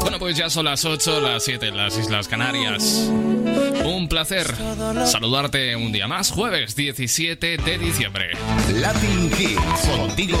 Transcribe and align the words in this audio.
Bueno, 0.00 0.18
pues 0.18 0.36
ya 0.38 0.48
son 0.48 0.64
las 0.64 0.86
8, 0.86 1.20
las 1.20 1.44
7 1.44 1.68
en 1.68 1.76
las 1.76 1.98
Islas 1.98 2.28
Canarias. 2.28 3.10
Un 4.06 4.10
placer 4.10 4.46
saludarte 5.04 5.74
un 5.74 5.90
día 5.90 6.06
más, 6.06 6.30
jueves 6.30 6.76
17 6.76 7.56
de 7.56 7.76
diciembre. 7.76 8.30
Latin 8.74 9.32
Hits. 9.36 9.80
Contigo, 9.84 10.38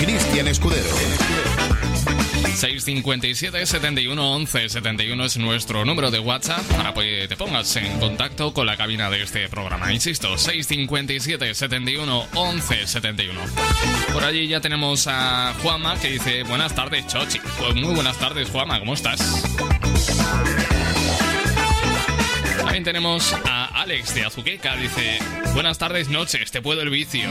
Cristian 0.00 0.46
Escudero. 0.46 0.86
657 2.54 3.66
71 3.66 4.34
11 4.34 4.68
71 4.68 5.24
es 5.24 5.36
nuestro 5.36 5.84
número 5.84 6.12
de 6.12 6.20
WhatsApp 6.20 6.62
para 6.76 6.94
que 6.94 7.26
te 7.28 7.36
pongas 7.36 7.74
en 7.74 7.98
contacto 7.98 8.54
con 8.54 8.66
la 8.66 8.76
cabina 8.76 9.10
de 9.10 9.24
este 9.24 9.48
programa. 9.48 9.92
Insisto, 9.92 10.38
657 10.38 11.56
71 11.56 12.26
11 12.36 12.86
71. 12.86 13.40
Por 14.12 14.22
allí 14.22 14.46
ya 14.46 14.60
tenemos 14.60 15.08
a 15.08 15.54
Juama 15.60 15.96
que 15.98 16.10
dice: 16.10 16.44
Buenas 16.44 16.72
tardes, 16.72 17.04
Chochi. 17.08 17.40
Pues 17.58 17.74
muy 17.74 17.96
buenas 17.96 18.16
tardes, 18.16 18.48
Juama, 18.48 18.78
¿cómo 18.78 18.94
estás? 18.94 19.42
También 22.78 22.94
tenemos 22.94 23.34
a 23.44 23.64
Alex 23.82 24.14
de 24.14 24.24
Azuqueca, 24.24 24.76
dice: 24.76 25.18
Buenas 25.52 25.78
tardes, 25.78 26.10
noches, 26.10 26.52
te 26.52 26.62
puedo 26.62 26.80
el 26.80 26.90
vicio. 26.90 27.28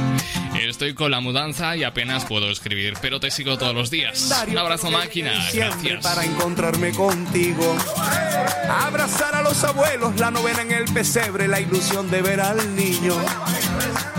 Estoy 0.60 0.94
con 0.94 1.12
la 1.12 1.20
mudanza 1.20 1.76
y 1.76 1.84
apenas 1.84 2.24
puedo 2.24 2.50
escribir, 2.50 2.94
pero 3.00 3.20
te 3.20 3.30
sigo 3.30 3.56
todos 3.56 3.72
los 3.72 3.92
días. 3.92 4.34
Un 4.48 4.58
abrazo 4.58 4.90
máquina, 4.90 5.30
gracias. 5.54 6.02
para 6.02 6.24
encontrarme 6.24 6.90
contigo. 6.90 7.76
Abrazar 8.68 9.36
a 9.36 9.42
los 9.42 9.62
abuelos, 9.62 10.18
la 10.18 10.32
novena 10.32 10.62
en 10.62 10.72
el 10.72 10.86
pesebre, 10.86 11.46
la 11.46 11.60
ilusión 11.60 12.10
de 12.10 12.22
ver 12.22 12.40
al 12.40 12.74
niño. 12.74 13.14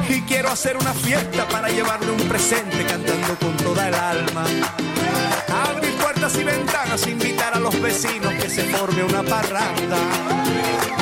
Y 0.07 0.21
quiero 0.21 0.51
hacer 0.51 0.77
una 0.77 0.93
fiesta 0.93 1.49
para 1.49 1.67
llevarle 1.67 2.11
un 2.11 2.29
presente 2.29 2.85
cantando 2.85 3.35
con 3.35 3.57
toda 3.57 3.89
el 3.89 3.95
alma. 3.95 4.45
Y 6.37 6.43
ventanas, 6.43 7.05
invitar 7.07 7.53
a 7.53 7.59
los 7.59 7.79
vecinos 7.81 8.33
que 8.35 8.49
se 8.49 8.63
forme 8.63 9.03
una 9.03 9.21
parranda. 9.21 9.97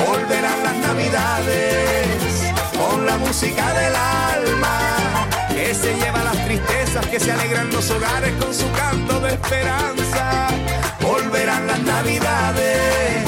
Volverán 0.06 0.62
las 0.64 0.76
navidades 0.76 2.52
con 2.76 3.06
la 3.06 3.16
música 3.16 3.72
del 3.72 3.94
alma. 3.94 5.28
Que 5.50 5.74
se 5.74 5.94
lleva 5.94 6.24
las 6.24 6.44
tristezas, 6.44 7.06
que 7.06 7.20
se 7.20 7.30
alegran 7.30 7.70
los 7.70 7.90
hogares 7.90 8.32
con 8.42 8.52
su 8.52 8.70
canto 8.72 9.20
de 9.20 9.34
esperanza. 9.34 10.48
Volverán 11.00 11.66
las 11.66 11.80
navidades 11.80 13.24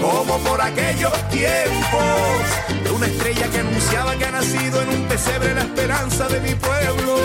como 0.00 0.38
por 0.38 0.60
aquellos 0.60 1.12
tiempos. 1.30 2.82
De 2.82 2.90
una 2.90 3.06
estrella 3.06 3.48
que 3.50 3.58
anunciaba 3.60 4.16
que 4.16 4.24
ha 4.24 4.32
nacido 4.32 4.82
en 4.82 4.88
un 4.88 5.02
pesebre 5.04 5.54
la 5.54 5.62
esperanza 5.62 6.28
de 6.28 6.40
mi 6.40 6.54
pueblo. 6.54 7.18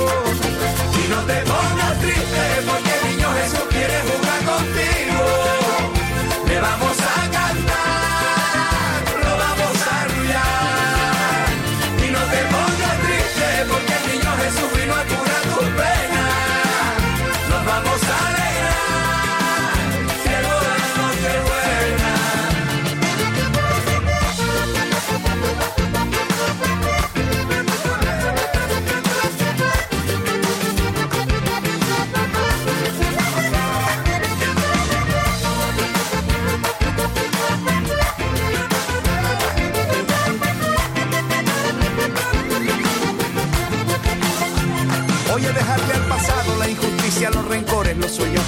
Y 1.04 1.10
no 1.10 1.22
te 1.22 1.42
pongas 1.42 2.00
triste 2.00 2.62
porque 2.68 2.91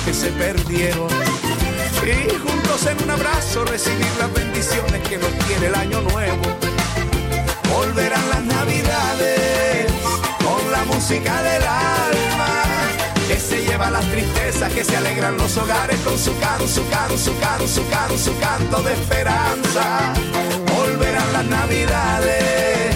que 0.05 0.13
se 0.13 0.29
perdieron. 0.31 1.07
Y 2.03 2.35
juntos 2.35 2.85
en 2.85 3.03
un 3.03 3.11
abrazo 3.11 3.63
recibir 3.65 4.11
las 4.19 4.33
bendiciones 4.33 5.01
que 5.07 5.17
nos 5.17 5.31
tiene 5.47 5.67
el 5.67 5.75
año 5.75 6.01
nuevo. 6.01 6.41
Volverán 7.73 8.29
las 8.29 8.43
navidades 8.43 9.91
con 10.43 10.71
la 10.71 10.83
música 10.85 11.41
del 11.43 11.63
alma. 11.63 12.63
Que 13.27 13.39
se 13.39 13.63
lleva 13.63 13.89
las 13.89 14.05
tristezas, 14.11 14.73
que 14.73 14.83
se 14.83 14.97
alegran 14.97 15.37
los 15.37 15.55
hogares 15.57 15.99
con 16.01 16.17
su 16.19 16.37
canto, 16.39 16.67
su 16.67 16.87
canto, 16.89 17.17
su 17.17 17.39
canto, 17.39 17.67
su 17.67 17.89
canto, 17.89 18.17
su 18.17 18.39
canto 18.39 18.83
de 18.83 18.93
esperanza. 18.93 20.13
Volverán 20.75 21.33
las 21.33 21.45
navidades 21.45 22.95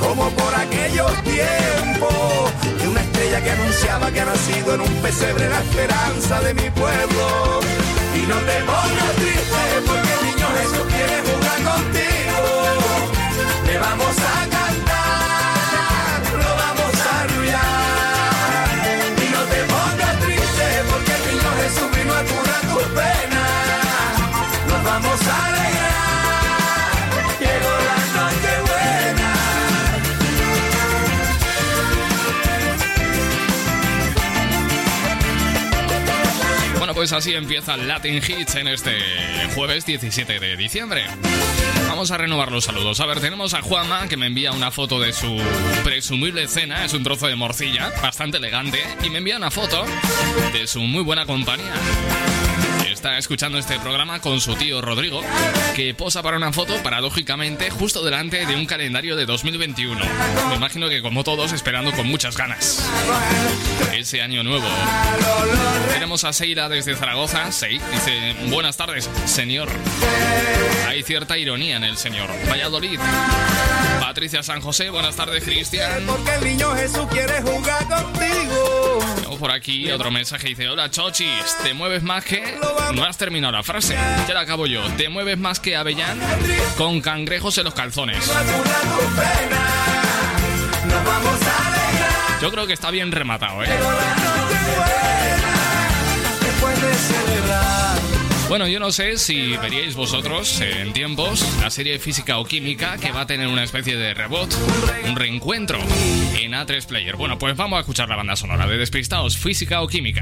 como 0.00 0.30
por 0.30 0.54
aquellos 0.54 1.12
tiempos 1.24 2.55
estrella 3.26 3.44
que 3.44 3.50
anunciaba 3.50 4.10
que 4.10 4.20
ha 4.20 4.24
nacido 4.24 4.74
en 4.74 4.80
un 4.80 4.94
pesebre 5.02 5.48
la 5.48 5.60
esperanza 5.60 6.40
de 6.40 6.54
mi 6.54 6.70
pueblo. 6.70 7.60
Y 8.14 8.26
no 8.26 8.36
te 8.36 8.58
pongas 8.64 9.12
triste 9.16 9.82
porque 9.86 10.12
el 10.12 10.26
niño 10.26 10.46
Jesús 10.58 10.86
quiere 10.88 11.22
jugar 11.22 11.74
contigo. 11.74 12.40
Le 13.66 13.78
vamos 13.78 14.16
a 14.18 14.35
pues 37.08 37.24
así 37.24 37.34
empieza 37.34 37.76
Latin 37.76 38.16
Hits 38.16 38.56
en 38.56 38.66
este 38.66 38.98
jueves 39.54 39.86
17 39.86 40.40
de 40.40 40.56
diciembre. 40.56 41.04
Vamos 41.86 42.10
a 42.10 42.18
renovar 42.18 42.50
los 42.50 42.64
saludos. 42.64 42.98
A 42.98 43.06
ver, 43.06 43.20
tenemos 43.20 43.54
a 43.54 43.62
Juanma 43.62 44.08
que 44.08 44.16
me 44.16 44.26
envía 44.26 44.50
una 44.50 44.72
foto 44.72 44.98
de 44.98 45.12
su 45.12 45.40
presumible 45.84 46.48
cena. 46.48 46.84
Es 46.84 46.94
un 46.94 47.04
trozo 47.04 47.28
de 47.28 47.36
morcilla, 47.36 47.92
bastante 48.02 48.38
elegante. 48.38 48.82
Y 49.04 49.10
me 49.10 49.18
envía 49.18 49.36
una 49.36 49.52
foto 49.52 49.84
de 50.52 50.66
su 50.66 50.80
muy 50.80 51.04
buena 51.04 51.26
compañía. 51.26 51.74
Está 52.96 53.18
escuchando 53.18 53.58
este 53.58 53.78
programa 53.78 54.20
con 54.20 54.40
su 54.40 54.54
tío 54.54 54.80
Rodrigo, 54.80 55.20
que 55.74 55.92
posa 55.92 56.22
para 56.22 56.38
una 56.38 56.50
foto, 56.50 56.82
paradójicamente, 56.82 57.68
justo 57.68 58.02
delante 58.02 58.46
de 58.46 58.56
un 58.56 58.64
calendario 58.64 59.16
de 59.16 59.26
2021. 59.26 60.00
Me 60.48 60.54
imagino 60.54 60.88
que 60.88 61.02
como 61.02 61.22
todos, 61.22 61.52
esperando 61.52 61.92
con 61.92 62.06
muchas 62.06 62.38
ganas. 62.38 62.90
Ese 63.92 64.22
año 64.22 64.42
nuevo. 64.42 64.66
Tenemos 65.92 66.24
a 66.24 66.32
Seira 66.32 66.70
desde 66.70 66.96
Zaragoza. 66.96 67.52
Sei 67.52 67.78
dice: 67.92 68.34
Buenas 68.46 68.78
tardes, 68.78 69.10
señor. 69.26 69.68
Hay 70.88 71.02
cierta 71.02 71.36
ironía 71.36 71.76
en 71.76 71.84
el 71.84 71.98
señor. 71.98 72.30
Valladolid. 72.50 72.98
Patricia 74.00 74.42
San 74.42 74.62
José, 74.62 74.88
buenas 74.88 75.16
tardes, 75.16 75.44
Cristian. 75.44 76.02
Porque 76.06 76.34
el 76.36 76.44
niño 76.44 76.74
Jesús 76.74 77.06
quiere 77.10 77.42
jugar 77.42 77.86
contigo. 77.86 78.55
Tengo 79.36 79.48
por 79.48 79.54
aquí 79.54 79.90
otro 79.90 80.10
mensaje 80.10 80.48
dice: 80.48 80.66
Hola, 80.66 80.90
Chochis, 80.90 81.58
te 81.62 81.74
mueves 81.74 82.02
más 82.02 82.24
que. 82.24 82.58
No 82.94 83.04
has 83.04 83.18
terminado 83.18 83.52
la 83.52 83.62
frase. 83.62 83.94
Ya 84.26 84.32
la 84.32 84.40
acabo 84.40 84.66
yo. 84.66 84.82
Te 84.96 85.10
mueves 85.10 85.36
más 85.36 85.60
que 85.60 85.76
Avellán 85.76 86.18
con 86.78 87.02
cangrejos 87.02 87.58
en 87.58 87.64
los 87.64 87.74
calzones. 87.74 88.32
Yo 92.40 92.50
creo 92.50 92.66
que 92.66 92.72
está 92.72 92.90
bien 92.90 93.12
rematado, 93.12 93.62
¿eh? 93.62 93.68
Bueno, 98.48 98.68
yo 98.68 98.78
no 98.78 98.92
sé 98.92 99.18
si 99.18 99.56
veríais 99.56 99.96
vosotros 99.96 100.60
eh, 100.60 100.80
en 100.80 100.92
tiempos 100.92 101.44
la 101.60 101.68
serie 101.68 101.98
Física 101.98 102.38
o 102.38 102.44
Química 102.44 102.96
que 102.96 103.10
va 103.10 103.22
a 103.22 103.26
tener 103.26 103.48
una 103.48 103.64
especie 103.64 103.96
de 103.96 104.14
reboot, 104.14 104.54
un 105.08 105.16
reencuentro 105.16 105.80
en 106.38 106.52
A3 106.52 106.86
Player. 106.86 107.16
Bueno, 107.16 107.38
pues 107.38 107.56
vamos 107.56 107.78
a 107.78 107.80
escuchar 107.80 108.08
la 108.08 108.14
banda 108.14 108.36
sonora 108.36 108.68
de 108.68 108.78
Despistados, 108.78 109.36
Física 109.36 109.82
o 109.82 109.88
Química. 109.88 110.20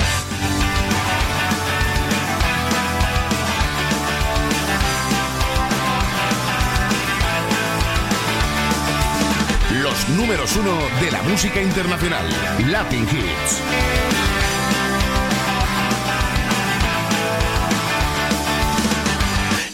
Los 9.82 10.08
números 10.08 10.56
uno 10.56 10.78
de 11.02 11.10
la 11.10 11.22
música 11.24 11.60
internacional, 11.60 12.26
Latin 12.70 13.02
Hits. 13.02 14.33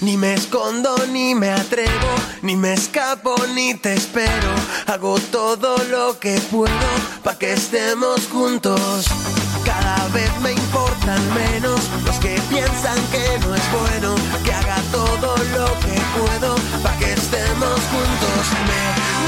Ni 0.00 0.17
me 0.17 0.32
escondo, 0.32 0.97
ni 1.08 1.35
me 1.35 1.50
atrevo, 1.50 2.14
ni 2.41 2.56
me 2.56 2.73
escapo, 2.73 3.35
ni 3.55 3.75
te 3.75 3.93
espero. 3.93 4.55
Hago 4.87 5.19
todo 5.31 5.76
lo 5.91 6.19
que 6.19 6.41
puedo 6.50 6.91
para 7.23 7.38
que 7.38 7.52
estemos 7.52 8.26
juntos. 8.29 9.06
Cada 9.62 10.08
vez 10.08 10.31
me 10.41 10.52
importan 10.52 11.20
menos 11.35 11.81
los 12.06 12.17
que 12.17 12.41
piensan 12.49 12.99
que 13.12 13.38
no 13.41 13.55
es 13.55 13.73
bueno. 13.73 14.14
Que 14.43 14.55
haga 14.55 14.79
todo 14.91 15.37
lo 15.37 15.67
que 15.81 16.00
puedo 16.17 16.55
para 16.82 16.99
que 16.99 17.12
estemos 17.12 17.81
juntos. 17.93 18.43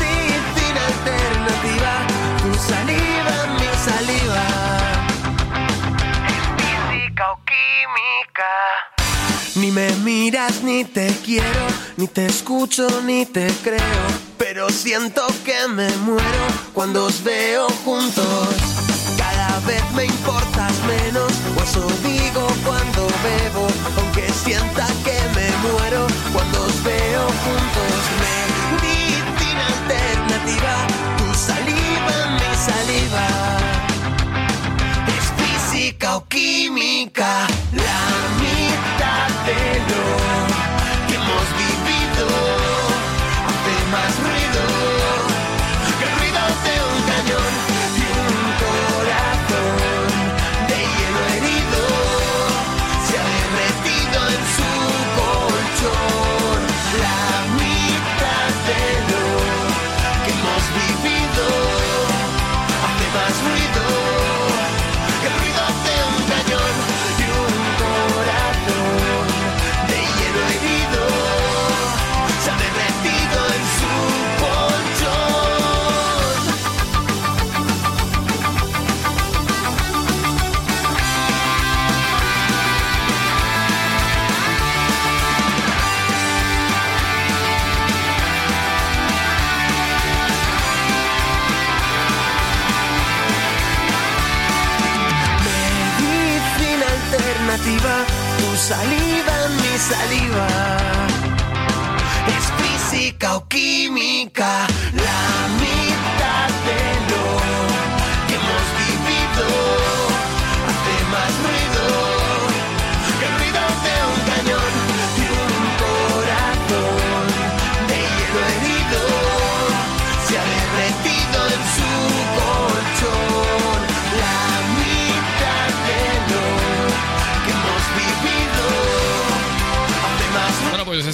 Medicina 0.00 0.86
alternativa, 0.86 1.92
tu 2.38 2.54
saliva, 2.54 3.36
mi 3.58 3.68
saliva. 3.84 4.44
Es 6.32 6.44
física 6.56 7.32
o 7.32 7.38
química. 7.44 9.01
Ni 9.54 9.70
me 9.70 9.90
miras, 9.96 10.62
ni 10.62 10.82
te 10.84 11.08
quiero, 11.24 11.66
ni 11.98 12.06
te 12.06 12.24
escucho, 12.24 12.88
ni 13.02 13.26
te 13.26 13.48
creo. 13.62 14.06
Pero 14.38 14.70
siento 14.70 15.26
que 15.44 15.68
me 15.68 15.88
muero 15.98 16.46
cuando 16.72 17.04
os 17.04 17.22
veo 17.22 17.68
juntos. 17.84 18.48
Cada 19.18 19.60
vez 19.66 19.82
me 19.94 20.06
importas 20.06 20.72
menos, 20.86 21.32
o 21.56 21.62
eso 21.62 21.86
digo 22.02 22.46
cuando 22.64 23.06
bebo. 23.22 23.66
Aunque 23.98 24.26
sienta 24.32 24.86
que 25.04 25.18
me 25.34 25.48
muero 25.68 26.06
cuando 26.32 26.62
os 26.62 26.82
veo 26.82 27.22
juntos. 27.44 27.92
Medicina 28.80 29.66
alternativa, 29.66 30.74
tu 31.18 31.34
saliva, 31.38 32.14
mi 32.38 32.50
saliva. 32.56 33.26
Es 35.08 35.26
física 35.36 36.16
o 36.16 36.26
química, 36.26 37.46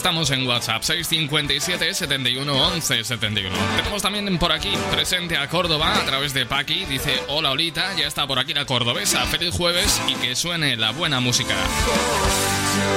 estamos 0.08 0.30
en 0.30 0.46
WhatsApp 0.46 0.82
657 0.82 1.92
71 1.92 2.50
11 2.50 3.04
71. 3.04 3.54
Tenemos 3.76 4.00
también 4.00 4.38
por 4.38 4.52
aquí 4.52 4.72
presente 4.90 5.36
a 5.36 5.46
Córdoba 5.48 5.94
a 5.94 6.06
través 6.06 6.32
de 6.32 6.46
Paqui. 6.46 6.86
Dice: 6.86 7.22
Hola 7.28 7.50
Olita, 7.50 7.94
ya 7.94 8.06
está 8.06 8.26
por 8.26 8.38
aquí 8.38 8.54
la 8.54 8.64
cordobesa. 8.64 9.26
Feliz 9.26 9.54
jueves 9.54 10.00
y 10.08 10.14
que 10.14 10.34
suene 10.34 10.78
la 10.78 10.92
buena 10.92 11.20
música. 11.20 11.54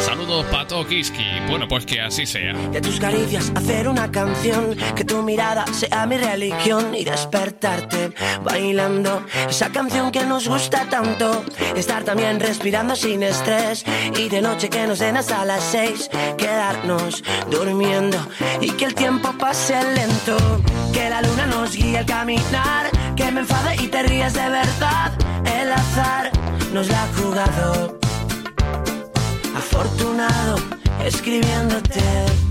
Saludos 0.06 0.46
Pato 0.52 0.86
Kiski. 0.86 1.24
Bueno, 1.48 1.68
pues 1.68 1.86
que 1.86 2.02
así 2.02 2.26
sea. 2.26 2.54
de 2.54 2.82
tus 2.82 3.00
caricias 3.00 3.52
hacer 3.56 3.88
una 3.88 4.12
canción, 4.12 4.76
que 4.96 5.04
tu 5.04 5.22
mirada 5.24 5.66
sea 5.68 6.06
mi 6.06 6.18
religión. 6.18 6.96
Y 6.96 7.04
despertarte 7.04 8.12
bailando. 8.44 9.26
Esa 9.50 9.70
canción 9.70 10.12
que 10.12 10.26
nos 10.26 10.48
gusta 10.48 10.90
tanto, 10.90 11.44
estar 11.76 12.04
también 12.04 12.40
respirando 12.40 12.96
sin 12.96 13.24
estrés. 13.24 13.86
Y 14.18 14.30
de 14.30 14.42
noche 14.42 14.70
que 14.70 14.86
nos 14.88 15.00
den 15.00 15.18
hasta 15.18 15.46
las 15.46 15.64
seis, 15.64 16.10
quedarnos 16.38 17.24
durmiendo. 17.50 18.18
Y 18.60 18.72
que 18.72 18.86
el 18.86 18.96
tiempo 18.96 19.34
pase 19.38 19.76
lento, 19.94 20.38
que 20.94 21.10
la 21.10 21.22
luna 21.22 21.46
nos 21.48 21.76
guíe 21.76 21.98
al 21.98 22.06
caminar, 22.06 22.90
que 23.16 23.32
me 23.32 23.42
enfade 23.42 23.76
y 23.84 23.88
te 23.88 24.04
ríes 24.04 24.34
de 24.34 24.50
verdad, 24.50 25.12
el 25.46 25.72
azar 25.72 26.32
nos 26.74 26.88
la 26.88 27.04
ha 27.04 27.08
jugado 27.14 28.00
afortunado 29.62 30.56
escribiéndote. 31.06 32.51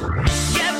Get 0.00 0.79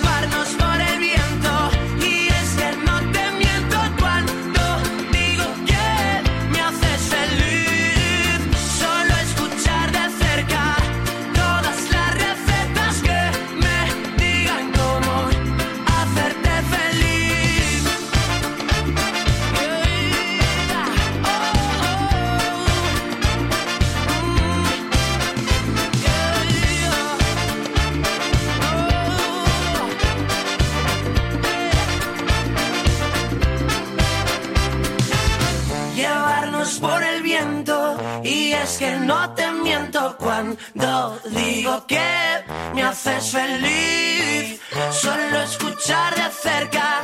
es 38.71 38.79
que 38.79 38.97
no 38.99 39.35
te 39.35 39.51
miento 39.51 40.17
cuando 40.17 41.19
digo 41.25 41.85
que 41.87 42.45
me 42.75 42.83
haces 42.83 43.31
feliz. 43.33 44.61
Solo 44.91 45.41
escuchar 45.43 46.15
de 46.15 46.31
cerca 46.31 47.03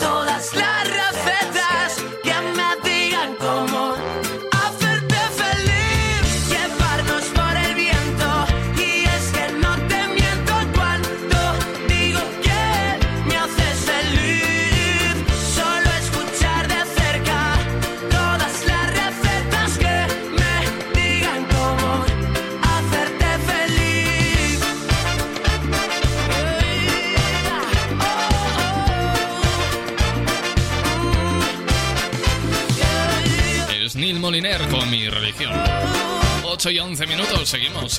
todas 0.00 0.54
las 0.54 0.88
recetas 0.88 2.01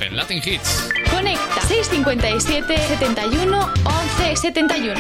en 0.02 0.16
Latin 0.16 0.42
Hits. 0.44 0.90
Conecta 1.12 1.62
657 1.68 2.78
71 2.88 3.70
11 3.84 4.36
71. 4.36 5.00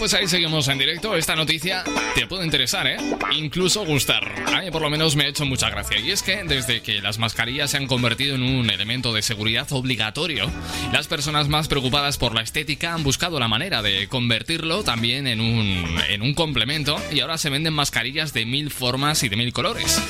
Pues 0.00 0.14
ahí 0.14 0.26
seguimos 0.28 0.66
en 0.68 0.78
directo. 0.78 1.14
Esta 1.14 1.36
noticia 1.36 1.84
te 2.14 2.26
puede 2.26 2.46
interesar, 2.46 2.86
¿eh? 2.86 2.96
Incluso 3.32 3.84
gustar. 3.84 4.32
A 4.46 4.62
mí 4.62 4.70
por 4.70 4.80
lo 4.80 4.88
menos 4.88 5.14
me 5.14 5.24
ha 5.24 5.28
hecho 5.28 5.44
mucha 5.44 5.68
gracia. 5.68 6.00
Y 6.00 6.10
es 6.10 6.22
que 6.22 6.42
desde 6.42 6.80
que 6.80 7.02
las 7.02 7.18
mascarillas 7.18 7.70
se 7.70 7.76
han 7.76 7.86
convertido 7.86 8.34
en 8.34 8.42
un 8.42 8.70
elemento 8.70 9.12
de 9.12 9.20
seguridad 9.20 9.70
obligatorio, 9.72 10.50
las 10.90 11.06
personas 11.06 11.48
más 11.48 11.68
preocupadas 11.68 12.16
por 12.16 12.34
la 12.34 12.40
estética 12.40 12.94
han 12.94 13.02
buscado 13.02 13.38
la 13.38 13.46
manera 13.46 13.82
de 13.82 14.08
convertirlo 14.08 14.84
también 14.84 15.26
en 15.26 15.42
un, 15.42 16.00
en 16.08 16.22
un 16.22 16.32
complemento 16.32 16.96
y 17.12 17.20
ahora 17.20 17.36
se 17.36 17.50
venden 17.50 17.74
mascarillas 17.74 18.32
de 18.32 18.46
mil 18.46 18.70
formas 18.70 19.22
y 19.22 19.28
de 19.28 19.36
mil 19.36 19.52
colores. 19.52 20.00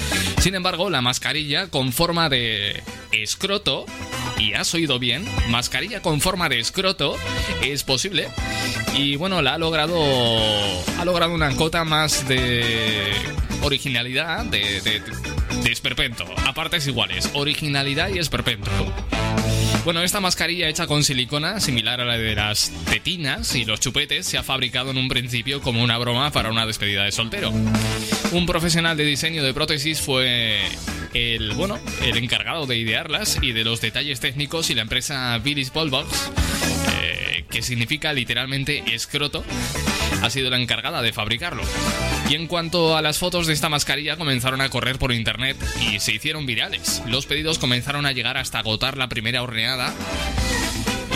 Sin 0.41 0.55
embargo, 0.55 0.89
la 0.89 1.03
mascarilla 1.03 1.67
con 1.67 1.93
forma 1.93 2.29
de 2.29 2.81
escroto, 3.11 3.87
y 4.41 4.55
has 4.55 4.73
oído 4.75 4.99
bien, 4.99 5.27
mascarilla 5.49 6.01
con 6.01 6.21
forma 6.21 6.49
de 6.49 6.59
escroto, 6.59 7.17
es 7.63 7.85
posible. 7.85 8.29
Y 8.95 9.17
bueno, 9.17 9.43
la 9.43 9.55
ha 9.55 9.59
logrado, 9.59 9.97
ha 10.99 11.05
logrado 11.05 11.35
una 11.35 11.55
cota 11.57 11.85
más 11.85 12.27
de 12.27 13.13
originalidad, 13.63 14.45
de, 14.47 14.81
de, 14.81 15.03
de 15.63 15.73
esperpento, 15.73 16.25
a 16.47 16.55
partes 16.55 16.87
iguales, 16.87 17.31
originalidad 17.35 18.09
y 18.09 18.19
esperpento. 18.19 18.71
Bueno, 19.85 20.03
esta 20.03 20.21
mascarilla 20.21 20.69
hecha 20.69 20.87
con 20.87 21.03
silicona, 21.03 21.59
similar 21.59 22.03
a 22.03 22.05
la 22.05 22.19
de 22.19 22.35
las 22.35 22.71
tetinas 22.91 23.55
y 23.55 23.65
los 23.65 23.81
chupetes, 23.81 24.27
se 24.27 24.37
ha 24.37 24.43
fabricado 24.43 24.91
en 24.91 24.99
un 24.99 25.09
principio 25.09 25.63
como 25.63 25.83
una 25.83 25.97
broma 25.97 26.31
para 26.31 26.51
una 26.51 26.67
despedida 26.67 27.05
de 27.05 27.13
soltero. 27.13 27.51
Un 28.31 28.47
profesional 28.47 28.97
de 28.99 29.05
diseño 29.05 29.43
de 29.43 29.55
prótesis 29.55 30.01
fue 30.01 30.61
el, 31.15 31.53
bueno, 31.55 31.79
el 32.03 32.19
encargado 32.19 32.67
de 32.67 32.77
idearlas 32.77 33.39
y 33.41 33.53
de 33.53 33.65
los 33.65 33.81
detalles 33.81 34.21
técnicos 34.21 34.69
y 34.69 34.75
la 34.75 34.83
empresa 34.83 35.39
Billy's 35.39 35.73
Ballbox, 35.73 36.31
que 37.51 37.63
significa 37.63 38.13
literalmente 38.13 38.83
escroto, 38.95 39.45
ha 40.23 40.31
sido 40.31 40.51
la 40.51 40.59
encargada 40.59 41.03
de 41.03 41.13
fabricarlo. 41.13 41.63
Y 42.29 42.35
en 42.35 42.47
cuanto 42.47 42.97
a 42.97 43.03
las 43.03 43.19
fotos 43.19 43.47
de 43.47 43.53
esta 43.53 43.69
mascarilla 43.69 44.17
comenzaron 44.17 44.61
a 44.61 44.69
correr 44.69 44.99
por 44.99 45.13
internet 45.13 45.57
y 45.81 45.99
se 46.01 46.13
hicieron 46.13 46.47
virales. 46.47 47.03
Los 47.07 47.27
pedidos 47.27 47.59
comenzaron 47.59 48.07
a 48.07 48.13
llegar 48.13 48.37
hasta 48.37 48.59
agotar 48.59 48.97
la 48.97 49.09
primera 49.09 49.43
horneada 49.43 49.95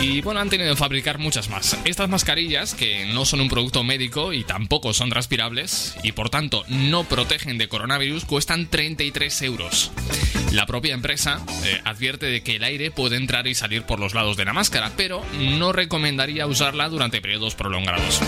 y 0.01 0.21
bueno, 0.21 0.39
han 0.39 0.49
tenido 0.49 0.71
que 0.71 0.79
fabricar 0.79 1.17
muchas 1.17 1.49
más. 1.49 1.77
Estas 1.85 2.09
mascarillas, 2.09 2.73
que 2.73 3.05
no 3.13 3.25
son 3.25 3.41
un 3.41 3.49
producto 3.49 3.83
médico 3.83 4.33
y 4.33 4.43
tampoco 4.43 4.93
son 4.93 5.09
transpirables, 5.09 5.95
y 6.03 6.11
por 6.11 6.29
tanto 6.29 6.63
no 6.67 7.03
protegen 7.03 7.57
de 7.57 7.67
coronavirus, 7.67 8.25
cuestan 8.25 8.67
33 8.67 9.41
euros. 9.43 9.91
La 10.51 10.65
propia 10.65 10.93
empresa 10.93 11.41
eh, 11.65 11.81
advierte 11.83 12.27
de 12.27 12.41
que 12.41 12.55
el 12.57 12.63
aire 12.63 12.91
puede 12.91 13.17
entrar 13.17 13.47
y 13.47 13.55
salir 13.55 13.83
por 13.83 13.99
los 13.99 14.13
lados 14.13 14.37
de 14.37 14.45
la 14.45 14.53
máscara, 14.53 14.91
pero 14.95 15.23
no 15.39 15.71
recomendaría 15.71 16.47
usarla 16.47 16.89
durante 16.89 17.21
periodos 17.21 17.55
prolongados. 17.55 18.21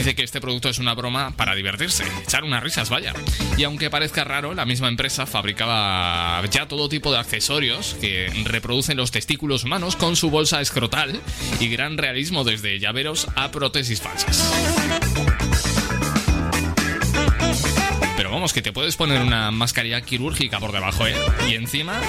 Dice 0.00 0.14
que 0.14 0.22
este 0.22 0.40
producto 0.40 0.70
es 0.70 0.78
una 0.78 0.94
broma 0.94 1.32
para 1.36 1.54
divertirse, 1.54 2.04
echar 2.22 2.42
unas 2.42 2.62
risas, 2.62 2.88
vaya. 2.88 3.12
Y 3.58 3.64
aunque 3.64 3.90
parezca 3.90 4.24
raro, 4.24 4.54
la 4.54 4.64
misma 4.64 4.88
empresa 4.88 5.26
fabricaba 5.26 6.42
ya 6.50 6.66
todo 6.66 6.88
tipo 6.88 7.12
de 7.12 7.18
accesorios 7.18 7.98
que 8.00 8.32
reproducen 8.46 8.96
los 8.96 9.10
testículos 9.10 9.64
humanos 9.64 9.96
con 9.96 10.16
su 10.16 10.30
bolsa 10.30 10.62
escrotal 10.62 11.20
y 11.60 11.68
gran 11.68 11.98
realismo 11.98 12.44
desde 12.44 12.78
llaveros 12.78 13.26
a 13.36 13.50
prótesis 13.50 14.00
falsas. 14.00 14.42
Pero 18.16 18.30
vamos, 18.30 18.54
que 18.54 18.62
te 18.62 18.72
puedes 18.72 18.96
poner 18.96 19.20
una 19.20 19.50
mascarilla 19.50 20.00
quirúrgica 20.00 20.60
por 20.60 20.72
debajo, 20.72 21.06
¿eh? 21.06 21.14
Y 21.46 21.56
encima, 21.56 22.00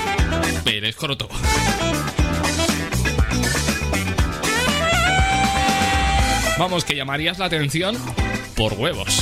el 0.65 0.85
escroto. 0.85 1.27
Vamos, 6.61 6.85
que 6.85 6.95
llamarías 6.95 7.39
la 7.39 7.45
atención 7.45 7.97
por 8.55 8.73
huevos. 8.73 9.20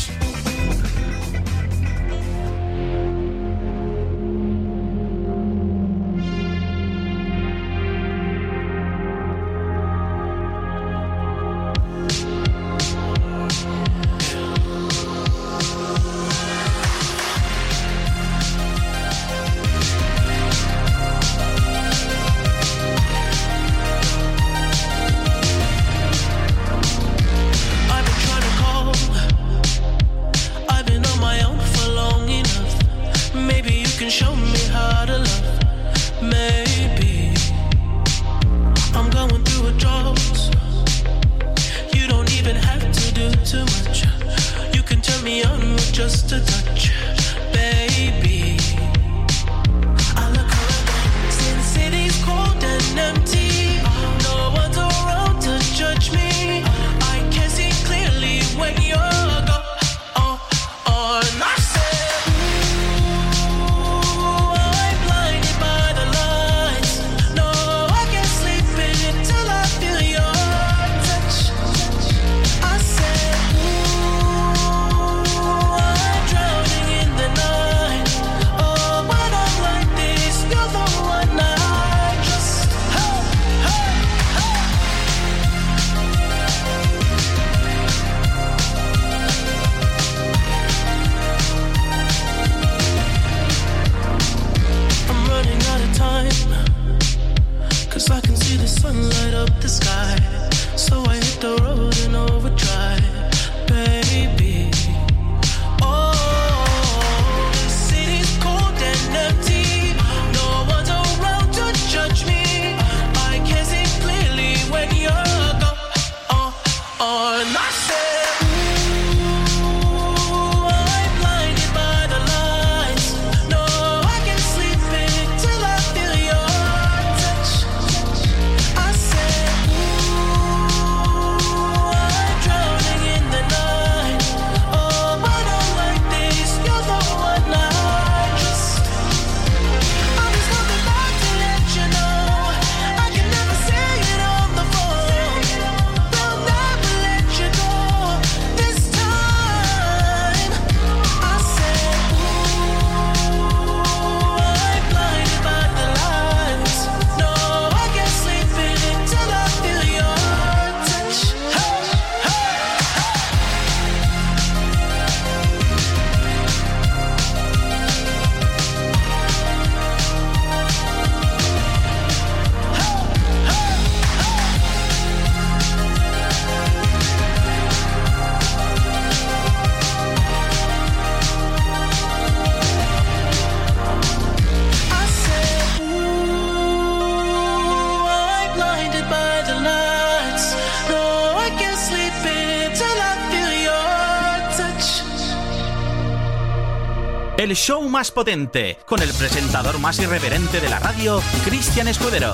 Más 197.99 198.11
potente, 198.11 198.77
con 198.85 199.01
el 199.01 199.11
presentador 199.11 199.77
más 199.77 199.99
irreverente 199.99 200.61
de 200.61 200.69
la 200.69 200.79
radio, 200.79 201.21
Cristian 201.43 201.89
Escudero. 201.89 202.31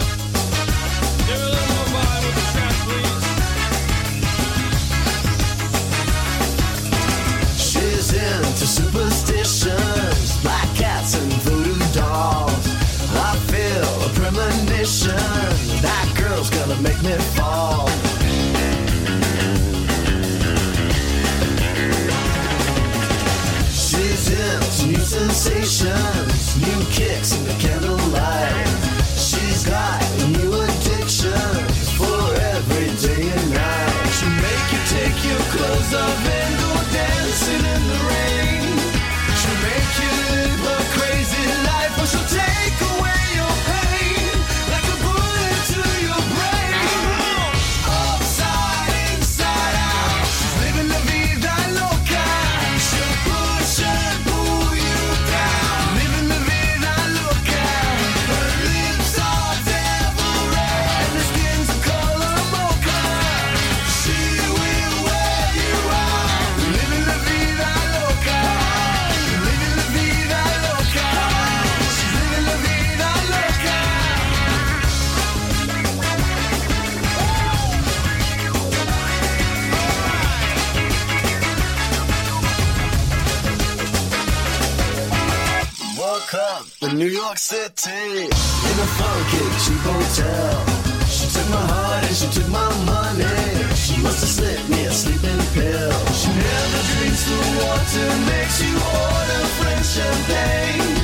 York 87.35 87.39
City 87.39 88.23
in 88.23 88.77
a 88.79 88.87
funky 88.95 89.43
cheap 89.63 89.83
hotel. 89.83 90.65
She 91.09 91.27
took 91.33 91.49
my 91.49 91.65
heart 91.67 92.05
and 92.05 92.15
she 92.15 92.27
took 92.31 92.47
my 92.47 92.69
money. 92.85 93.75
She 93.75 94.01
must 94.01 94.21
have 94.23 94.29
slipped 94.29 94.69
me 94.69 94.85
a 94.85 94.91
sleeping 94.91 95.43
pill. 95.53 95.99
She 96.15 96.29
never 96.31 96.81
drinks 96.95 97.23
the 97.27 97.39
water, 97.59 98.07
makes 98.31 98.61
you 98.63 98.73
order 98.79 99.43
French 99.59 99.85
champagne. 99.95 100.95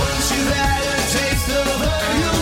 Once 0.00 0.26
you've 0.32 0.52
had 0.56 0.84
a 0.88 0.98
taste 1.12 1.48
of 1.52 1.80
her, 1.84 2.41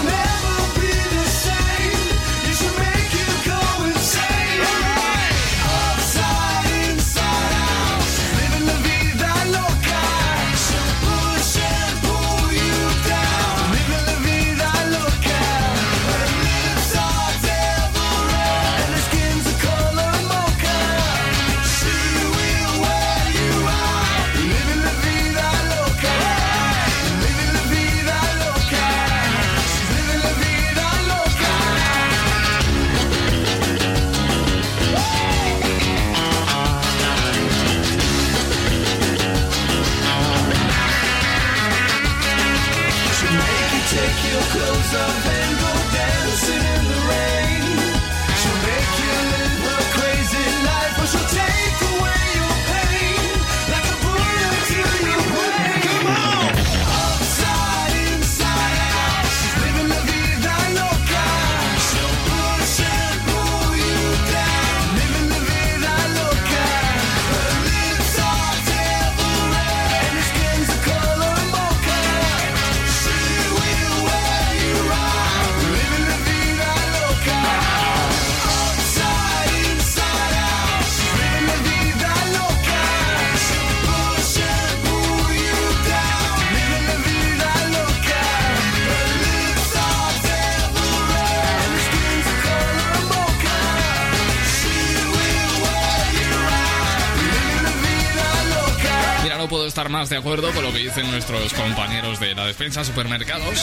más 99.90 100.08
de 100.08 100.16
acuerdo 100.16 100.52
con 100.52 100.62
lo 100.62 100.72
que 100.72 100.78
dicen 100.78 101.10
nuestros 101.10 101.52
compañeros 101.52 102.20
de 102.20 102.34
la 102.34 102.46
despensa 102.46 102.84
supermercados. 102.84 103.60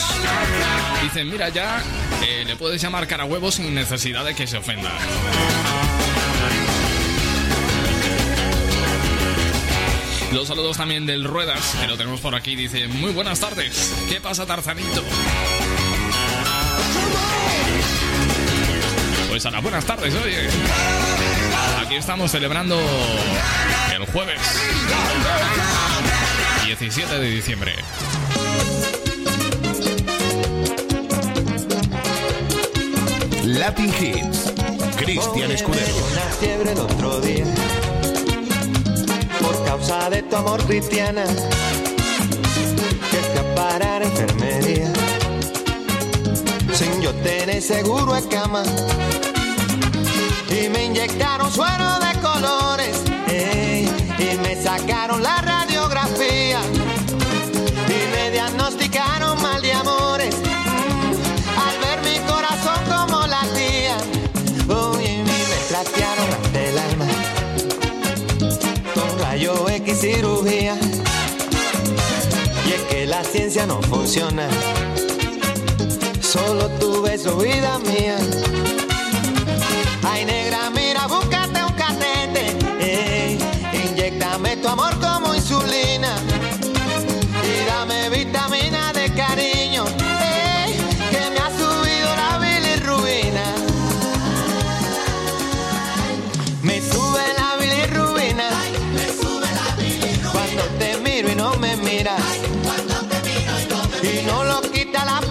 Dicen, 1.02 1.30
mira, 1.30 1.50
ya 1.50 1.82
eh, 2.22 2.44
le 2.46 2.56
puedes 2.58 2.82
llamar 2.82 3.08
cara 3.08 3.24
a 3.24 3.26
huevo 3.26 3.50
sin 3.50 3.74
necesidad 3.74 4.26
de 4.26 4.36
que 4.36 4.46
se 4.46 4.58
ofenda. 4.58 4.92
Los 10.34 10.50
saludos 10.50 10.76
también 10.76 11.06
del 11.06 11.24
Ruedas, 11.24 11.76
que 11.80 11.88
lo 11.88 11.96
tenemos 11.98 12.20
por 12.20 12.36
aquí. 12.36 12.56
Dice, 12.56 12.88
muy 12.90 13.14
buenas 13.14 13.40
tardes. 13.40 13.94
¿Qué 14.10 14.20
pasa, 14.20 14.46
Tarzanito? 14.46 15.04
Pues 19.30 19.46
a 19.46 19.52
las 19.52 19.64
buenas 19.64 19.86
tardes, 19.86 20.14
oye. 20.14 20.50
Aquí 21.82 21.96
estamos 21.96 22.32
celebrando 22.32 22.78
el 23.96 24.06
jueves 24.08 24.42
17 26.68 27.20
de 27.20 27.30
diciembre. 27.30 27.72
Latin 33.46 33.94
Hits. 34.02 34.52
Cristian 34.98 35.52
Escudero. 35.52 35.96
Una 36.12 36.22
fiebre 36.42 36.74
el 36.74 36.80
otro 36.80 37.22
día 37.22 37.46
por 39.42 39.64
causa 39.64 40.10
de 40.10 40.24
tu 40.24 40.36
amor 40.36 40.62
cristiana 40.66 41.24
que 43.12 43.18
escapara 43.18 44.00
a 44.00 44.04
enfermería 44.04 44.92
sin 46.74 47.02
yo 47.02 47.14
tener 47.16 47.62
seguro 47.62 48.14
de 48.14 48.28
cama 48.28 48.64
y 50.50 50.68
me 50.68 50.84
inyectaron 50.84 51.50
suero 51.50 52.00
de 52.00 52.20
colores 52.20 53.04
ey, 53.30 53.90
y 54.20 54.38
me 54.40 54.62
sacaron 54.62 55.24
la 55.24 55.38
radiografía 55.38 55.67
Y 70.50 70.68
es 72.72 72.82
que 72.90 73.06
la 73.06 73.22
ciencia 73.24 73.66
no 73.66 73.82
funciona. 73.82 74.48
Solo 76.22 76.70
tu 76.80 77.02
beso, 77.02 77.38
vida 77.38 77.78
mía. 77.80 78.18
Ay, 80.04 80.24
negra, 80.24 80.70
mira, 80.74 81.06
búscate 81.08 81.47
dans 104.98 105.06
la 105.06 105.27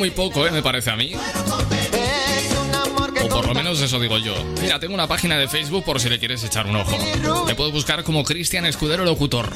muy 0.00 0.10
poco, 0.10 0.46
¿eh? 0.46 0.50
me 0.50 0.62
parece 0.62 0.88
a 0.88 0.96
mí. 0.96 1.12
O 3.22 3.28
por 3.28 3.46
lo 3.46 3.54
menos 3.54 3.82
eso 3.82 4.00
digo 4.00 4.16
yo. 4.16 4.34
Mira, 4.62 4.80
tengo 4.80 4.94
una 4.94 5.06
página 5.06 5.36
de 5.36 5.46
Facebook 5.46 5.84
por 5.84 6.00
si 6.00 6.08
le 6.08 6.18
quieres 6.18 6.42
echar 6.42 6.66
un 6.66 6.76
ojo. 6.76 6.96
Me 7.46 7.54
puedes 7.54 7.70
buscar 7.70 8.02
como 8.02 8.24
Cristian 8.24 8.64
Escudero 8.64 9.04
Locutor. 9.04 9.50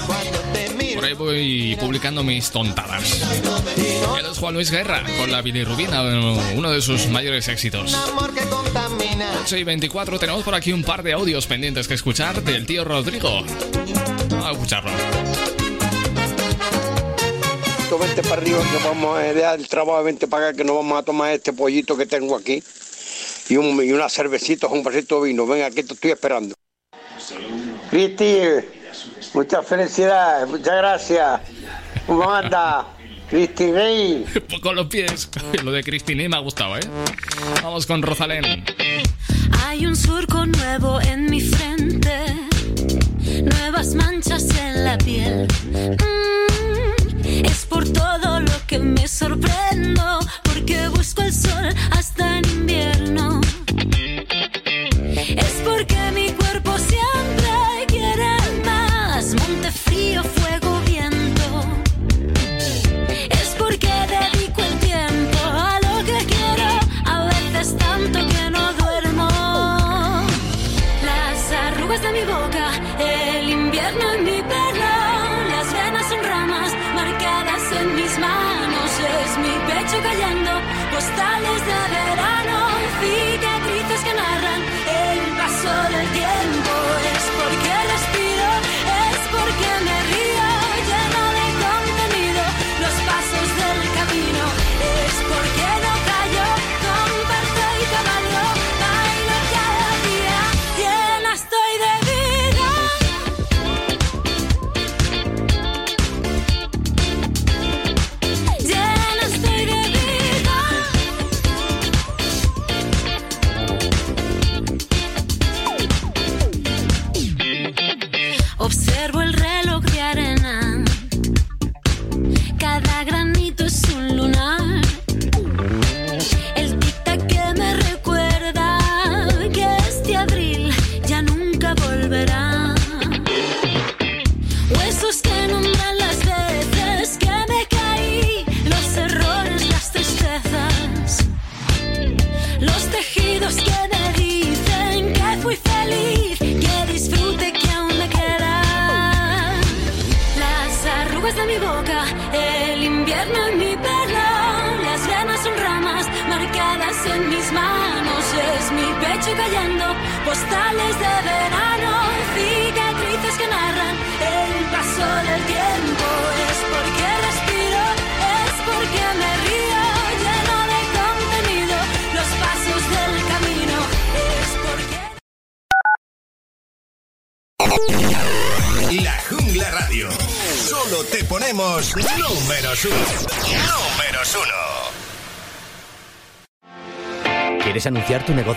Por 0.94 1.04
ahí 1.04 1.14
voy 1.14 1.76
publicando 1.80 2.22
mis 2.22 2.50
tontadas. 2.50 3.22
Él 4.18 4.26
es 4.30 4.38
Juan 4.38 4.52
Luis 4.52 4.70
Guerra 4.70 5.02
con 5.18 5.32
la 5.32 5.40
bilirrubina, 5.40 6.02
uno 6.54 6.70
de 6.70 6.82
sus 6.82 7.06
mayores 7.06 7.48
éxitos. 7.48 7.96
8 9.44 9.56
y 9.56 9.64
24 9.64 10.18
tenemos 10.18 10.42
por 10.42 10.54
aquí 10.54 10.74
un 10.74 10.84
par 10.84 11.02
de 11.02 11.14
audios 11.14 11.46
pendientes 11.46 11.88
que 11.88 11.94
escuchar 11.94 12.42
del 12.42 12.66
tío 12.66 12.84
Rodrigo. 12.84 13.42
Vente 18.14 18.28
para 18.28 18.42
arriba 18.42 18.60
que 18.70 18.86
vamos 18.86 19.18
a 19.18 19.22
dejar 19.22 19.58
el 19.58 19.66
trabajo, 19.66 20.04
vente 20.04 20.28
para 20.28 20.46
acá 20.46 20.56
que 20.58 20.62
nos 20.62 20.76
vamos 20.76 20.96
a 20.96 21.02
tomar 21.02 21.32
este 21.32 21.52
pollito 21.52 21.96
que 21.96 22.06
tengo 22.06 22.36
aquí 22.36 22.62
y, 23.48 23.56
un, 23.56 23.84
y 23.84 23.90
unas 23.90 24.12
cervecitas, 24.12 24.70
un 24.70 24.84
vasito 24.84 25.20
de 25.20 25.30
vino. 25.30 25.44
Venga, 25.48 25.66
aquí 25.66 25.82
te 25.82 25.94
estoy 25.94 26.12
esperando. 26.12 26.54
Cristi, 27.90 28.36
muchas 29.32 29.66
felicidades, 29.66 30.48
muchas 30.48 30.76
gracias. 30.76 31.40
¿Cómo 32.06 32.30
anda? 32.30 32.86
Cristi 33.28 33.72
Rey. 33.72 34.24
Con 34.62 34.76
los 34.76 34.86
pies. 34.86 35.28
Lo 35.64 35.72
de 35.72 35.82
Cristina 35.82 36.28
me 36.28 36.36
ha 36.36 36.40
gustado, 36.40 36.76
¿eh? 36.76 36.82
Vamos 37.64 37.84
con 37.84 38.00
Rosalén. 38.00 38.64
Hay 39.66 39.86
un 39.86 39.96
surco 39.96 40.46
nuevo 40.46 41.00
en 41.00 41.28
mi 41.28 41.40
frente, 41.40 42.16
nuevas 43.42 43.92
manchas 43.96 44.48
en 44.56 44.84
la 44.84 44.98
piel. 44.98 45.48
Mm, 45.72 46.23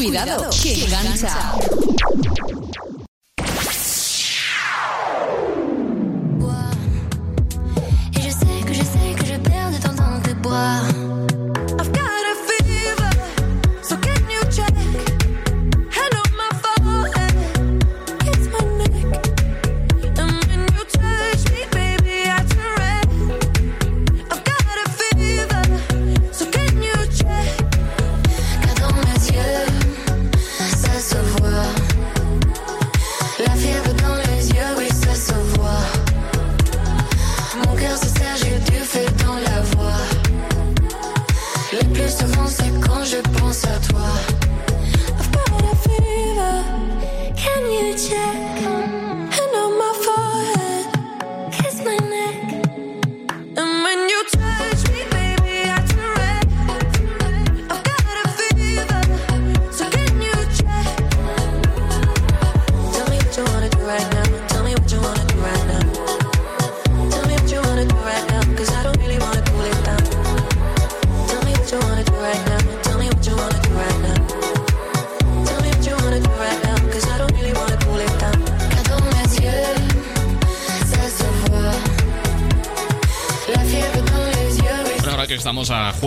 Cuidado, 0.00 0.48
que 0.62 0.84
engancha. 0.86 1.79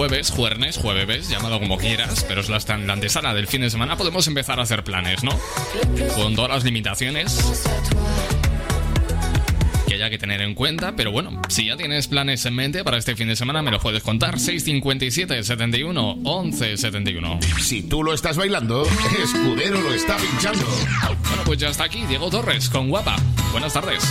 jueves, 0.09 0.31
jueves, 0.31 0.77
jueves, 0.77 1.29
llámalo 1.29 1.61
como 1.61 1.77
quieras, 1.77 2.25
pero 2.27 2.41
es 2.41 2.49
la, 2.49 2.57
antesala 2.91 3.33
del 3.33 3.47
fin 3.47 3.61
de 3.61 3.69
semana, 3.69 3.95
podemos 3.95 4.27
empezar 4.27 4.59
a 4.59 4.63
hacer 4.63 4.83
planes, 4.83 5.23
¿no? 5.23 5.31
Con 6.15 6.35
todas 6.35 6.51
las 6.51 6.65
limitaciones 6.65 7.63
que 9.87 9.93
haya 9.93 10.09
que 10.09 10.17
tener 10.17 10.41
en 10.41 10.55
cuenta, 10.55 10.93
pero 10.97 11.13
bueno, 11.13 11.41
si 11.47 11.67
ya 11.67 11.77
tienes 11.77 12.09
planes 12.09 12.45
en 12.45 12.53
mente 12.53 12.83
para 12.83 12.97
este 12.97 13.15
fin 13.15 13.29
de 13.29 13.37
semana, 13.37 13.61
me 13.61 13.71
lo 13.71 13.79
puedes 13.79 14.03
contar. 14.03 14.39
657 14.39 15.41
71 15.41 16.17
11 16.25 16.75
71. 16.75 17.39
Si 17.61 17.83
tú 17.83 18.03
lo 18.03 18.13
estás 18.13 18.35
bailando, 18.35 18.85
Escudero 19.23 19.79
lo 19.79 19.93
está 19.93 20.17
pinchando. 20.17 20.65
Bueno, 21.29 21.43
pues 21.45 21.59
ya 21.59 21.69
está 21.69 21.85
aquí 21.85 22.05
Diego 22.07 22.29
Torres 22.29 22.69
con 22.69 22.89
Guapa. 22.89 23.15
Buenas 23.53 23.71
tardes. 23.71 24.03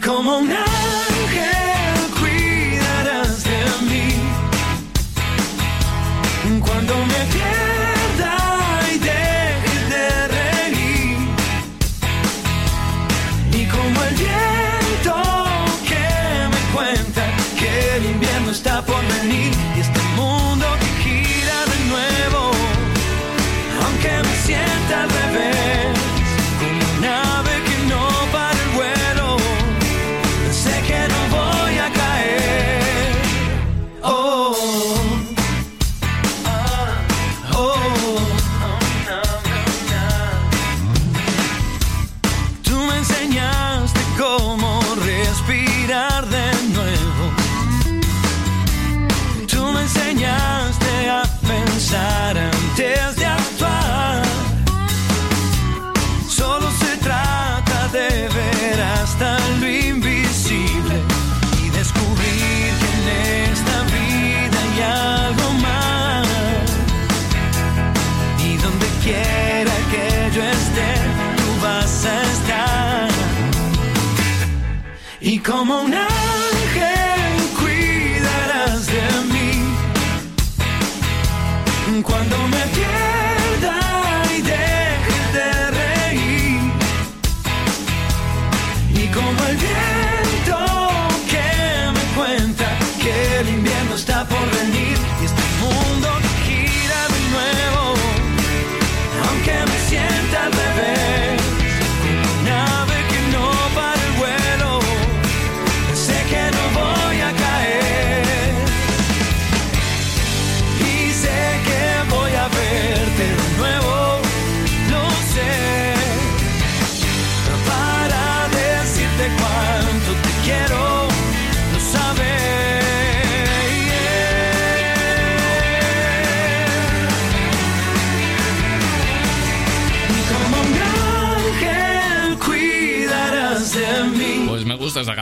come 0.00 0.28
on 0.28 0.48
now 0.48 1.07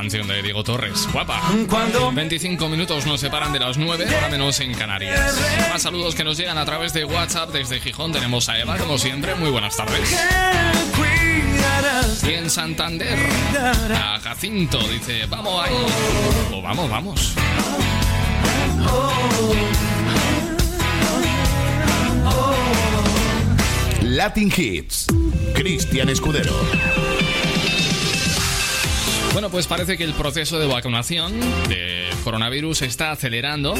canción 0.07 0.29
de 0.29 0.41
Diego 0.41 0.63
Torres. 0.63 1.09
Guapa. 1.13 1.43
Cuando 1.69 2.13
25 2.13 2.69
minutos 2.69 3.07
nos 3.07 3.19
separan 3.19 3.53
de 3.53 3.59
las 3.59 3.77
9, 3.77 4.07
ahora 4.15 4.29
menos 4.29 4.61
en 4.61 4.73
Canarias. 4.73 5.37
Más 5.69 5.83
saludos 5.83 6.15
que 6.15 6.23
nos 6.23 6.39
llegan 6.39 6.57
a 6.59 6.65
través 6.65 6.93
de 6.93 7.05
WhatsApp 7.05 7.51
desde 7.51 7.81
Gijón. 7.81 8.13
Tenemos 8.13 8.49
a 8.49 8.57
Eva, 8.57 8.79
como 8.79 8.99
siempre. 8.99 9.35
Muy 9.35 9.51
buenas 9.51 9.77
tardes. 9.77 10.17
Y 12.23 12.35
en 12.35 12.49
Santander, 12.49 13.19
a 13.97 14.21
Jacinto 14.21 14.79
dice, 14.87 15.27
vamos 15.27 15.67
ahí. 15.67 15.75
O 16.53 16.63
vamos, 16.63 16.89
vamos. 16.89 17.35
Latin 24.03 24.53
Hits, 24.57 25.07
Cristian 25.53 26.11
Escudero. 26.11 27.16
Bueno, 29.37 29.51
pues 29.51 29.67
parece 29.67 29.99
que 29.99 30.05
el 30.05 30.15
proceso 30.15 30.59
de 30.59 30.67
vacunación 30.67 31.39
de 31.69 32.09
coronavirus 32.25 32.81
está 32.81 33.11
acelerando. 33.11 33.75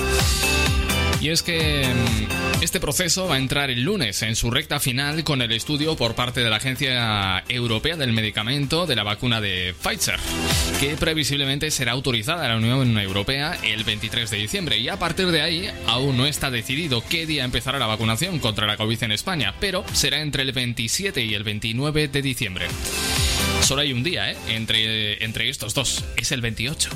Y 1.23 1.31
es 1.31 1.43
que 1.43 1.83
mm, 1.83 2.63
este 2.63 2.79
proceso 2.79 3.27
va 3.27 3.37
a 3.37 3.39
entrar 3.39 3.71
el 3.71 3.81
lunes 3.83 4.21
en 4.21 4.37
su 4.37 4.51
recta 4.51 4.81
final 4.81 5.25
con 5.25 5.41
el 5.41 5.51
estudio 5.53 5.97
por 5.97 6.15
parte 6.15 6.41
de 6.43 6.51
la 6.51 6.57
Agencia 6.57 7.43
Europea 7.49 7.97
del 7.97 8.13
Medicamento 8.13 8.85
de 8.85 8.97
la 8.97 9.03
vacuna 9.03 9.41
de 9.41 9.75
Pfizer, 9.83 10.21
que 10.79 10.95
previsiblemente 10.99 11.71
será 11.71 11.93
autorizada 11.93 12.45
en 12.45 12.51
la 12.51 12.59
Unión 12.59 12.99
Europea 12.99 13.57
el 13.63 13.83
23 13.85 14.29
de 14.29 14.37
diciembre. 14.37 14.77
Y 14.77 14.91
a 14.91 14.99
partir 14.99 15.29
de 15.29 15.41
ahí 15.41 15.71
aún 15.87 16.19
no 16.19 16.27
está 16.27 16.51
decidido 16.51 17.03
qué 17.09 17.25
día 17.25 17.45
empezará 17.45 17.79
la 17.79 17.87
vacunación 17.87 18.41
contra 18.41 18.67
la 18.67 18.77
COVID 18.77 19.05
en 19.05 19.13
España, 19.13 19.55
pero 19.59 19.87
será 19.95 20.21
entre 20.21 20.43
el 20.43 20.53
27 20.53 21.25
y 21.25 21.33
el 21.33 21.45
29 21.45 22.09
de 22.09 22.21
diciembre. 22.21 22.67
Solo 23.67 23.81
hay 23.81 23.93
un 23.93 24.05
día, 24.05 24.31
¿eh? 24.31 24.37
Entre, 24.47 25.25
entre 25.25 25.49
estos 25.49 25.75
dos. 25.75 26.05
Es 26.17 26.31
el 26.31 26.41
28. 26.41 26.89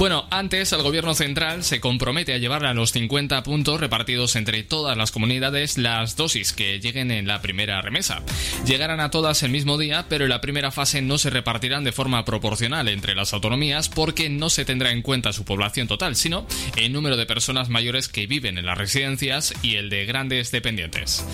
Bueno, 0.00 0.26
antes 0.30 0.72
el 0.72 0.80
gobierno 0.80 1.14
central 1.14 1.62
se 1.62 1.78
compromete 1.78 2.32
a 2.32 2.38
llevar 2.38 2.64
a 2.64 2.72
los 2.72 2.90
50 2.92 3.42
puntos 3.42 3.80
repartidos 3.80 4.34
entre 4.34 4.62
todas 4.62 4.96
las 4.96 5.10
comunidades 5.10 5.76
las 5.76 6.16
dosis 6.16 6.54
que 6.54 6.80
lleguen 6.80 7.10
en 7.10 7.26
la 7.26 7.42
primera 7.42 7.82
remesa. 7.82 8.22
Llegarán 8.64 9.00
a 9.00 9.10
todas 9.10 9.42
el 9.42 9.50
mismo 9.50 9.76
día, 9.76 10.06
pero 10.08 10.24
en 10.24 10.30
la 10.30 10.40
primera 10.40 10.70
fase 10.70 11.02
no 11.02 11.18
se 11.18 11.28
repartirán 11.28 11.84
de 11.84 11.92
forma 11.92 12.24
proporcional 12.24 12.88
entre 12.88 13.14
las 13.14 13.34
autonomías 13.34 13.90
porque 13.90 14.30
no 14.30 14.48
se 14.48 14.64
tendrá 14.64 14.90
en 14.90 15.02
cuenta 15.02 15.34
su 15.34 15.44
población 15.44 15.86
total, 15.86 16.16
sino 16.16 16.46
el 16.76 16.94
número 16.94 17.18
de 17.18 17.26
personas 17.26 17.68
mayores 17.68 18.08
que 18.08 18.26
viven 18.26 18.56
en 18.56 18.64
las 18.64 18.78
residencias 18.78 19.52
y 19.60 19.74
el 19.74 19.90
de 19.90 20.06
grandes 20.06 20.50
dependientes. 20.50 21.26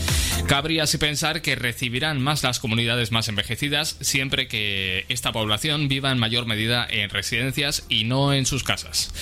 Cabría 0.48 0.82
así 0.82 0.98
pensar 0.98 1.40
que 1.40 1.54
recibirán 1.54 2.20
más 2.20 2.42
las 2.42 2.58
comunidades 2.58 3.12
más 3.12 3.28
envejecidas 3.28 3.96
siempre 4.00 4.48
que 4.48 5.06
esta 5.08 5.30
población 5.30 5.86
viva 5.86 6.10
en 6.10 6.18
mayor 6.18 6.46
medida 6.46 6.84
en 6.90 7.10
residencias 7.10 7.84
y 7.88 8.02
no 8.02 8.32
en 8.32 8.44
sus 8.44 8.55
casas. 8.62 9.12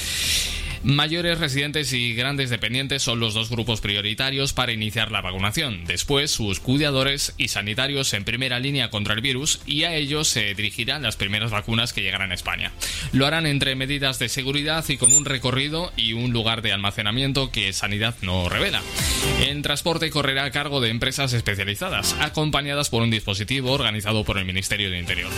Mayores 0.84 1.40
residentes 1.40 1.94
y 1.94 2.12
grandes 2.12 2.50
dependientes 2.50 3.02
son 3.02 3.18
los 3.18 3.32
dos 3.32 3.48
grupos 3.48 3.80
prioritarios 3.80 4.52
para 4.52 4.72
iniciar 4.72 5.10
la 5.10 5.22
vacunación. 5.22 5.86
Después, 5.86 6.30
sus 6.30 6.60
cuidadores 6.60 7.32
y 7.38 7.48
sanitarios 7.48 8.12
en 8.12 8.24
primera 8.24 8.60
línea 8.60 8.90
contra 8.90 9.14
el 9.14 9.22
virus 9.22 9.62
y 9.64 9.84
a 9.84 9.94
ellos 9.94 10.28
se 10.28 10.52
dirigirán 10.52 11.02
las 11.02 11.16
primeras 11.16 11.52
vacunas 11.52 11.94
que 11.94 12.02
llegarán 12.02 12.32
a 12.32 12.34
España. 12.34 12.70
Lo 13.12 13.26
harán 13.26 13.46
entre 13.46 13.76
medidas 13.76 14.18
de 14.18 14.28
seguridad 14.28 14.84
y 14.86 14.98
con 14.98 15.14
un 15.14 15.24
recorrido 15.24 15.90
y 15.96 16.12
un 16.12 16.32
lugar 16.32 16.60
de 16.60 16.74
almacenamiento 16.74 17.50
que 17.50 17.72
Sanidad 17.72 18.16
no 18.20 18.50
revela. 18.50 18.82
El 19.40 19.62
transporte 19.62 20.10
correrá 20.10 20.44
a 20.44 20.50
cargo 20.50 20.82
de 20.82 20.90
empresas 20.90 21.32
especializadas, 21.32 22.14
acompañadas 22.20 22.90
por 22.90 23.02
un 23.02 23.10
dispositivo 23.10 23.72
organizado 23.72 24.22
por 24.22 24.36
el 24.36 24.44
Ministerio 24.44 24.90
de 24.90 24.98
Interior. 24.98 25.30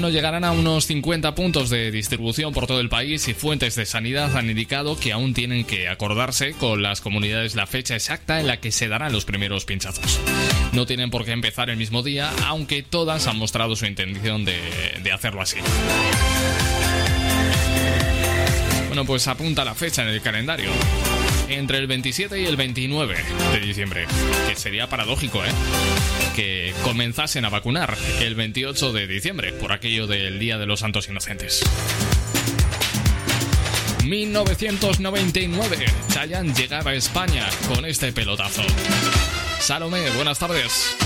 Bueno, 0.00 0.14
llegarán 0.14 0.44
a 0.44 0.52
unos 0.52 0.86
50 0.86 1.34
puntos 1.34 1.68
de 1.68 1.90
distribución 1.90 2.54
por 2.54 2.66
todo 2.66 2.80
el 2.80 2.88
país 2.88 3.28
y 3.28 3.34
fuentes 3.34 3.74
de 3.74 3.84
sanidad 3.84 4.34
han 4.34 4.48
indicado 4.48 4.98
que 4.98 5.12
aún 5.12 5.34
tienen 5.34 5.66
que 5.66 5.88
acordarse 5.88 6.54
con 6.54 6.80
las 6.80 7.02
comunidades 7.02 7.54
la 7.54 7.66
fecha 7.66 7.96
exacta 7.96 8.40
en 8.40 8.46
la 8.46 8.60
que 8.60 8.72
se 8.72 8.88
darán 8.88 9.12
los 9.12 9.26
primeros 9.26 9.66
pinchazos. 9.66 10.18
No 10.72 10.86
tienen 10.86 11.10
por 11.10 11.26
qué 11.26 11.32
empezar 11.32 11.68
el 11.68 11.76
mismo 11.76 12.02
día, 12.02 12.32
aunque 12.46 12.82
todas 12.82 13.26
han 13.26 13.36
mostrado 13.36 13.76
su 13.76 13.84
intención 13.84 14.46
de, 14.46 14.58
de 15.02 15.12
hacerlo 15.12 15.42
así. 15.42 15.58
Bueno, 18.86 19.04
pues 19.04 19.28
apunta 19.28 19.66
la 19.66 19.74
fecha 19.74 20.00
en 20.00 20.08
el 20.08 20.22
calendario. 20.22 20.70
Entre 21.50 21.76
el 21.76 21.86
27 21.86 22.40
y 22.40 22.46
el 22.46 22.56
29 22.56 23.16
de 23.52 23.60
diciembre. 23.60 24.06
Que 24.48 24.56
sería 24.56 24.88
paradójico, 24.88 25.44
¿eh? 25.44 25.50
Que 26.34 26.74
comenzasen 26.82 27.44
a 27.44 27.50
vacunar 27.50 27.96
el 28.20 28.34
28 28.34 28.92
de 28.92 29.06
diciembre, 29.06 29.52
por 29.52 29.72
aquello 29.72 30.06
del 30.06 30.38
Día 30.38 30.58
de 30.58 30.66
los 30.66 30.80
Santos 30.80 31.08
Inocentes. 31.08 31.62
1999, 34.04 35.86
Chayanne 36.08 36.54
llegaba 36.54 36.92
a 36.92 36.94
España 36.94 37.48
con 37.68 37.84
este 37.84 38.12
pelotazo. 38.12 38.62
Salomé, 39.60 40.10
buenas 40.10 40.38
tardes. 40.38 40.96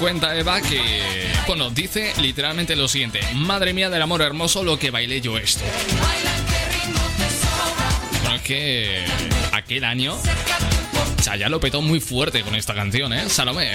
Cuenta 0.00 0.34
Eva 0.34 0.62
que, 0.62 0.80
bueno, 1.46 1.68
dice 1.68 2.14
literalmente 2.22 2.74
lo 2.74 2.88
siguiente, 2.88 3.20
madre 3.34 3.74
mía 3.74 3.90
del 3.90 4.00
amor 4.00 4.22
hermoso 4.22 4.64
lo 4.64 4.78
que 4.78 4.90
bailé 4.90 5.20
yo 5.20 5.36
esto. 5.36 5.62
Bueno, 8.22 8.36
es 8.36 8.42
que 8.42 9.04
aquel 9.52 9.84
año 9.84 10.16
ya 11.38 11.48
lo 11.50 11.60
petó 11.60 11.82
muy 11.82 12.00
fuerte 12.00 12.40
con 12.40 12.54
esta 12.54 12.74
canción, 12.74 13.12
¿eh? 13.12 13.28
Salomé. 13.28 13.72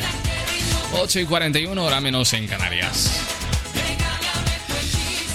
8 0.93 1.19
y 1.19 1.25
41, 1.25 1.83
hora 1.83 2.01
menos 2.01 2.33
en 2.33 2.47
Canarias. 2.47 3.21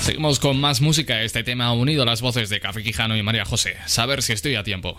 Seguimos 0.03 0.41
con 0.41 0.61
más 0.61 0.81
música. 0.81 1.23
Este 1.23 1.45
tema 1.45 1.67
ha 1.67 1.73
unido 1.73 2.05
las 2.05 2.21
voces 2.21 2.49
de 2.49 2.59
Café 2.59 2.83
Quijano 2.83 3.17
y 3.17 3.23
María 3.23 3.45
José. 3.45 3.77
Saber 3.87 4.23
si 4.23 4.33
estoy 4.33 4.57
a 4.57 4.65
tiempo. 4.65 4.99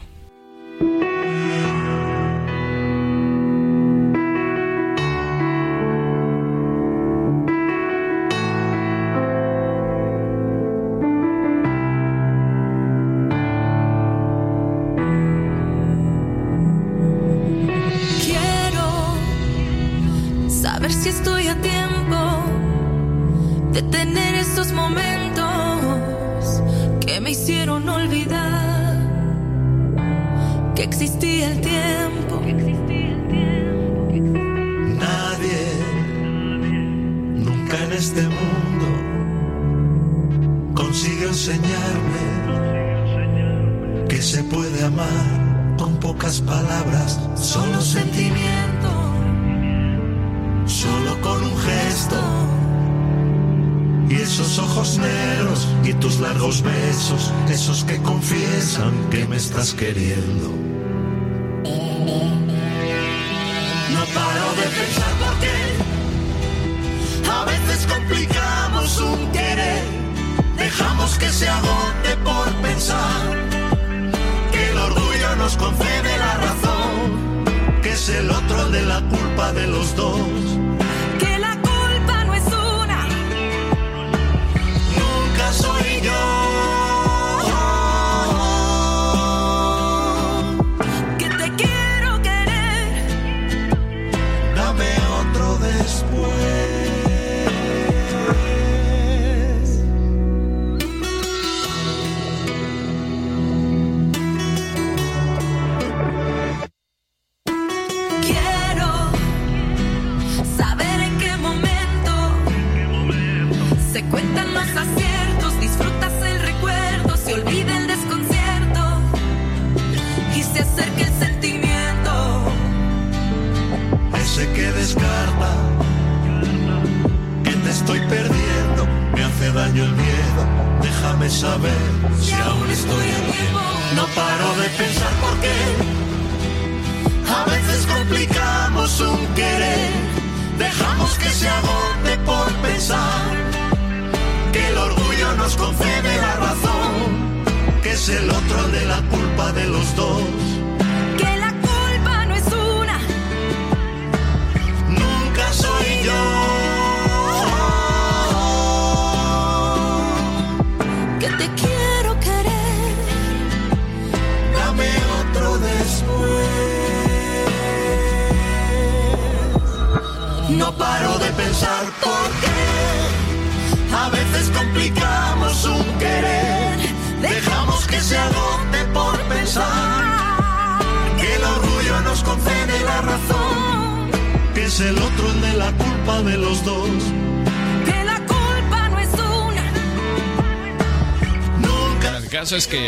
Es 192.53 192.67
que 192.67 192.85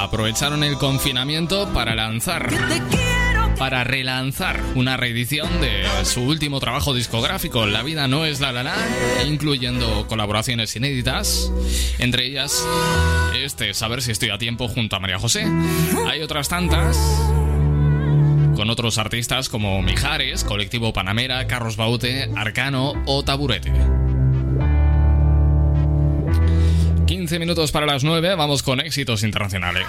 aprovecharon 0.00 0.64
el 0.64 0.78
confinamiento 0.78 1.68
para 1.72 1.94
lanzar, 1.94 2.48
para 3.56 3.84
relanzar 3.84 4.60
una 4.74 4.96
reedición 4.96 5.60
de 5.60 5.84
su 6.04 6.22
último 6.22 6.58
trabajo 6.60 6.92
discográfico, 6.92 7.66
La 7.66 7.82
vida 7.82 8.08
no 8.08 8.24
es 8.24 8.40
la 8.40 8.50
la 8.52 8.74
incluyendo 9.26 10.08
colaboraciones 10.08 10.74
inéditas, 10.74 11.52
entre 11.98 12.26
ellas 12.26 12.66
este 13.36 13.74
Saber 13.74 14.02
si 14.02 14.10
estoy 14.10 14.30
a 14.30 14.38
tiempo 14.38 14.66
junto 14.66 14.96
a 14.96 15.00
María 15.00 15.18
José. 15.18 15.46
Hay 16.08 16.22
otras 16.22 16.48
tantas 16.48 16.96
con 18.56 18.70
otros 18.70 18.98
artistas 18.98 19.48
como 19.48 19.82
Mijares, 19.82 20.42
Colectivo 20.42 20.92
Panamera, 20.92 21.46
Carlos 21.46 21.76
Baute, 21.76 22.30
Arcano 22.34 22.94
o 23.06 23.22
Taburete. 23.22 23.72
15 27.34 27.40
minutos 27.40 27.72
para 27.72 27.84
las 27.84 28.04
9, 28.04 28.36
vamos 28.36 28.62
con 28.62 28.78
éxitos 28.78 29.24
internacionales. 29.24 29.86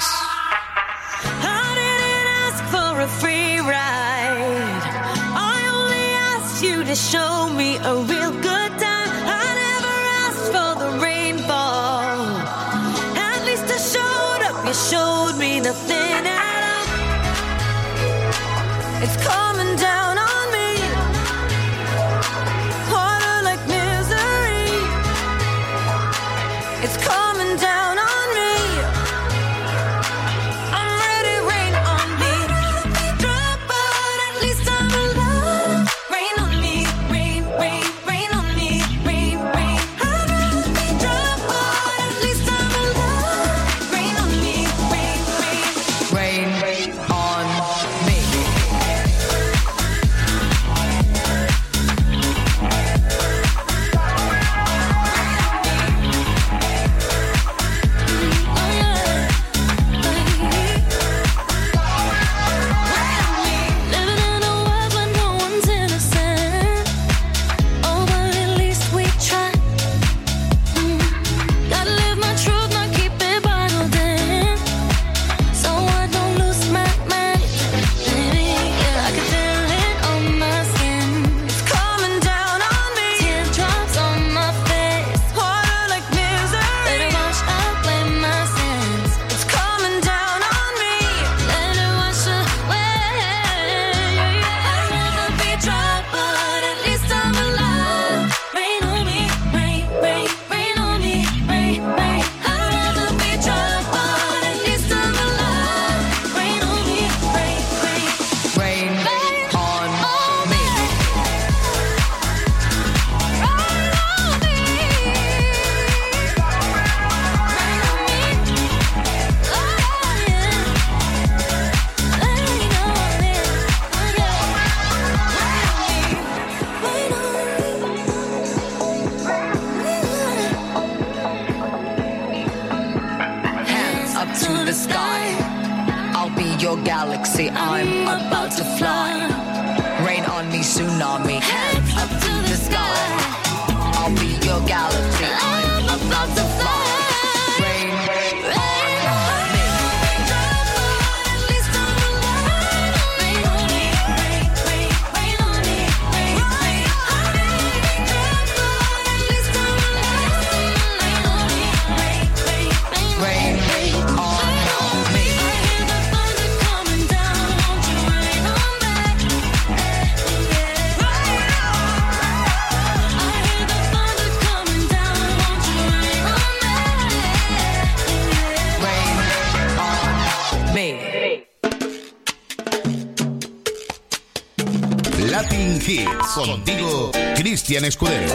Cristian 187.76 187.86
Escudero. 187.86 188.34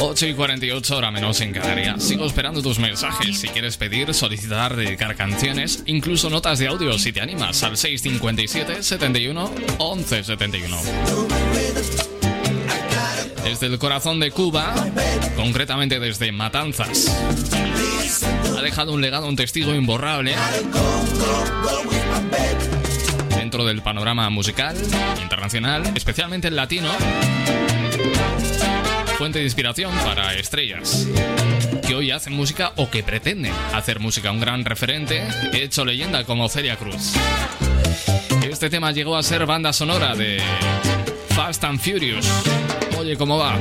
8 0.00 0.26
y 0.26 0.34
48 0.34 0.96
horas 0.98 1.12
menos 1.12 1.40
en 1.40 1.52
Canarias. 1.52 2.02
Sigo 2.02 2.26
esperando 2.26 2.60
tus 2.60 2.78
mensajes. 2.78 3.40
Si 3.40 3.48
quieres 3.48 3.78
pedir, 3.78 4.12
solicitar, 4.12 4.76
dedicar 4.76 5.16
canciones, 5.16 5.82
incluso 5.86 6.28
notas 6.28 6.58
de 6.58 6.68
audio 6.68 6.98
si 6.98 7.12
te 7.14 7.22
animas 7.22 7.62
al 7.62 7.78
657 7.78 8.82
71 8.82 9.50
11 9.78 10.24
71. 10.24 10.76
Desde 13.44 13.66
el 13.66 13.78
corazón 13.78 14.20
de 14.20 14.30
Cuba, 14.30 14.74
concretamente 15.36 15.98
desde 15.98 16.32
Matanzas, 16.32 17.16
ha 18.58 18.60
dejado 18.60 18.92
un 18.92 19.00
legado, 19.00 19.26
un 19.26 19.36
testigo 19.36 19.74
imborrable 19.74 20.34
del 23.66 23.82
panorama 23.82 24.30
musical, 24.30 24.76
internacional, 25.20 25.82
especialmente 25.94 26.48
el 26.48 26.56
latino, 26.56 26.88
fuente 29.18 29.38
de 29.38 29.44
inspiración 29.44 29.92
para 30.04 30.34
estrellas 30.34 31.06
que 31.86 31.94
hoy 31.94 32.10
hacen 32.10 32.32
música 32.32 32.72
o 32.76 32.90
que 32.90 33.02
pretenden 33.02 33.52
hacer 33.72 34.00
música. 34.00 34.32
Un 34.32 34.40
gran 34.40 34.64
referente 34.64 35.26
hecho 35.52 35.84
leyenda 35.84 36.24
como 36.24 36.48
Celia 36.48 36.76
Cruz. 36.76 37.12
Este 38.42 38.70
tema 38.70 38.90
llegó 38.92 39.16
a 39.16 39.22
ser 39.22 39.46
banda 39.46 39.72
sonora 39.72 40.14
de 40.14 40.40
Fast 41.30 41.62
and 41.64 41.80
Furious. 41.80 42.26
Oye, 42.98 43.16
¿cómo 43.16 43.38
va? 43.38 43.56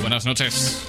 Buenas 0.00 0.24
noches. 0.24 0.85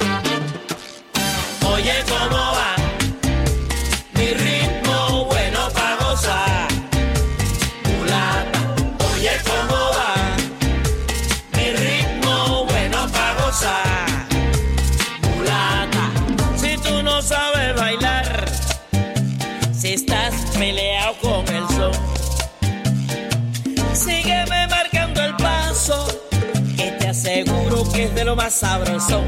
sabroso 28.50 29.24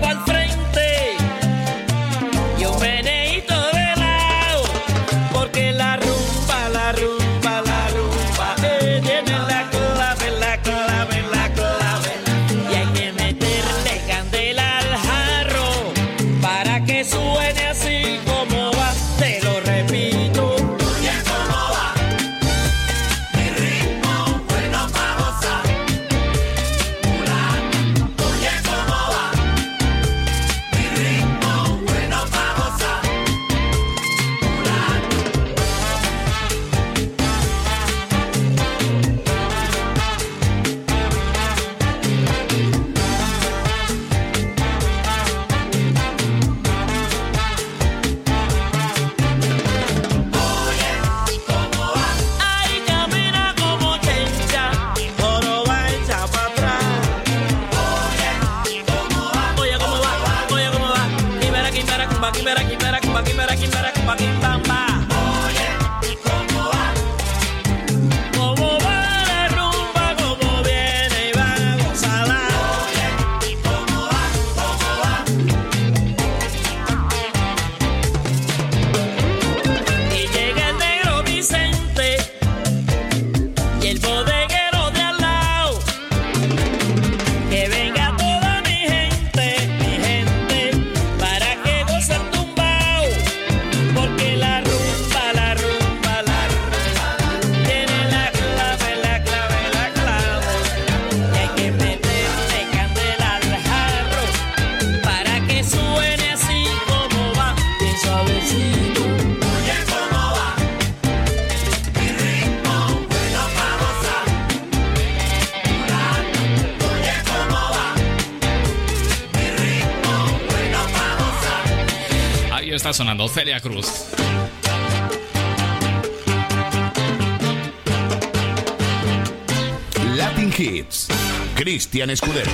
pa'l 0.00 0.18
frente. 0.26 0.43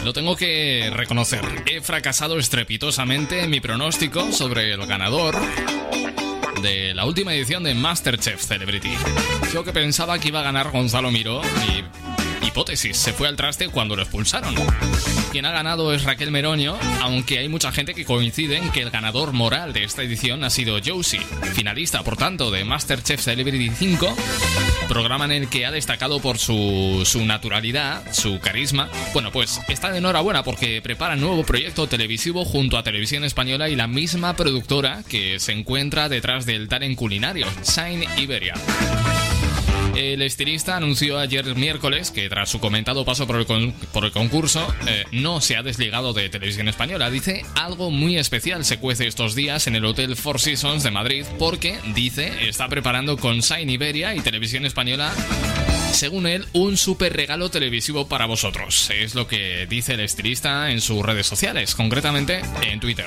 Lo 0.04 0.12
tengo 0.12 0.36
que 0.36 0.90
reconocer. 0.92 1.40
He 1.66 1.80
fracasado 1.80 2.38
estrepitosamente 2.38 3.42
en 3.42 3.50
mi 3.50 3.60
pronóstico 3.60 4.30
sobre 4.32 4.72
el 4.72 4.86
ganador 4.86 5.36
de 6.62 6.92
la 6.94 7.06
última 7.06 7.32
edición 7.34 7.62
de 7.62 7.74
Masterchef 7.74 8.42
Celebrity. 8.42 8.92
Yo 9.52 9.64
que 9.64 9.72
pensaba 9.72 10.18
que 10.18 10.28
iba 10.28 10.40
a 10.40 10.44
ganar 10.44 10.70
Gonzalo 10.70 11.10
Miró 11.10 11.40
y 11.66 12.46
hipótesis, 12.46 12.96
se 12.96 13.12
fue 13.12 13.28
al 13.28 13.36
traste 13.36 13.68
cuando 13.68 13.96
lo 13.96 14.02
expulsaron. 14.02 14.54
Quien 15.32 15.46
ha 15.46 15.52
ganado 15.52 15.94
es 15.94 16.04
Raquel 16.04 16.30
Meroño, 16.30 16.76
aunque 17.00 17.38
hay 17.38 17.48
mucha 17.48 17.72
gente 17.72 17.94
que 17.94 18.04
coincide 18.04 18.56
en 18.56 18.70
que 18.72 18.82
el 18.82 18.90
ganador 18.90 19.32
moral 19.32 19.72
de 19.72 19.84
esta 19.84 20.02
edición 20.02 20.44
ha 20.44 20.50
sido 20.50 20.78
Josie, 20.84 21.22
finalista 21.50 22.02
por 22.02 22.16
tanto 22.16 22.50
de 22.50 22.64
Masterchef 22.64 23.20
Celebrity 23.20 23.70
5, 23.70 24.16
programa 24.88 25.24
en 25.26 25.32
el 25.32 25.48
que 25.48 25.66
ha 25.66 25.70
destacado 25.70 26.20
por 26.20 26.38
su, 26.38 27.02
su 27.04 27.24
naturalidad, 27.24 28.02
su 28.12 28.40
carisma. 28.40 28.88
Bueno, 29.12 29.30
pues 29.32 29.60
está 29.68 29.90
de 29.90 29.98
enhorabuena 29.98 30.42
porque 30.42 30.80
prepara 30.82 31.16
nuevo 31.16 31.44
proyecto 31.44 31.86
televisivo 31.86 32.44
junto 32.44 32.78
a 32.78 32.82
Televisión 32.82 33.24
Española 33.24 33.68
y 33.68 33.76
la 33.76 33.86
misma 33.86 34.36
productora 34.36 35.02
que 35.08 35.38
se 35.38 35.52
encuentra 35.52 36.08
detrás 36.08 36.46
del 36.46 36.68
talent 36.68 36.96
culinario, 36.96 37.46
Shine 37.64 38.08
Iberia. 38.16 38.54
El 40.00 40.22
estilista 40.22 40.78
anunció 40.78 41.18
ayer 41.18 41.54
miércoles 41.56 42.10
que 42.10 42.30
tras 42.30 42.48
su 42.48 42.58
comentado 42.58 43.04
paso 43.04 43.26
por 43.26 43.36
el, 43.36 44.12
concurso 44.12 44.66
eh, 44.86 45.04
no 45.12 45.42
se 45.42 45.58
ha 45.58 45.62
desligado 45.62 46.14
de 46.14 46.30
Televisión 46.30 46.68
Española. 46.68 47.10
Dice 47.10 47.44
algo 47.54 47.90
muy 47.90 48.16
especial 48.16 48.64
se 48.64 48.78
cuece 48.78 49.06
estos 49.06 49.34
días 49.34 49.66
en 49.66 49.76
el 49.76 49.84
Hotel 49.84 50.16
Four 50.16 50.40
Seasons 50.40 50.84
de 50.84 50.90
Madrid 50.90 51.26
porque, 51.38 51.78
dice, 51.94 52.48
está 52.48 52.66
preparando 52.68 53.18
con 53.18 53.40
Shine 53.40 53.70
Iberia 53.70 54.14
y 54.14 54.20
Televisión 54.20 54.64
Española 54.64 55.12
según 55.92 56.26
él, 56.26 56.46
un 56.54 56.78
super 56.78 57.12
regalo 57.12 57.50
televisivo 57.50 58.08
para 58.08 58.24
vosotros. 58.24 58.88
Es 58.90 59.14
lo 59.14 59.26
que 59.26 59.66
dice 59.68 59.94
el 59.94 60.00
estilista 60.00 60.70
en 60.70 60.80
sus 60.80 61.04
redes 61.04 61.26
sociales, 61.26 61.74
concretamente 61.74 62.40
en 62.62 62.80
Twitter. 62.80 63.06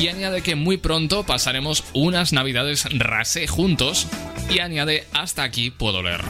Y 0.00 0.08
añade 0.08 0.42
que 0.42 0.56
muy 0.56 0.76
pronto 0.76 1.24
pasaremos 1.24 1.84
unas 1.92 2.32
navidades 2.32 2.84
rasé 2.98 3.46
juntos. 3.46 4.08
Y 4.50 4.58
añade, 4.58 5.06
hasta 5.12 5.42
aquí 5.42 5.70
puedo 5.70 6.02
leer. 6.02 6.22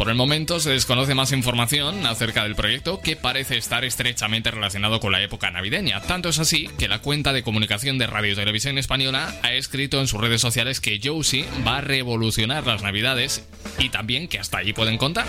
Por 0.00 0.08
el 0.08 0.14
momento 0.14 0.60
se 0.60 0.70
desconoce 0.70 1.14
más 1.14 1.30
información 1.32 2.06
acerca 2.06 2.44
del 2.44 2.54
proyecto 2.54 3.02
que 3.02 3.16
parece 3.16 3.58
estar 3.58 3.84
estrechamente 3.84 4.50
relacionado 4.50 4.98
con 4.98 5.12
la 5.12 5.22
época 5.22 5.50
navideña. 5.50 6.00
Tanto 6.00 6.30
es 6.30 6.38
así 6.38 6.70
que 6.78 6.88
la 6.88 7.00
cuenta 7.00 7.34
de 7.34 7.42
comunicación 7.42 7.98
de 7.98 8.06
Radio 8.06 8.32
y 8.32 8.34
Televisión 8.34 8.78
Española 8.78 9.34
ha 9.42 9.52
escrito 9.52 10.00
en 10.00 10.06
sus 10.06 10.18
redes 10.18 10.40
sociales 10.40 10.80
que 10.80 10.98
Josie 11.04 11.44
va 11.68 11.76
a 11.76 11.80
revolucionar 11.82 12.66
las 12.66 12.82
navidades 12.82 13.46
y 13.78 13.90
también 13.90 14.26
que 14.26 14.38
hasta 14.38 14.56
allí 14.56 14.72
pueden 14.72 14.96
contar. 14.96 15.26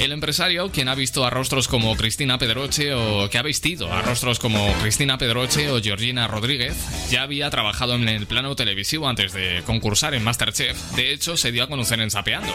El 0.00 0.12
empresario, 0.12 0.70
quien 0.70 0.88
ha 0.88 0.94
visto 0.94 1.26
a 1.26 1.30
rostros 1.30 1.68
como 1.68 1.94
Cristina 1.94 2.38
Pedroche 2.38 2.94
o 2.94 3.28
que 3.28 3.36
ha 3.36 3.42
vestido 3.42 3.92
a 3.92 4.00
rostros 4.00 4.38
como 4.38 4.72
Cristina 4.80 5.18
Pedroche 5.18 5.70
o 5.70 5.80
Georgina 5.82 6.26
Rodríguez, 6.26 6.74
ya 7.10 7.22
había 7.22 7.50
trabajado 7.50 7.96
en 7.96 8.08
el 8.08 8.26
plano 8.26 8.56
televisivo 8.56 9.08
antes 9.08 9.34
de 9.34 9.62
concursar 9.66 10.14
en 10.14 10.24
Masterchef. 10.24 10.76
De 10.96 11.12
hecho, 11.12 11.36
se 11.36 11.52
dio 11.52 11.64
a 11.64 11.68
conocer 11.68 12.00
en 12.00 12.10
Sapeando. 12.10 12.52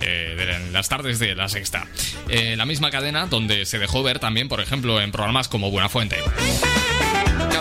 eh, 0.00 0.68
las 0.72 0.88
tardes 0.88 1.18
de 1.18 1.34
la 1.34 1.48
sexta. 1.48 1.86
Eh, 2.28 2.56
la 2.56 2.66
misma 2.66 2.90
cadena 2.90 3.26
donde 3.26 3.64
se 3.64 3.78
dejó 3.78 4.02
ver 4.02 4.18
también, 4.18 4.48
por 4.48 4.60
ejemplo, 4.60 5.00
en 5.00 5.12
programas 5.12 5.48
como 5.48 5.70
Buenafuente. 5.70 6.16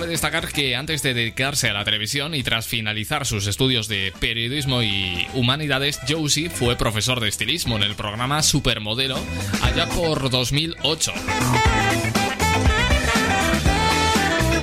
Destacar 0.07 0.47
que 0.47 0.75
antes 0.75 1.03
de 1.03 1.13
dedicarse 1.13 1.69
a 1.69 1.73
la 1.73 1.83
televisión 1.83 2.33
y 2.33 2.41
tras 2.41 2.65
finalizar 2.65 3.25
sus 3.25 3.45
estudios 3.45 3.87
de 3.87 4.13
periodismo 4.19 4.81
y 4.81 5.27
humanidades, 5.33 5.99
Josie 6.07 6.49
fue 6.49 6.77
profesor 6.77 7.19
de 7.19 7.27
estilismo 7.27 7.75
en 7.75 7.83
el 7.83 7.95
programa 7.95 8.41
Supermodelo 8.41 9.19
allá 9.61 9.85
por 9.87 10.29
2008. 10.29 11.13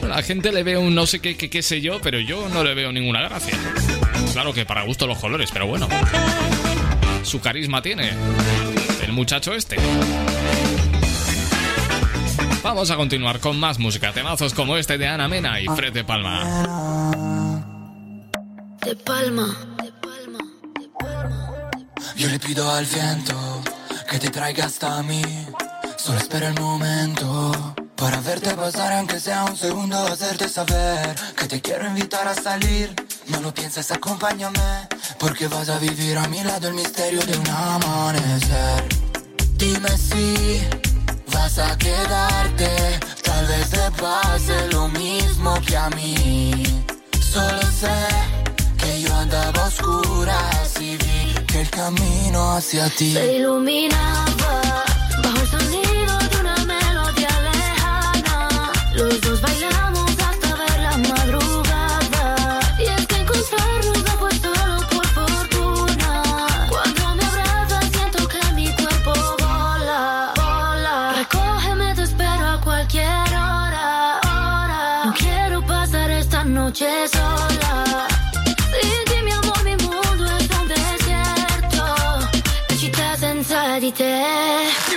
La 0.09 0.23
gente 0.23 0.51
le 0.51 0.63
ve 0.63 0.79
un 0.79 0.95
no 0.95 1.07
sé 1.07 1.21
qué, 1.21 1.37
qué 1.37 1.63
sé 1.63 1.81
yo, 1.81 2.01
pero 2.01 2.19
yo 2.21 2.49
no 2.49 2.65
le 2.65 2.75
veo 2.75 2.91
ninguna 2.91 3.21
gracia. 3.21 3.57
Claro 4.33 4.55
que 4.55 4.65
para 4.65 4.85
gusto 4.85 5.07
los 5.07 5.19
colores, 5.19 5.51
pero 5.53 5.67
bueno. 5.67 5.89
Su 7.23 7.41
carisma 7.41 7.83
tiene 7.83 8.13
el 9.05 9.13
muchacho 9.13 9.55
este. 9.55 9.77
Vamos 12.65 12.91
a 12.91 12.97
continuar 12.97 13.41
con 13.41 13.61
más 13.61 13.79
música, 13.79 14.11
temazos 14.15 14.55
como 14.55 14.79
este 14.79 14.97
de 14.97 15.07
Ana 15.07 15.29
Mena 15.29 15.61
y 15.61 15.67
Fred 15.67 15.93
de 15.93 16.03
Palma. 16.03 17.13
De 18.83 18.97
palma. 18.97 19.55
Yo 22.17 22.27
le 22.29 22.39
pido 22.39 22.71
al 22.71 22.87
viento 22.87 23.63
que 24.11 24.19
te 24.19 24.31
traiga 24.31 24.65
hasta 24.65 25.03
mí. 25.03 25.21
Solo 25.99 26.19
espera 26.19 26.49
el 26.49 26.55
momento 26.59 27.53
para 27.97 28.21
verte 28.23 28.55
pasar, 28.55 28.95
aunque 28.95 29.21
sea 29.21 29.45
un 29.45 29.59
segundo, 29.59 29.99
hacerte 29.99 30.49
saber 30.49 31.15
que 31.37 31.47
te 31.47 31.61
quiero 31.61 31.87
invitar 31.87 32.27
a 32.27 32.35
salir. 32.35 32.95
No 33.27 33.43
lo 33.43 33.53
pienses, 33.53 33.91
acompáñame, 33.91 34.89
porque 35.19 35.49
vas 35.49 35.69
a 35.69 35.79
vivir 35.79 36.17
a 36.17 36.27
mi 36.29 36.43
lado 36.43 36.69
el 36.69 36.75
misterio 36.75 37.21
de 37.27 37.37
un 37.37 37.47
amanecer. 37.47 38.85
Dime 39.59 39.91
si 39.99 40.63
vas 41.45 41.59
a 41.59 41.77
quedarte, 41.77 42.71
tal 43.23 43.47
vez 43.47 43.69
te 43.71 43.91
pase 44.03 44.57
lo 44.73 44.89
mismo 44.89 45.51
que 45.67 45.77
a 45.77 45.91
mí. 45.91 46.63
Solo 47.33 47.63
sé 47.81 47.99
que 48.81 49.03
yo 49.03 49.15
andaba 49.15 49.65
a 49.65 49.67
oscuras 49.67 50.81
y 50.81 50.97
vi 51.03 51.21
que 51.47 51.61
el 51.63 51.71
camino 51.71 52.39
hacia 52.57 52.89
ti 52.99 53.13
Se 53.13 53.37
iluminaba 53.37 54.53
bajo 55.23 55.41
el 55.45 55.49
sonido 55.57 56.15
de 56.31 56.37
una 56.45 56.57
melodía 56.73 57.35
lejana. 57.49 58.49
Los 58.95 59.21
dos 59.21 59.41
bailamos 59.43 59.74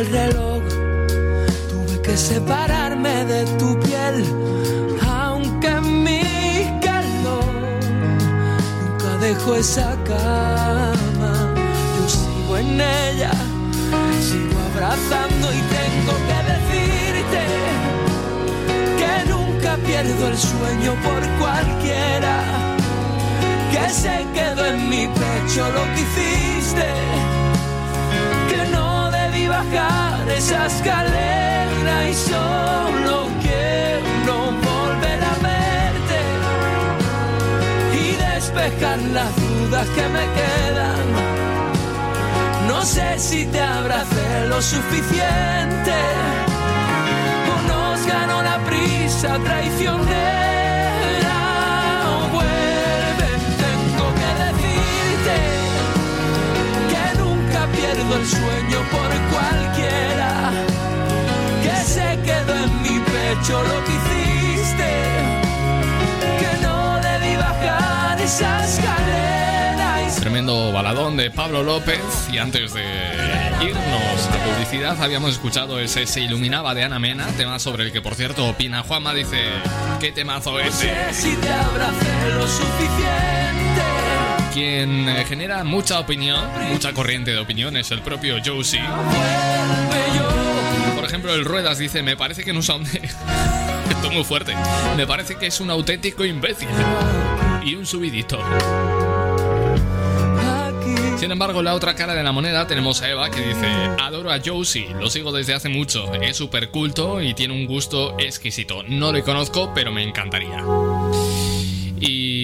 Del 0.00 0.12
reloj, 0.12 0.62
tuve 1.68 2.00
que 2.00 2.16
separarme 2.16 3.26
de 3.26 3.44
tu 3.58 3.78
piel, 3.80 4.24
aunque 5.06 5.72
mi 5.82 6.22
calor 6.80 7.44
nunca 8.80 9.18
dejo 9.18 9.56
esa 9.56 9.94
cama. 10.04 11.54
Yo 11.96 12.08
sigo 12.08 12.56
en 12.56 12.80
ella, 12.80 13.30
sigo 14.22 14.58
abrazando 14.72 15.52
y 15.52 15.60
tengo 15.76 16.14
que 16.28 16.38
decirte 16.54 17.42
que 19.00 19.30
nunca 19.30 19.76
pierdo 19.84 20.28
el 20.28 20.38
sueño 20.38 20.94
por 21.04 21.22
cualquiera, 21.38 22.36
que 23.70 23.90
se 23.90 24.26
quedó 24.32 24.64
en 24.64 24.88
mi 24.88 25.08
pecho 25.08 25.70
lo 25.70 25.84
que 25.92 26.00
hiciste, 26.00 26.86
bajar 29.70 30.28
esa 30.30 30.66
escalera 30.66 32.08
y 32.08 32.14
solo 32.14 33.28
quiero 33.40 34.36
volver 34.68 35.20
a 35.22 35.34
verte 35.48 36.20
y 37.94 38.16
despejar 38.16 38.98
las 38.98 39.36
dudas 39.36 39.86
que 39.88 40.08
me 40.08 40.24
quedan. 40.38 41.06
No 42.68 42.82
sé 42.82 43.18
si 43.18 43.46
te 43.46 43.60
abracé 43.60 44.46
lo 44.48 44.60
suficiente 44.62 45.94
o 47.52 47.68
nos 47.68 48.06
ganó 48.06 48.42
la 48.42 48.58
prisa 48.64 49.38
traicionera. 49.44 50.59
pierdo 57.92 58.16
el 58.16 58.26
sueño 58.26 58.78
por 58.90 59.10
cualquiera 59.32 60.50
que 61.62 61.84
se 61.84 62.18
quedó 62.24 62.54
en 62.64 62.82
mi 62.82 63.00
pecho 63.00 63.62
lo 63.62 63.84
que 63.84 63.92
hiciste, 63.92 64.92
que 66.38 66.62
no 66.62 67.00
debí 67.00 67.36
bajar 67.36 68.20
esa 68.20 68.64
escalera. 68.64 70.02
Y... 70.06 70.20
Tremendo 70.20 70.72
baladón 70.72 71.16
de 71.16 71.30
Pablo 71.30 71.62
López 71.62 72.00
y 72.32 72.38
antes 72.38 72.74
de 72.74 72.84
irnos 73.62 74.28
a 74.28 74.44
publicidad 74.44 75.02
habíamos 75.02 75.32
escuchado 75.32 75.80
ese 75.80 76.06
Se 76.06 76.20
iluminaba 76.20 76.74
de 76.74 76.84
Ana 76.84 76.98
Mena, 76.98 77.26
tema 77.36 77.58
sobre 77.58 77.84
el 77.84 77.92
que 77.92 78.00
por 78.00 78.14
cierto 78.14 78.48
opina 78.48 78.82
Juanma, 78.82 79.14
dice, 79.14 79.42
¿qué 79.98 80.12
temazo 80.12 80.58
es? 80.60 80.66
No 80.66 80.72
sé 80.72 80.94
si 81.12 81.36
te 81.36 81.48
abracé 81.48 82.34
lo 82.34 82.46
suficiente. 82.46 83.49
Quien 84.52 85.08
eh, 85.08 85.24
genera 85.26 85.62
mucha 85.64 86.00
opinión, 86.00 86.44
mucha 86.70 86.92
corriente 86.92 87.32
de 87.32 87.38
opinión 87.38 87.76
es 87.76 87.90
el 87.90 88.00
propio 88.02 88.36
Josie. 88.44 88.82
Por 90.96 91.04
ejemplo, 91.04 91.34
el 91.34 91.44
Ruedas 91.44 91.78
dice, 91.78 92.02
me 92.02 92.16
parece 92.16 92.42
que 92.42 92.52
no 92.52 92.62
son... 92.62 92.84
Esto 93.90 94.06
es 94.08 94.12
muy 94.12 94.24
fuerte. 94.24 94.54
Me 94.96 95.06
parece 95.06 95.36
que 95.36 95.46
es 95.46 95.60
un 95.60 95.70
auténtico 95.70 96.24
imbécil. 96.24 96.68
Y 97.64 97.74
un 97.74 97.86
subidito. 97.86 98.38
Sin 101.20 101.30
embargo, 101.30 101.62
la 101.62 101.74
otra 101.74 101.94
cara 101.94 102.14
de 102.14 102.22
la 102.22 102.32
moneda 102.32 102.66
tenemos 102.66 103.02
a 103.02 103.10
Eva 103.10 103.30
que 103.30 103.40
dice, 103.40 103.66
adoro 104.00 104.32
a 104.32 104.40
Josie, 104.42 104.88
lo 104.98 105.10
sigo 105.10 105.32
desde 105.32 105.52
hace 105.52 105.68
mucho, 105.68 106.10
es 106.14 106.38
súper 106.38 106.70
culto 106.70 107.20
y 107.20 107.34
tiene 107.34 107.52
un 107.52 107.66
gusto 107.66 108.18
exquisito. 108.18 108.82
No 108.84 109.12
le 109.12 109.22
conozco, 109.22 109.70
pero 109.74 109.92
me 109.92 110.02
encantaría. 110.02 110.64
Y 112.00 112.39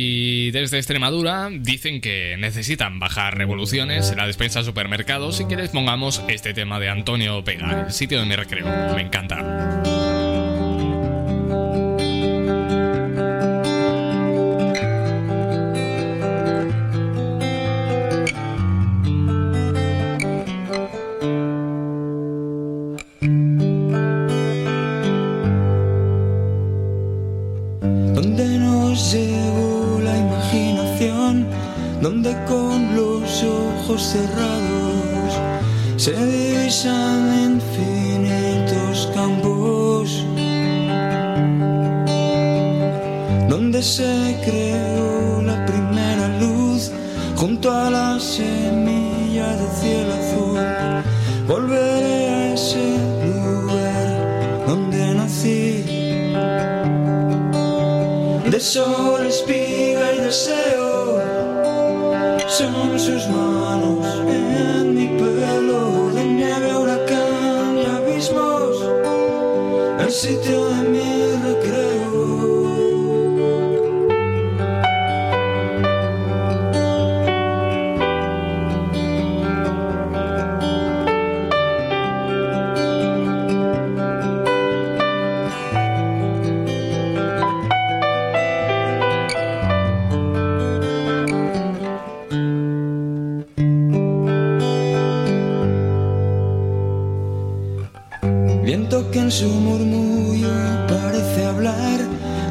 desde 0.51 0.79
Extremadura 0.79 1.49
dicen 1.51 2.01
que 2.01 2.37
necesitan 2.39 2.99
bajar 2.99 3.37
revoluciones 3.37 4.11
en 4.11 4.19
la 4.19 4.27
despensa 4.27 4.61
de 4.61 4.65
supermercados. 4.65 5.37
Si 5.37 5.45
quieres 5.45 5.71
pongamos 5.71 6.23
este 6.29 6.55
tema 6.55 6.79
de 6.81 6.89
Antonio 6.89 7.43
Pega, 7.45 7.87
el 7.87 7.93
sitio 7.93 8.21
de 8.21 8.27
mi 8.27 8.37
recreo. 8.37 8.67
Me 8.95 9.03
encanta. 9.03 10.06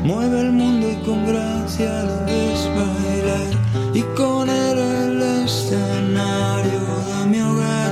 Mueve 0.04 0.42
el 0.42 0.52
mundo 0.52 0.88
y 0.90 0.96
con 1.06 1.26
gracia 1.26 2.04
lo 2.04 2.26
ves 2.26 2.70
bailar. 2.78 3.50
Y 3.94 4.02
con 4.18 4.50
él 4.50 4.78
el 4.78 5.22
escenario 5.44 6.82
de 7.08 7.26
mi 7.32 7.42
hogar. 7.42 7.92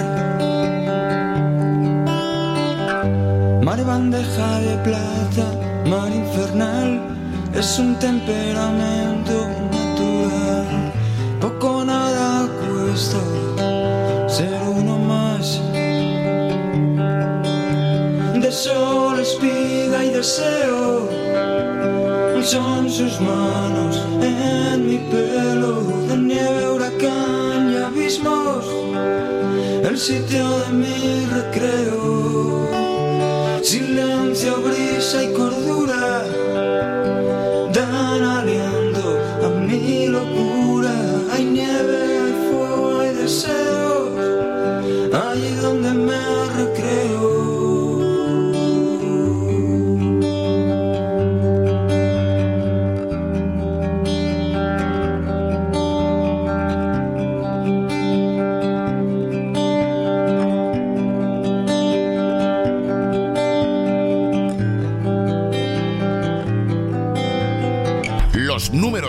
Mar 3.64 3.84
bandeja 3.86 4.60
de 4.60 4.78
plata, 4.78 5.46
mar 5.90 6.12
infernal, 6.12 7.02
es 7.54 7.80
un 7.80 7.96
temperamento 8.00 9.48
natural. 9.72 10.92
Poco 11.40 11.86
nada 11.86 12.48
cuesta 12.62 13.20
ser 14.28 14.62
uno 14.68 14.73
deseo. 20.24 21.10
Son 22.44 22.90
sus 22.90 23.20
manos 23.20 24.02
en 24.22 24.88
mi 24.88 24.98
pelo, 25.12 25.82
de 26.08 26.16
nieve, 26.18 26.70
huracán 26.70 27.72
y 27.74 27.76
abismos, 27.78 28.66
el 29.90 29.98
sitio 29.98 30.46
de 30.60 30.70
mi 30.82 31.26
recreo. 31.38 32.70
Silencio, 33.62 34.62
brisa 34.62 35.24
y 35.24 35.34
cordura 35.34 35.53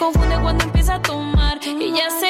confunde 0.00 0.34
cuando 0.40 0.64
empieza 0.64 0.94
a 0.94 1.02
tomar. 1.02 1.60
Y 1.62 1.92
ya 1.92 2.08
se 2.10 2.29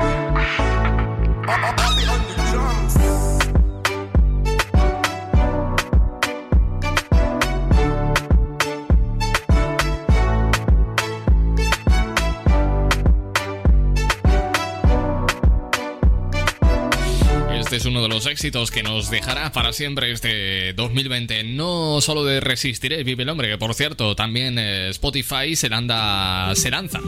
Éxitos 18.31 18.71
que 18.71 18.81
nos 18.81 19.11
dejará 19.11 19.51
para 19.51 19.73
siempre 19.73 20.11
este 20.11 20.73
2020. 20.73 21.43
No 21.43 21.99
solo 22.01 22.23
de 22.23 22.39
Resistiré, 22.39 23.03
vive 23.03 23.23
el 23.23 23.29
hombre, 23.29 23.49
que 23.49 23.57
por 23.57 23.73
cierto, 23.73 24.15
también 24.15 24.57
eh, 24.57 24.89
Spotify 24.89 25.55
se, 25.55 25.69
landa, 25.69 26.55
se 26.55 26.71
lanza 26.71 26.99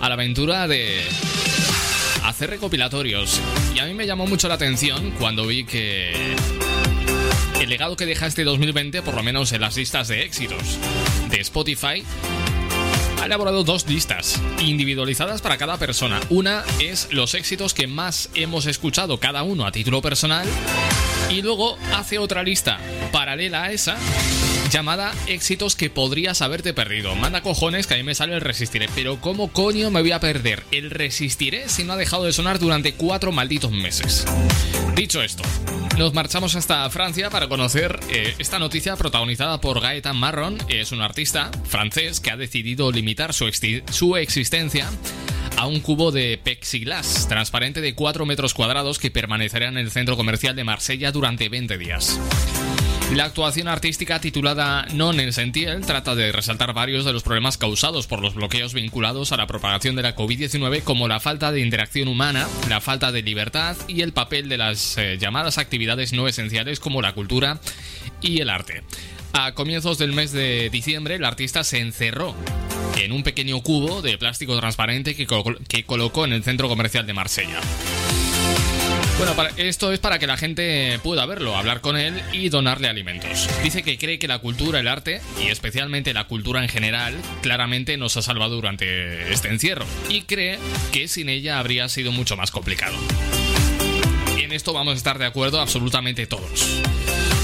a 0.00 0.08
la 0.08 0.14
aventura 0.14 0.66
de 0.66 1.00
hacer 2.24 2.50
recopilatorios. 2.50 3.40
Y 3.74 3.78
a 3.78 3.86
mí 3.86 3.94
me 3.94 4.06
llamó 4.06 4.26
mucho 4.26 4.48
la 4.48 4.54
atención 4.54 5.12
cuando 5.12 5.46
vi 5.46 5.64
que 5.64 6.34
el 7.60 7.68
legado 7.68 7.96
que 7.96 8.04
deja 8.04 8.26
este 8.26 8.42
2020, 8.42 9.02
por 9.02 9.14
lo 9.14 9.22
menos 9.22 9.52
en 9.52 9.60
las 9.60 9.76
listas 9.76 10.08
de 10.08 10.22
éxitos 10.22 10.78
de 11.30 11.40
Spotify, 11.40 12.04
ha 13.24 13.26
elaborado 13.26 13.64
dos 13.64 13.88
listas 13.88 14.38
individualizadas 14.60 15.40
para 15.40 15.56
cada 15.56 15.78
persona. 15.78 16.20
Una 16.28 16.62
es 16.78 17.08
los 17.10 17.32
éxitos 17.32 17.72
que 17.72 17.86
más 17.86 18.28
hemos 18.34 18.66
escuchado 18.66 19.18
cada 19.18 19.42
uno 19.44 19.64
a 19.64 19.72
título 19.72 20.02
personal 20.02 20.46
y 21.30 21.40
luego 21.40 21.78
hace 21.94 22.18
otra 22.18 22.42
lista 22.42 22.78
paralela 23.12 23.62
a 23.62 23.72
esa 23.72 23.96
llamada 24.74 25.14
éxitos 25.28 25.76
que 25.76 25.88
podrías 25.88 26.42
haberte 26.42 26.74
perdido. 26.74 27.14
Manda 27.14 27.42
cojones 27.42 27.86
que 27.86 27.94
a 27.94 27.96
mí 27.96 28.02
me 28.02 28.16
sale 28.16 28.34
el 28.34 28.40
resistiré, 28.40 28.88
pero 28.92 29.20
¿cómo 29.20 29.52
coño 29.52 29.88
me 29.92 30.00
voy 30.00 30.10
a 30.10 30.18
perder 30.18 30.64
el 30.72 30.90
resistiré 30.90 31.68
si 31.68 31.84
no 31.84 31.92
ha 31.92 31.96
dejado 31.96 32.24
de 32.24 32.32
sonar 32.32 32.58
durante 32.58 32.94
cuatro 32.94 33.30
malditos 33.30 33.70
meses? 33.70 34.26
Dicho 34.96 35.22
esto, 35.22 35.44
nos 35.96 36.12
marchamos 36.12 36.56
hasta 36.56 36.90
Francia 36.90 37.30
para 37.30 37.48
conocer 37.48 38.00
eh, 38.10 38.34
esta 38.40 38.58
noticia 38.58 38.96
protagonizada 38.96 39.60
por 39.60 39.80
Gaetan 39.80 40.16
Marron. 40.16 40.58
Es 40.68 40.90
un 40.90 41.02
artista 41.02 41.52
francés 41.68 42.18
que 42.18 42.32
ha 42.32 42.36
decidido 42.36 42.90
limitar 42.90 43.32
su, 43.32 43.48
su 43.92 44.16
existencia 44.16 44.90
a 45.56 45.68
un 45.68 45.78
cubo 45.78 46.10
de 46.10 46.36
plexiglas 46.42 47.28
transparente 47.28 47.80
de 47.80 47.94
4 47.94 48.26
metros 48.26 48.54
cuadrados 48.54 48.98
que 48.98 49.12
permanecerá 49.12 49.68
en 49.68 49.78
el 49.78 49.92
centro 49.92 50.16
comercial 50.16 50.56
de 50.56 50.64
Marsella 50.64 51.12
durante 51.12 51.48
20 51.48 51.78
días. 51.78 52.18
La 53.12 53.24
actuación 53.26 53.68
artística 53.68 54.18
titulada 54.18 54.86
Non 54.92 55.20
en 55.20 55.32
Sentiel 55.32 55.84
trata 55.86 56.16
de 56.16 56.32
resaltar 56.32 56.72
varios 56.72 57.04
de 57.04 57.12
los 57.12 57.22
problemas 57.22 57.58
causados 57.58 58.06
por 58.06 58.20
los 58.20 58.34
bloqueos 58.34 58.72
vinculados 58.72 59.30
a 59.30 59.36
la 59.36 59.46
propagación 59.46 59.94
de 59.94 60.02
la 60.02 60.16
COVID-19 60.16 60.82
como 60.82 61.06
la 61.06 61.20
falta 61.20 61.52
de 61.52 61.60
interacción 61.60 62.08
humana, 62.08 62.48
la 62.68 62.80
falta 62.80 63.12
de 63.12 63.22
libertad 63.22 63.76
y 63.86 64.00
el 64.00 64.12
papel 64.12 64.48
de 64.48 64.56
las 64.56 64.96
eh, 64.96 65.18
llamadas 65.20 65.58
actividades 65.58 66.12
no 66.12 66.26
esenciales 66.26 66.80
como 66.80 67.02
la 67.02 67.12
cultura 67.12 67.60
y 68.20 68.40
el 68.40 68.50
arte. 68.50 68.82
A 69.32 69.52
comienzos 69.52 69.98
del 69.98 70.12
mes 70.12 70.32
de 70.32 70.70
diciembre, 70.70 71.16
el 71.16 71.24
artista 71.24 71.62
se 71.62 71.80
encerró 71.80 72.34
en 72.96 73.12
un 73.12 73.22
pequeño 73.22 73.60
cubo 73.60 74.00
de 74.00 74.16
plástico 74.18 74.58
transparente 74.58 75.14
que, 75.14 75.26
que 75.68 75.84
colocó 75.84 76.24
en 76.24 76.32
el 76.32 76.42
centro 76.42 76.68
comercial 76.68 77.06
de 77.06 77.12
Marsella. 77.12 77.60
Bueno, 79.16 79.34
esto 79.56 79.92
es 79.92 80.00
para 80.00 80.18
que 80.18 80.26
la 80.26 80.36
gente 80.36 80.98
pueda 81.02 81.24
verlo, 81.24 81.56
hablar 81.56 81.80
con 81.80 81.96
él 81.96 82.20
y 82.32 82.48
donarle 82.48 82.88
alimentos. 82.88 83.48
Dice 83.62 83.84
que 83.84 83.96
cree 83.96 84.18
que 84.18 84.26
la 84.26 84.40
cultura, 84.40 84.80
el 84.80 84.88
arte 84.88 85.20
y 85.40 85.48
especialmente 85.48 86.12
la 86.12 86.24
cultura 86.24 86.62
en 86.62 86.68
general 86.68 87.14
claramente 87.40 87.96
nos 87.96 88.16
ha 88.16 88.22
salvado 88.22 88.56
durante 88.56 89.32
este 89.32 89.48
encierro 89.48 89.86
y 90.08 90.22
cree 90.22 90.58
que 90.92 91.06
sin 91.06 91.28
ella 91.28 91.60
habría 91.60 91.88
sido 91.88 92.10
mucho 92.10 92.36
más 92.36 92.50
complicado. 92.50 92.96
En 94.36 94.52
esto 94.52 94.72
vamos 94.72 94.94
a 94.94 94.96
estar 94.96 95.18
de 95.18 95.26
acuerdo 95.26 95.60
absolutamente 95.60 96.26
todos. 96.26 96.82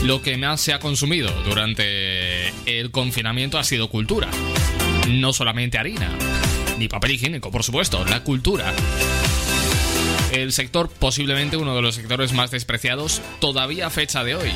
Lo 0.02 0.22
que 0.22 0.36
más 0.36 0.60
se 0.60 0.72
ha 0.72 0.80
consumido 0.80 1.30
durante 1.44 2.48
el 2.66 2.90
confinamiento 2.90 3.58
ha 3.58 3.64
sido 3.64 3.88
cultura. 3.88 4.28
No 5.08 5.32
solamente 5.32 5.78
harina, 5.78 6.10
ni 6.78 6.88
papel 6.88 7.12
higiénico, 7.12 7.50
por 7.50 7.62
supuesto, 7.62 8.04
la 8.06 8.24
cultura. 8.24 8.74
El 10.32 10.52
sector 10.52 10.88
posiblemente 10.88 11.56
uno 11.56 11.74
de 11.74 11.82
los 11.82 11.94
sectores 11.94 12.32
más 12.32 12.50
despreciados 12.50 13.20
todavía 13.40 13.90
fecha 13.90 14.24
de 14.24 14.36
hoy. 14.36 14.50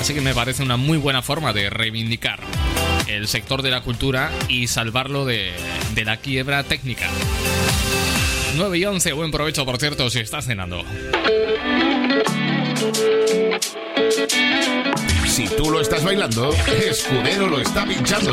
Así 0.00 0.14
que 0.14 0.20
me 0.20 0.34
parece 0.34 0.62
una 0.62 0.76
muy 0.76 0.98
buena 0.98 1.22
forma 1.22 1.52
de 1.52 1.70
reivindicar 1.70 2.40
el 3.06 3.28
sector 3.28 3.62
de 3.62 3.70
la 3.70 3.82
cultura 3.82 4.30
y 4.48 4.66
salvarlo 4.66 5.24
de, 5.24 5.52
de 5.94 6.04
la 6.04 6.18
quiebra 6.18 6.62
técnica. 6.64 7.08
9 8.56 8.78
y 8.78 8.84
11, 8.84 9.12
buen 9.12 9.30
provecho 9.30 9.64
por 9.64 9.78
cierto 9.78 10.08
si 10.10 10.20
estás 10.20 10.46
cenando. 10.46 10.84
Si 15.26 15.48
tú 15.48 15.70
lo 15.70 15.80
estás 15.80 16.04
bailando, 16.04 16.52
Escudero 16.52 17.48
lo 17.48 17.60
está 17.60 17.84
pinchando. 17.84 18.32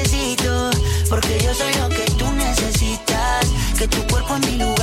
Que 3.81 3.87
tu 3.87 4.05
cuerpo 4.05 4.35
es 4.35 4.45
mi 4.45 4.57
lugar 4.59 4.80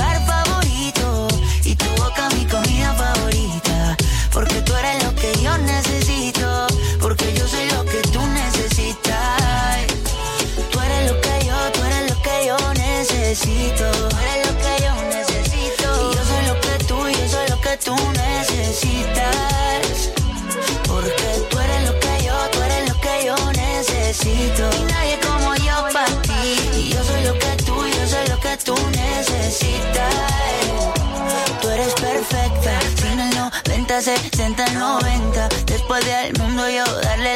90, 33.99 34.29
60, 34.31 34.73
90. 34.75 35.49
Después 35.65 36.05
de 36.05 36.13
al 36.13 36.33
mundo 36.39 36.69
yo 36.69 36.85
darle 37.01 37.35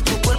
Que 0.00 0.12
tu 0.12 0.22
cuerpo 0.22 0.29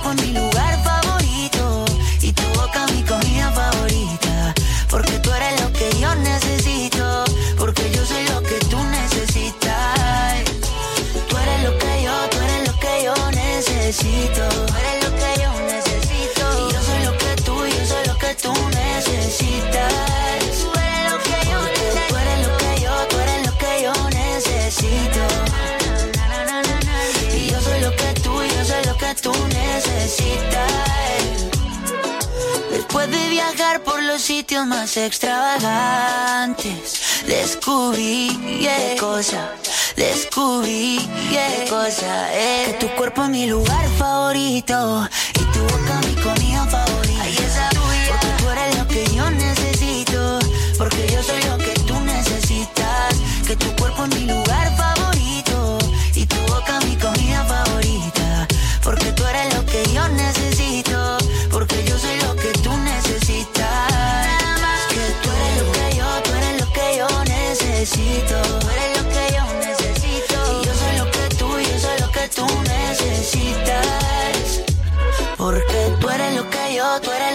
Después 32.92 33.10
de 33.10 33.30
viajar 33.30 33.82
por 33.84 34.04
los 34.04 34.22
sitios 34.22 34.68
más 34.68 34.98
extravagantes, 34.98 37.24
descubrí 37.26 38.38
yeah, 38.60 38.98
cosa, 39.00 39.54
descubrí 39.96 41.00
yeah, 41.32 41.70
cosa, 41.70 42.34
eh. 42.34 42.66
que 42.66 42.74
tu 42.86 42.94
cuerpo 42.98 43.24
es 43.24 43.30
mi 43.30 43.48
lugar 43.48 43.88
favorito 43.98 45.08
y 45.36 45.40
tu 45.54 45.60
boca 45.62 46.02
mi 46.06 46.16
comida 46.22 46.66
favorita. 46.66 47.70
Porque 48.10 48.28
tú 48.40 48.50
eres 48.50 48.78
lo 48.78 48.86
que 48.86 49.06
yo 49.16 49.30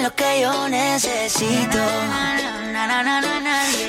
lo 0.06 0.14
que 0.14 0.40
yo 0.40 0.68
necesito. 0.68 1.78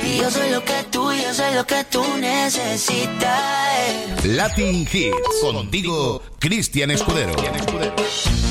Y 0.03 0.17
yo 0.17 0.31
soy 0.31 0.49
lo 0.49 0.63
que 0.63 0.83
tú, 0.89 1.13
yo 1.13 1.33
soy 1.33 1.53
lo 1.53 1.65
que 1.65 1.83
tú 1.83 2.03
necesitas. 2.17 4.25
Latin 4.25 4.87
Hits. 4.91 5.13
Contigo, 5.41 6.23
Cristian 6.39 6.89
Escudero. 6.89 7.33
¡Ay, 7.37 8.46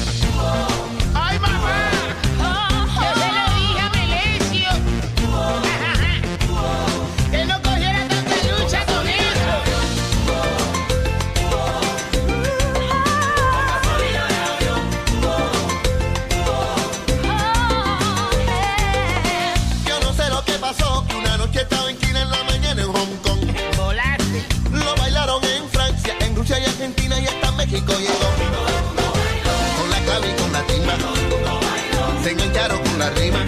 la 33.07 33.21
rima. 33.21 33.39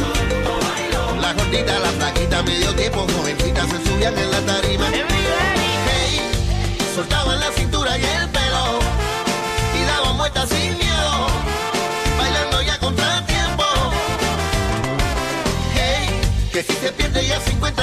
La 1.20 1.32
gordita, 1.32 1.78
la 1.78 1.90
flaquita, 1.90 2.43
medio 2.43 2.74
tiempo, 2.74 3.06
jovencitas 3.16 3.68
se 3.70 3.89
subían 3.89 4.16
en 4.16 4.30
la 4.30 4.40
tarima. 4.40 4.86
Hey, 5.89 6.20
soltaban 6.94 7.40
la 7.40 7.51
cintura 7.52 7.98
y 7.98 8.05
el 8.05 8.28
pelo 8.28 8.78
y 9.74 9.85
daban 9.85 10.16
vueltas 10.16 10.48
sin 10.48 10.76
miedo, 10.78 11.26
bailando 12.18 12.62
ya 12.62 12.78
contra 12.78 13.26
tiempo. 13.26 13.64
Hey, 15.74 16.09
que 16.52 16.62
si 16.62 16.72
se 16.74 16.93
pierde 16.93 17.26
ya 17.26 17.40
50 17.40 17.77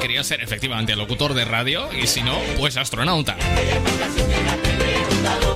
quería 0.00 0.24
ser 0.24 0.42
efectivamente 0.42 0.96
locutor 0.96 1.34
de 1.34 1.44
radio 1.44 1.88
y 1.92 2.06
si 2.06 2.22
no, 2.22 2.38
pues 2.58 2.76
astronauta. 2.76 3.36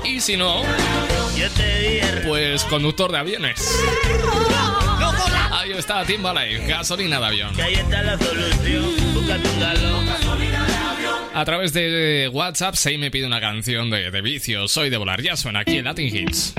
Y 0.04 0.20
si 0.20 0.36
no, 0.36 0.62
pues 2.26 2.64
conductor 2.64 3.12
de 3.12 3.18
aviones. 3.18 3.80
Ahí 5.50 5.72
está 5.72 6.04
Timberlake, 6.04 6.66
gasolina 6.66 7.18
de 7.20 7.26
avión. 7.26 7.54
A 11.34 11.44
través 11.44 11.72
de 11.74 12.30
WhatsApp, 12.32 12.76
Sei 12.76 12.96
me 12.96 13.10
pide 13.10 13.26
una 13.26 13.40
canción 13.40 13.90
de, 13.90 14.10
de 14.10 14.22
vicio. 14.22 14.68
Soy 14.68 14.88
de 14.88 14.96
volar. 14.96 15.20
Ya 15.20 15.36
suena 15.36 15.60
aquí 15.60 15.76
en 15.76 15.84
Latin 15.84 16.14
Hits. 16.16 16.54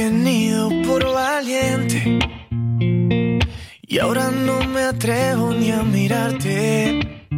Tenido 0.00 0.70
por 0.86 1.04
valiente. 1.12 2.18
Y 3.82 3.98
ahora 3.98 4.30
no 4.30 4.60
me 4.64 4.82
atrevo 4.92 5.52
ni 5.52 5.70
a 5.72 5.82
mirarte. 5.82 7.28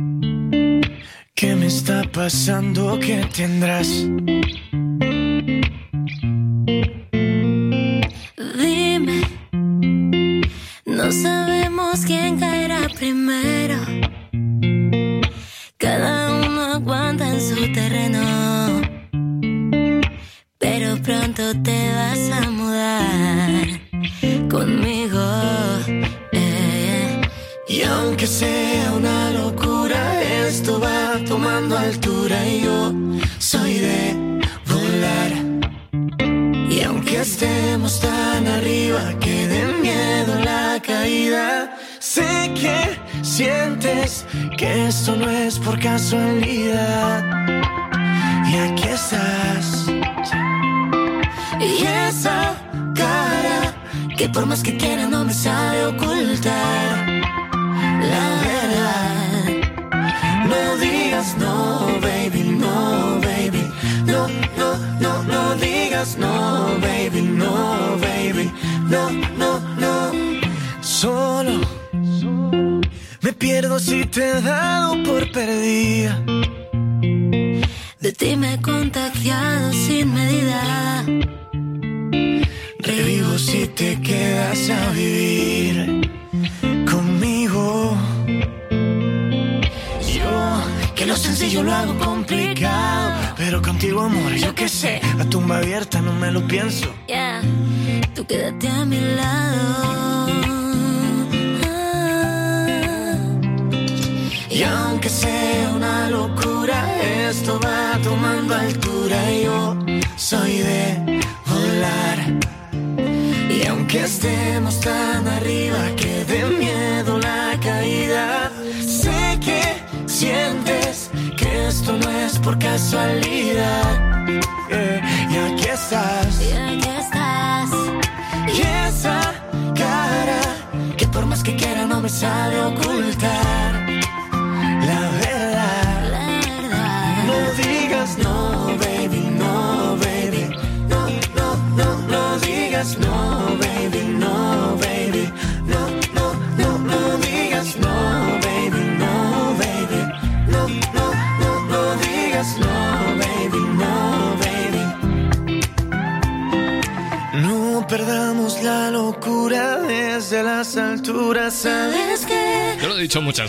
¿Qué 1.35 1.57
me 1.57 1.67
está 1.67 2.03
pasando? 2.13 3.01
¿Qué 3.01 3.27
tendrás? 3.35 4.07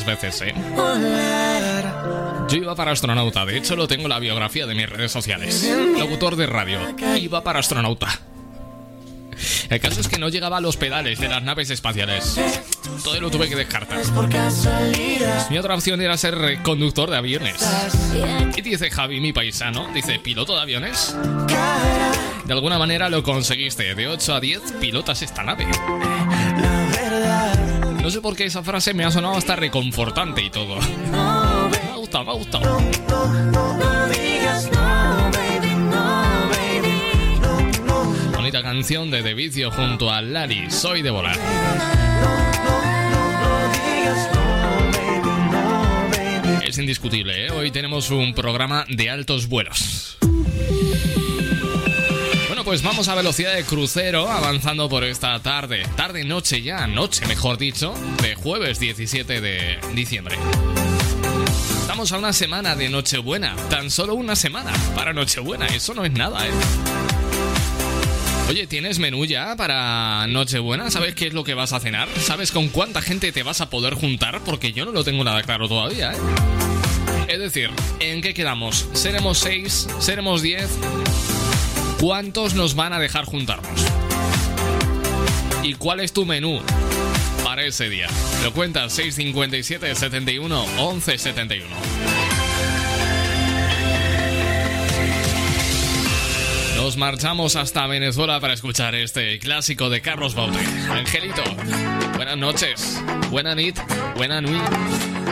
Veces, 0.06 0.42
¿eh? 0.42 0.54
Yo 2.50 2.58
iba 2.58 2.76
para 2.76 2.92
astronauta, 2.92 3.46
de 3.46 3.58
hecho 3.58 3.76
lo 3.76 3.88
tengo 3.88 4.04
en 4.04 4.10
la 4.10 4.20
biografía 4.20 4.66
de 4.66 4.76
mis 4.76 4.90
redes 4.90 5.12
sociales. 5.12 5.70
Locutor 5.98 6.36
de 6.36 6.46
radio, 6.46 6.80
iba 7.18 7.44
para 7.44 7.60
astronauta. 7.60 8.08
El 9.70 9.80
caso 9.80 10.02
es 10.02 10.08
que 10.08 10.18
no 10.18 10.30
llegaba 10.30 10.58
a 10.58 10.62
los 10.62 10.78
pedales 10.78 11.20
de 11.20 11.28
las 11.28 11.42
naves 11.44 11.70
espaciales. 11.70 12.40
Todo 13.04 13.20
lo 13.20 13.32
tuve 13.32 13.50
que 13.50 13.56
descartar. 13.56 14.00
Mi 15.50 15.58
otra 15.58 15.76
opción 15.76 16.02
era 16.02 16.18
ser 16.18 16.62
conductor 16.62 17.10
de 17.10 17.18
aviones. 17.18 17.56
Y 18.56 18.62
dice 18.62 18.90
Javi, 18.90 19.20
mi 19.20 19.34
paisano, 19.34 19.88
dice, 19.94 20.20
¿piloto 20.20 20.56
de 20.56 20.62
aviones? 20.62 21.16
De 22.46 22.54
alguna 22.54 22.78
manera 22.78 23.10
lo 23.10 23.24
conseguiste. 23.24 23.96
De 23.96 24.08
8 24.08 24.36
a 24.36 24.40
10 24.40 24.74
pilotas 24.80 25.22
esta 25.22 25.44
nave. 25.44 25.66
No 28.04 28.10
sé 28.10 28.20
por 28.20 28.36
qué 28.36 28.44
esa 28.44 28.62
frase 28.62 28.94
me 28.94 29.06
ha 29.06 29.12
sonado 29.12 29.38
hasta 29.38 29.56
reconfortante 29.56 30.42
y 30.42 30.50
todo. 30.50 30.76
Me 30.76 31.18
ha 31.18 31.96
gustado, 31.96 32.26
me 32.26 32.32
ha 32.32 32.34
gustado. 32.34 32.82
Bonita 38.36 38.62
canción 38.62 39.10
de 39.10 39.22
De 39.22 39.34
Vicio 39.34 39.72
junto 39.72 40.12
a 40.12 40.22
Lari, 40.22 40.70
Soy 40.70 41.02
de 41.02 41.12
volar. 41.12 41.40
Es 46.62 46.78
indiscutible, 46.78 47.46
¿eh? 47.46 47.52
Hoy 47.52 47.72
tenemos 47.72 48.12
un 48.12 48.34
programa 48.34 48.84
de 48.90 49.10
altos 49.12 49.48
vuelos. 49.48 50.03
Pues 52.74 52.82
vamos 52.82 53.08
a 53.08 53.14
velocidad 53.14 53.54
de 53.54 53.64
crucero 53.66 54.28
avanzando 54.32 54.90
por 54.90 55.04
esta 55.04 55.40
tarde. 55.42 55.84
Tarde, 55.96 56.24
noche 56.24 56.64
ya, 56.64 56.88
noche 56.88 57.24
mejor 57.28 57.60
dicho, 57.60 57.94
de 58.24 58.34
jueves 58.34 58.80
17 58.80 59.42
de 59.42 59.78
diciembre. 59.94 60.38
Estamos 61.82 62.12
a 62.12 62.18
una 62.18 62.34
semana 62.34 62.76
de 62.76 62.90
Nochebuena, 62.90 63.56
tan 63.70 63.92
solo 63.92 64.16
una 64.16 64.36
semana 64.36 64.74
para 64.96 65.14
Nochebuena, 65.14 65.68
eso 65.68 65.94
no 65.94 66.04
es 66.04 66.14
nada, 66.14 66.48
¿eh? 66.48 66.52
Oye, 68.50 68.66
¿tienes 68.66 68.98
menú 68.98 69.24
ya 69.26 69.56
para 69.56 70.26
Nochebuena? 70.26 70.90
¿Sabes 70.90 71.14
qué 71.14 71.28
es 71.28 71.34
lo 71.34 71.44
que 71.44 71.54
vas 71.54 71.74
a 71.74 71.80
cenar? 71.80 72.10
¿Sabes 72.18 72.52
con 72.52 72.70
cuánta 72.70 73.04
gente 73.04 73.32
te 73.32 73.44
vas 73.44 73.62
a 73.62 73.70
poder 73.70 73.94
juntar? 73.94 74.42
Porque 74.44 74.74
yo 74.74 74.84
no 74.84 74.92
lo 74.92 75.04
tengo 75.04 75.24
nada 75.24 75.44
claro 75.44 75.68
todavía, 75.68 76.14
¿eh? 76.14 76.18
Es 77.28 77.38
decir, 77.38 77.70
¿en 78.00 78.24
qué 78.24 78.34
quedamos? 78.34 78.88
¿Seremos 78.94 79.38
seis? 79.38 79.88
¿Seremos 80.00 80.42
diez? 80.42 80.72
¿Cuántos 82.04 82.54
nos 82.54 82.76
van 82.76 82.92
a 82.92 83.00
dejar 83.00 83.24
juntarnos? 83.24 83.80
¿Y 85.64 85.76
cuál 85.76 86.02
es 86.02 86.12
tu 86.12 86.26
menú 86.26 86.60
para 87.46 87.64
ese 87.64 87.88
día. 87.88 88.08
Lo 88.44 88.52
cuentas 88.52 88.92
657 88.92 89.96
71 89.96 90.66
11 90.80 91.18
71. 91.18 91.66
Nos 96.76 96.98
marchamos 96.98 97.56
hasta 97.56 97.88
Venezuela 97.88 98.42
para 98.42 98.54
escuchar 98.54 98.96
este 98.96 99.40
clásico 99.40 99.90
de 99.90 100.02
Carlos 100.02 100.36
Baute. 100.36 100.60
Angelito, 100.92 101.44
buenas 102.18 102.38
noches, 102.38 103.02
buena 103.32 103.56
nit, 103.56 103.80
buena 104.18 104.42
nuit. 104.42 105.23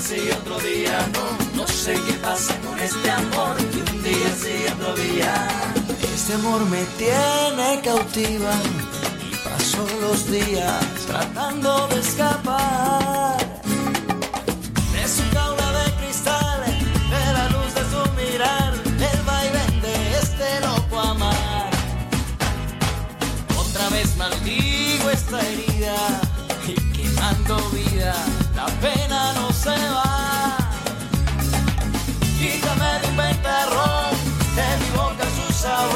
Sí 0.00 0.30
otro 0.40 0.58
día 0.60 1.06
no. 1.12 1.62
No 1.62 1.66
sé 1.66 1.92
qué 1.92 2.14
pasa 2.14 2.54
con 2.60 2.78
este 2.78 3.10
amor, 3.10 3.56
que 3.56 3.92
un 3.92 4.02
día 4.02 4.30
sí 4.42 4.54
otro 4.72 4.94
día. 4.94 5.48
Este 6.14 6.34
amor 6.34 6.64
me 6.66 6.82
tiene 6.96 7.80
cautiva 7.84 8.52
y 9.30 9.36
paso 9.36 9.86
los 10.00 10.30
días 10.30 10.84
tratando 11.06 11.88
de 11.88 12.00
escapar 12.00 13.36
de 14.92 15.08
su 15.08 15.22
jaula 15.34 15.72
de 15.72 15.92
cristal, 16.00 16.64
de 17.14 17.32
la 17.36 17.48
luz 17.50 17.74
de 17.74 17.82
su 17.92 18.00
mirar, 18.16 18.72
del 18.82 19.22
vaivén 19.26 19.80
de 19.82 20.18
este 20.18 20.60
loco 20.66 21.00
amar. 21.00 21.70
Otra 23.58 23.88
vez 23.90 24.16
maldigo 24.16 25.10
esta 25.10 25.40
herida 25.40 26.20
y 26.66 26.74
quemando 26.92 27.56
vida, 27.70 28.14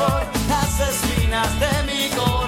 sabor, 0.06 0.26
las 0.48 0.81
espinas 0.81 1.60
de 1.60 1.93
mi 1.93 2.09
corazón. 2.10 2.43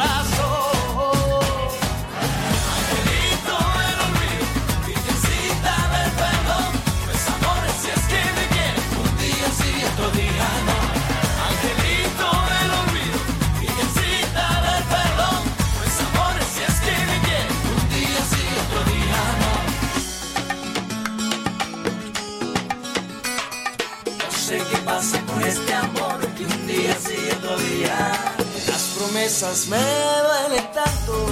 Promesas 29.27 29.67
me 29.67 29.77
duelen 29.77 30.71
tanto 30.73 31.27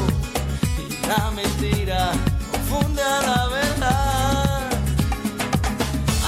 y 0.88 1.06
la 1.06 1.30
mentira 1.30 2.10
confunde 2.50 3.00
a 3.00 3.22
la 3.22 3.46
verdad. 3.46 4.70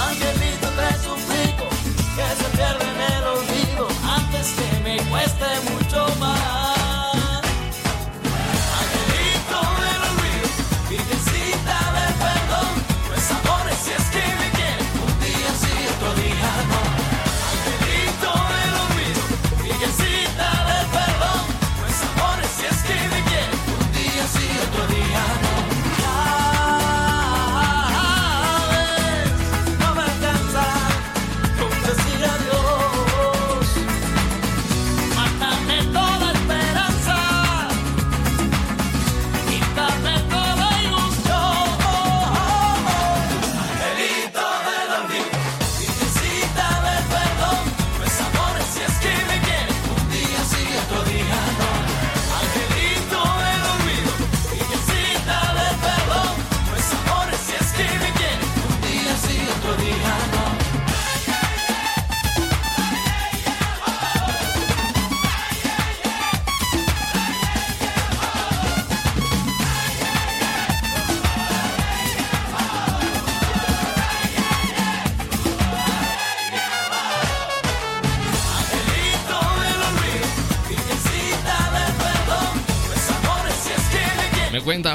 Angelito, 0.07 0.67
te 0.79 0.89
suplico 1.03 1.67
que 2.15 2.25
se 2.39 2.47
pierda 2.55 2.85
en 2.93 3.01
el 3.11 3.23
olvido 3.35 3.87
antes 4.17 4.53
que 4.57 4.79
me 4.81 4.97
cueste 5.09 5.45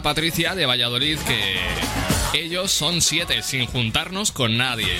Patricia 0.02 0.54
de 0.54 0.66
Valladolid 0.66 1.18
que 1.20 1.58
ellos 2.34 2.72
son 2.72 3.00
siete 3.00 3.42
sin 3.42 3.66
juntarnos 3.66 4.32
con 4.32 4.56
nadie. 4.56 4.96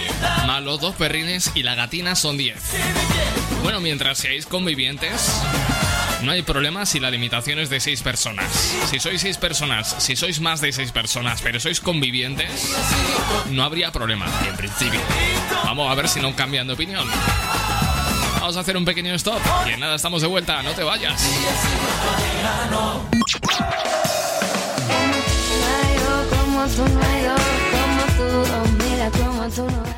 Más 0.47 0.63
los 0.63 0.81
dos 0.81 0.95
perrines 0.95 1.51
y 1.55 1.63
la 1.63 1.75
gatina 1.75 2.15
son 2.15 2.37
diez. 2.37 2.63
Bueno, 3.63 3.81
mientras 3.81 4.19
seáis 4.19 4.47
convivientes, 4.47 5.43
no 6.23 6.33
hay 6.33 6.43
problema 6.43 6.87
si 6.87 7.01
la 7.01 7.11
limitación 7.11 7.59
es 7.59 7.69
de 7.69 7.81
seis 7.81 8.03
personas. 8.03 8.51
Si 8.91 9.01
sois 9.01 9.21
seis 9.21 9.39
personas, 9.39 9.95
si 9.99 10.15
sois 10.15 10.41
más 10.41 10.61
de 10.61 10.73
seis 10.73 10.93
personas, 10.93 11.43
pero 11.43 11.59
sois 11.59 11.81
convivientes, 11.81 12.75
no 13.51 13.65
habría 13.65 13.91
problema, 13.93 14.27
en 14.49 14.57
principio. 14.57 15.01
Vamos 15.65 15.91
a 15.91 15.95
ver 15.95 16.09
si 16.09 16.21
no 16.21 16.35
cambian 16.37 16.67
de 16.67 16.75
opinión. 16.75 17.07
Vamos 18.41 18.57
a 18.57 18.61
hacer 18.61 18.77
un 18.77 18.85
pequeño 18.85 19.15
stop. 19.15 19.41
Y 19.67 19.71
en 19.71 19.81
nada, 19.81 19.97
estamos 19.97 20.23
de 20.23 20.29
vuelta, 20.29 20.63
no 20.63 20.73
te 20.73 20.83
vayas. 20.83 21.23
Como 26.75 26.89
tú 26.89 26.95
no 26.95 27.01
hay 27.03 27.27
otro, 27.27 27.45
como 27.73 28.03
tú, 28.17 28.25
mira 28.83 29.11
como 29.11 29.49
tú 29.51 29.63
no 29.63 29.85
hay. 29.85 29.93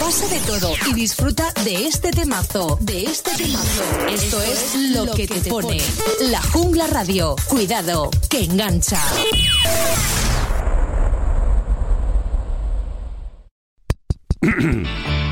Pasa 0.00 0.28
de 0.28 0.40
todo 0.40 0.72
y 0.86 0.94
disfruta 0.94 1.52
de 1.64 1.86
este 1.86 2.10
temazo, 2.10 2.78
de 2.80 3.04
este 3.04 3.30
temazo. 3.36 3.82
Esto 4.08 4.40
es 4.42 4.74
lo 4.94 5.12
que 5.12 5.26
te 5.26 5.50
pone. 5.50 5.78
La 6.30 6.40
Jungla 6.40 6.86
Radio. 6.86 7.36
Cuidado, 7.48 8.10
que 8.30 8.44
engancha. 8.44 9.02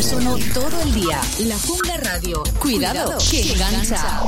uno 0.00 0.38
todo 0.54 0.80
el 0.80 0.94
día. 0.94 1.20
La 1.40 1.58
Jungla 1.58 1.98
Radio. 1.98 2.42
Cuidado, 2.58 3.18
que 3.30 3.52
engancha. 3.52 4.22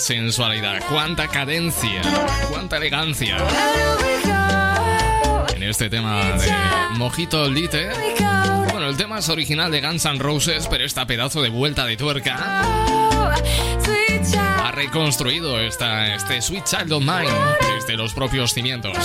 Sensualidad, 0.00 0.82
cuánta 0.88 1.28
cadencia, 1.28 2.02
cuánta 2.48 2.78
elegancia. 2.78 3.36
En 5.54 5.62
este 5.62 5.88
tema 5.88 6.24
de 6.38 6.50
Mojito 6.96 7.48
Lite. 7.48 7.90
Bueno, 8.72 8.88
el 8.88 8.96
tema 8.96 9.18
es 9.18 9.28
original 9.28 9.70
de 9.70 9.80
Guns 9.80 10.04
N' 10.06 10.18
Roses, 10.18 10.66
pero 10.68 10.84
esta 10.84 11.06
pedazo 11.06 11.42
de 11.42 11.50
vuelta 11.50 11.84
de 11.84 11.96
tuerca 11.96 12.36
ha 14.62 14.72
reconstruido 14.72 15.60
esta, 15.60 16.14
este 16.14 16.40
Sweet 16.40 16.64
Child 16.64 16.92
of 16.92 17.02
Mine 17.02 17.30
desde 17.76 17.96
los 17.96 18.14
propios 18.14 18.52
cimientos. 18.52 18.96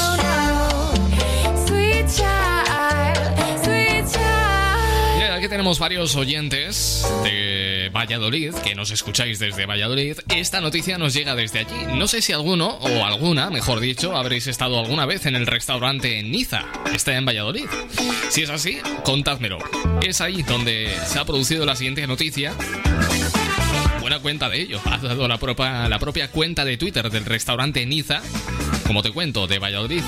Aquí 5.35 5.49
tenemos 5.49 5.77
varios 5.77 6.15
oyentes 6.15 7.05
de 7.23 7.74
Valladolid, 7.95 8.53
que 8.55 8.75
nos 8.75 8.91
escucháis 8.91 9.39
desde 9.39 9.65
Valladolid. 9.65 10.17
Esta 10.35 10.59
noticia 10.59 10.97
nos 10.97 11.13
llega 11.13 11.33
desde 11.33 11.59
allí. 11.59 11.97
No 11.97 12.09
sé 12.09 12.21
si 12.21 12.33
alguno, 12.33 12.67
o 12.67 13.05
alguna, 13.05 13.49
mejor 13.49 13.79
dicho, 13.79 14.17
habréis 14.17 14.47
estado 14.47 14.77
alguna 14.77 15.05
vez 15.05 15.25
en 15.25 15.35
el 15.35 15.47
restaurante 15.47 16.21
Niza. 16.21 16.65
Está 16.93 17.15
en 17.15 17.25
Valladolid. 17.25 17.67
Si 18.27 18.43
es 18.43 18.49
así, 18.49 18.79
contádmelo. 19.05 19.59
Es 20.03 20.19
ahí 20.19 20.43
donde 20.43 20.93
se 21.05 21.19
ha 21.19 21.23
producido 21.23 21.65
la 21.65 21.77
siguiente 21.77 22.05
noticia. 22.05 22.53
Buena 24.01 24.19
cuenta 24.19 24.49
de 24.49 24.61
ello. 24.61 24.81
Ha 24.83 24.97
dado 24.97 25.29
la 25.29 25.37
propia, 25.37 25.87
la 25.87 25.97
propia 25.97 26.29
cuenta 26.29 26.65
de 26.65 26.75
Twitter 26.75 27.09
del 27.09 27.23
restaurante 27.23 27.85
Niza, 27.85 28.21
como 28.85 29.01
te 29.01 29.11
cuento, 29.11 29.47
de 29.47 29.59
Valladolid. 29.59 30.01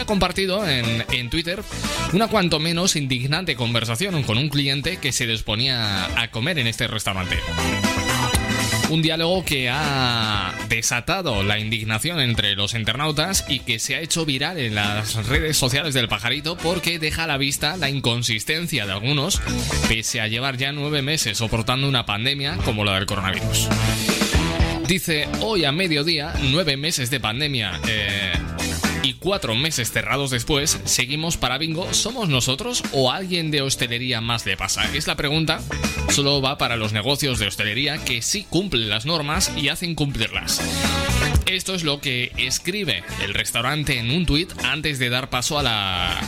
Ha 0.00 0.04
compartido 0.04 0.68
en, 0.68 1.04
en 1.12 1.30
Twitter 1.30 1.62
una 2.12 2.28
cuanto 2.28 2.58
menos 2.60 2.96
indignante 2.96 3.56
conversación 3.56 4.22
con 4.24 4.38
un 4.38 4.48
cliente 4.48 4.98
que 4.98 5.12
se 5.12 5.26
disponía 5.26 6.20
a 6.20 6.30
comer 6.30 6.58
en 6.58 6.66
este 6.66 6.86
restaurante. 6.86 7.38
Un 8.90 9.00
diálogo 9.02 9.44
que 9.44 9.70
ha 9.70 10.54
desatado 10.68 11.42
la 11.42 11.58
indignación 11.58 12.20
entre 12.20 12.54
los 12.54 12.74
internautas 12.74 13.44
y 13.48 13.60
que 13.60 13.78
se 13.78 13.96
ha 13.96 14.00
hecho 14.00 14.26
viral 14.26 14.58
en 14.58 14.74
las 14.74 15.26
redes 15.26 15.56
sociales 15.56 15.94
del 15.94 16.06
pajarito 16.06 16.56
porque 16.56 16.98
deja 16.98 17.24
a 17.24 17.26
la 17.26 17.38
vista 17.38 17.76
la 17.76 17.88
inconsistencia 17.88 18.86
de 18.86 18.92
algunos, 18.92 19.40
pese 19.88 20.20
a 20.20 20.28
llevar 20.28 20.58
ya 20.58 20.72
nueve 20.72 21.02
meses 21.02 21.38
soportando 21.38 21.88
una 21.88 22.04
pandemia 22.04 22.56
como 22.58 22.84
la 22.84 22.94
del 22.96 23.06
coronavirus. 23.06 23.68
Dice, 24.88 25.28
hoy 25.40 25.64
a 25.64 25.72
mediodía, 25.72 26.34
nueve 26.42 26.76
meses 26.76 27.10
de 27.10 27.20
pandemia. 27.20 27.80
eh, 27.88 28.32
Y 29.02 29.14
cuatro 29.14 29.54
meses 29.54 29.90
cerrados 29.92 30.30
después, 30.30 30.80
seguimos 30.84 31.36
para 31.36 31.58
bingo. 31.58 31.92
¿Somos 31.92 32.28
nosotros 32.28 32.82
o 32.92 33.10
alguien 33.10 33.50
de 33.50 33.60
hostelería 33.60 34.20
más 34.20 34.46
le 34.46 34.56
pasa? 34.56 34.84
Es 34.94 35.06
la 35.06 35.14
pregunta. 35.14 35.60
Solo 36.10 36.40
va 36.40 36.56
para 36.58 36.76
los 36.76 36.92
negocios 36.92 37.38
de 37.38 37.46
hostelería 37.46 37.98
que 37.98 38.22
sí 38.22 38.46
cumplen 38.48 38.88
las 38.88 39.04
normas 39.04 39.52
y 39.56 39.68
hacen 39.68 39.94
cumplirlas. 39.94 40.60
Esto 41.46 41.74
es 41.74 41.82
lo 41.84 42.00
que 42.00 42.32
escribe 42.38 43.02
el 43.22 43.34
restaurante 43.34 43.98
en 43.98 44.10
un 44.10 44.24
tuit 44.24 44.52
antes 44.64 44.98
de 44.98 45.10
dar 45.10 45.28
paso 45.28 45.58
a 45.58 45.62
la 45.62 46.20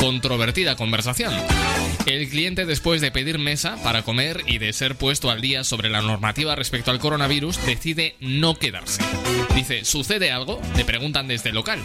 controvertida 0.00 0.76
conversación. 0.76 1.32
El 2.06 2.28
cliente, 2.30 2.64
después 2.64 3.02
de 3.02 3.10
pedir 3.10 3.38
mesa 3.38 3.76
para 3.84 4.02
comer 4.02 4.42
y 4.46 4.56
de 4.56 4.72
ser 4.72 4.96
puesto 4.96 5.30
al 5.30 5.42
día 5.42 5.62
sobre 5.62 5.90
la 5.90 6.00
normativa 6.00 6.56
respecto 6.56 6.90
al 6.90 6.98
coronavirus, 6.98 7.64
decide 7.66 8.16
no 8.18 8.58
quedarse. 8.58 9.02
Dice, 9.54 9.84
¿sucede 9.84 10.32
algo? 10.32 10.58
Le 10.74 10.86
preguntan 10.86 11.28
desde 11.28 11.50
el 11.50 11.54
local. 11.54 11.80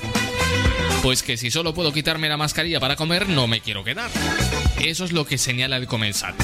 Pues 1.03 1.23
que 1.23 1.35
si 1.35 1.51
solo 1.51 1.73
puedo 1.73 1.91
quitarme 1.91 2.29
la 2.29 2.37
mascarilla 2.37 2.79
para 2.79 2.95
comer, 2.95 3.27
no 3.27 3.47
me 3.47 3.59
quiero 3.59 3.83
quedar. 3.83 4.09
Eso 4.81 5.03
es 5.03 5.11
lo 5.11 5.25
que 5.25 5.37
señala 5.37 5.75
el 5.75 5.85
comensal. 5.85 6.35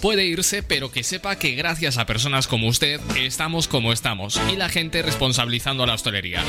Puede 0.00 0.24
irse, 0.24 0.62
pero 0.62 0.90
que 0.90 1.02
sepa 1.02 1.36
que 1.36 1.52
gracias 1.52 1.98
a 1.98 2.06
personas 2.06 2.46
como 2.46 2.68
usted 2.68 3.00
estamos 3.16 3.68
como 3.68 3.92
estamos 3.92 4.40
y 4.50 4.56
la 4.56 4.70
gente 4.70 5.02
responsabilizando 5.02 5.82
a 5.82 5.86
la 5.86 5.94
hostelería. 5.94 6.42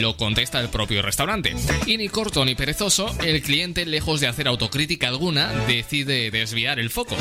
Lo 0.00 0.16
contesta 0.16 0.58
el 0.58 0.70
propio 0.70 1.02
restaurante. 1.02 1.54
Y 1.86 1.98
ni 1.98 2.08
corto 2.08 2.44
ni 2.46 2.54
perezoso, 2.54 3.14
el 3.22 3.42
cliente, 3.42 3.84
lejos 3.84 4.20
de 4.20 4.28
hacer 4.28 4.48
autocrítica 4.48 5.08
alguna, 5.08 5.48
decide 5.66 6.30
desviar 6.30 6.80
el 6.80 6.88
foco. 6.88 7.16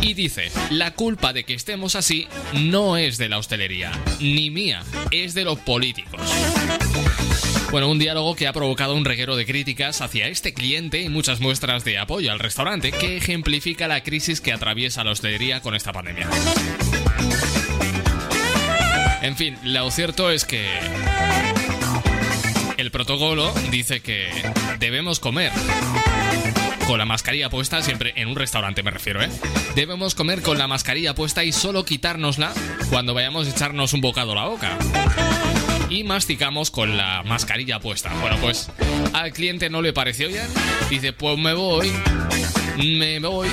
Y 0.00 0.14
dice, 0.14 0.52
la 0.70 0.92
culpa 0.92 1.32
de 1.32 1.44
que 1.44 1.54
estemos 1.54 1.96
así 1.96 2.28
no 2.54 2.96
es 2.96 3.18
de 3.18 3.28
la 3.28 3.38
hostelería, 3.38 3.90
ni 4.20 4.50
mía, 4.50 4.84
es 5.10 5.34
de 5.34 5.44
los 5.44 5.58
políticos. 5.58 6.20
Bueno, 7.70 7.90
un 7.90 7.98
diálogo 7.98 8.34
que 8.36 8.46
ha 8.46 8.52
provocado 8.52 8.94
un 8.94 9.04
reguero 9.04 9.36
de 9.36 9.44
críticas 9.44 10.00
hacia 10.00 10.28
este 10.28 10.54
cliente 10.54 11.02
y 11.02 11.08
muchas 11.08 11.40
muestras 11.40 11.84
de 11.84 11.98
apoyo 11.98 12.32
al 12.32 12.38
restaurante 12.38 12.92
que 12.92 13.16
ejemplifica 13.16 13.88
la 13.88 14.02
crisis 14.02 14.40
que 14.40 14.52
atraviesa 14.52 15.04
la 15.04 15.10
hostelería 15.10 15.60
con 15.60 15.74
esta 15.74 15.92
pandemia. 15.92 16.28
En 19.22 19.36
fin, 19.36 19.58
lo 19.64 19.90
cierto 19.90 20.30
es 20.30 20.44
que 20.44 20.64
el 22.76 22.90
protocolo 22.90 23.52
dice 23.70 24.00
que 24.00 24.28
debemos 24.78 25.18
comer 25.18 25.50
con 26.86 26.98
la 26.98 27.04
mascarilla 27.04 27.50
puesta, 27.50 27.82
siempre 27.82 28.12
en 28.14 28.28
un 28.28 28.36
restaurante 28.36 28.84
me 28.84 28.92
refiero, 28.92 29.20
¿eh? 29.20 29.28
Debemos 29.74 30.14
comer 30.14 30.42
con 30.42 30.56
la 30.56 30.68
mascarilla 30.68 31.14
puesta 31.14 31.42
y 31.42 31.50
solo 31.50 31.84
quitárnosla 31.84 32.52
cuando 32.90 33.12
vayamos 33.12 33.48
a 33.48 33.50
echarnos 33.50 33.92
un 33.92 34.00
bocado 34.00 34.32
a 34.32 34.34
la 34.36 34.44
boca. 34.44 34.78
Y 35.88 36.04
masticamos 36.04 36.70
con 36.70 36.96
la 36.96 37.22
mascarilla 37.22 37.80
puesta. 37.80 38.12
Bueno, 38.20 38.36
pues 38.40 38.70
al 39.12 39.32
cliente 39.32 39.70
no 39.70 39.82
le 39.82 39.92
pareció 39.92 40.28
bien. 40.28 40.46
Dice, 40.90 41.12
pues 41.12 41.38
me 41.38 41.54
voy. 41.54 41.90
Me 42.76 43.18
voy. 43.20 43.48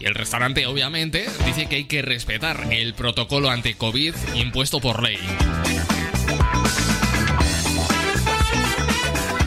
Y 0.00 0.06
el 0.06 0.14
restaurante, 0.14 0.66
obviamente, 0.66 1.26
dice 1.44 1.66
que 1.66 1.76
hay 1.76 1.84
que 1.84 2.00
respetar 2.02 2.68
el 2.70 2.94
protocolo 2.94 3.50
ante 3.50 3.74
COVID 3.74 4.14
impuesto 4.34 4.80
por 4.80 5.02
ley. 5.02 5.18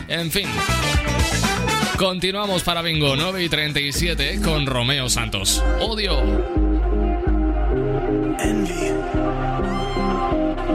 En 0.08 0.30
fin. 0.30 0.46
Continuamos 1.98 2.62
para 2.62 2.82
Bingo 2.82 3.16
9 3.16 3.42
y 3.42 3.48
37 3.48 4.40
con 4.42 4.66
Romeo 4.66 5.08
Santos. 5.08 5.62
Odio. 5.80 6.22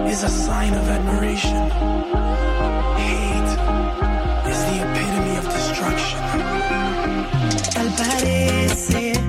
Is 0.10 0.24
a 0.24 0.30
sign 0.30 0.74
of 0.74 0.90
admiration. 0.90 1.70
Hate 2.98 3.52
is 4.52 4.60
the 4.68 4.78
epitome 4.86 5.36
of 5.38 5.46
destruction. 5.46 6.20
Tal 7.74 7.90
parece 7.96 9.29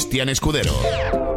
Cristian 0.00 0.30
Escudero. 0.30 1.29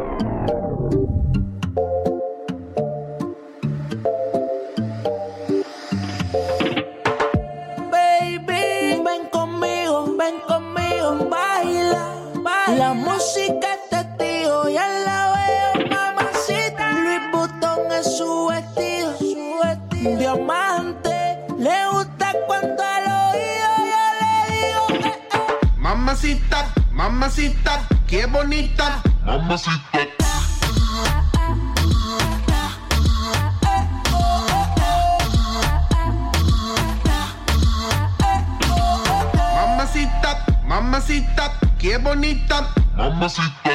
mamita. 42.24 42.72
Mamacita. 42.96 43.73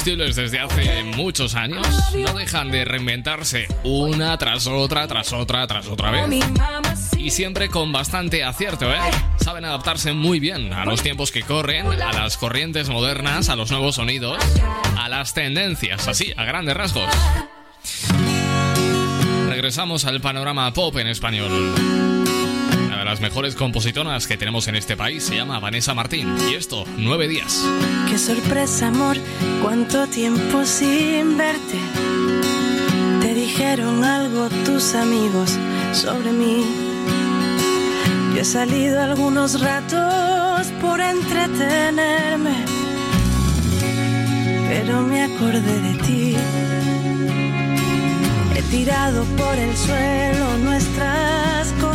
Incombustibles 0.00 0.36
desde 0.36 0.58
hace 0.58 1.02
muchos 1.04 1.54
años, 1.54 1.86
no 2.14 2.32
dejan 2.32 2.70
de 2.70 2.84
reinventarse 2.86 3.66
una 3.84 4.36
tras 4.38 4.66
otra, 4.66 5.06
tras 5.06 5.32
otra, 5.32 5.66
tras 5.66 5.88
otra 5.88 6.10
vez. 6.10 6.42
Y 7.18 7.30
siempre 7.30 7.68
con 7.68 7.92
bastante 7.92 8.42
acierto, 8.42 8.90
¿eh? 8.90 8.98
Saben 9.36 9.64
adaptarse 9.64 10.14
muy 10.14 10.40
bien 10.40 10.72
a 10.72 10.86
los 10.86 11.02
tiempos 11.02 11.30
que 11.30 11.42
corren, 11.42 11.86
a 11.86 12.12
las 12.14 12.38
corrientes 12.38 12.88
modernas, 12.88 13.50
a 13.50 13.56
los 13.56 13.70
nuevos 13.70 13.96
sonidos, 13.96 14.42
a 14.96 15.08
las 15.10 15.34
tendencias, 15.34 16.08
así, 16.08 16.32
a 16.36 16.44
grandes 16.44 16.76
rasgos. 16.76 17.10
Regresamos 19.48 20.06
al 20.06 20.20
panorama 20.20 20.72
pop 20.72 20.96
en 20.96 21.08
español. 21.08 21.99
Una 22.86 22.98
de 22.98 23.04
las 23.04 23.20
mejores 23.20 23.54
compositoras 23.54 24.26
que 24.26 24.36
tenemos 24.36 24.68
en 24.68 24.76
este 24.76 24.96
país 24.96 25.24
se 25.24 25.36
llama 25.36 25.58
Vanessa 25.60 25.94
Martín. 25.94 26.34
Y 26.50 26.54
esto, 26.54 26.84
nueve 26.96 27.28
días. 27.28 27.64
Qué 28.08 28.18
sorpresa, 28.18 28.88
amor, 28.88 29.16
cuánto 29.62 30.06
tiempo 30.06 30.64
sin 30.64 31.36
verte. 31.36 31.78
Te 33.20 33.34
dijeron 33.34 34.04
algo 34.04 34.48
tus 34.64 34.94
amigos 34.94 35.58
sobre 35.92 36.32
mí. 36.32 36.64
Yo 38.34 38.40
he 38.40 38.44
salido 38.44 39.02
algunos 39.02 39.60
ratos 39.60 40.66
por 40.80 41.00
entretenerme, 41.00 42.64
pero 44.68 45.02
me 45.02 45.24
acordé 45.24 45.80
de 45.80 45.94
ti. 46.04 46.36
He 48.56 48.62
tirado 48.70 49.24
por 49.36 49.56
el 49.58 49.76
suelo 49.76 50.58
nuestras 50.58 51.68
cosas. 51.80 51.89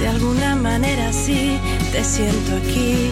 De 0.00 0.08
alguna 0.08 0.54
manera 0.54 1.12
sí 1.12 1.58
te 1.92 2.04
siento 2.04 2.56
aquí 2.56 3.10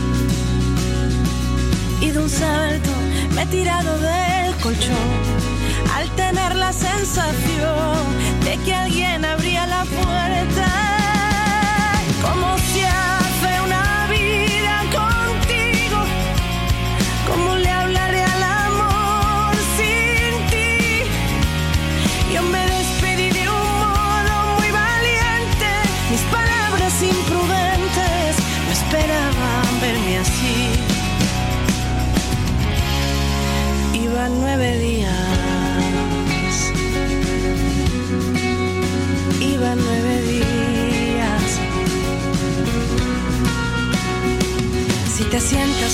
y 2.00 2.10
de 2.10 2.18
un 2.18 2.30
salto 2.30 2.90
me 3.34 3.42
he 3.42 3.46
tirado 3.46 3.98
del 3.98 4.54
colchón 4.62 4.96
al 5.94 6.08
tener 6.10 6.54
la 6.54 6.72
sensación 6.72 7.96
de 8.44 8.56
que 8.64 8.74
alguien 8.74 9.24
abría 9.24 9.66
la 9.66 9.84
puerta. 9.84 10.68
¿Cómo 12.22 12.56
se 12.58 13.05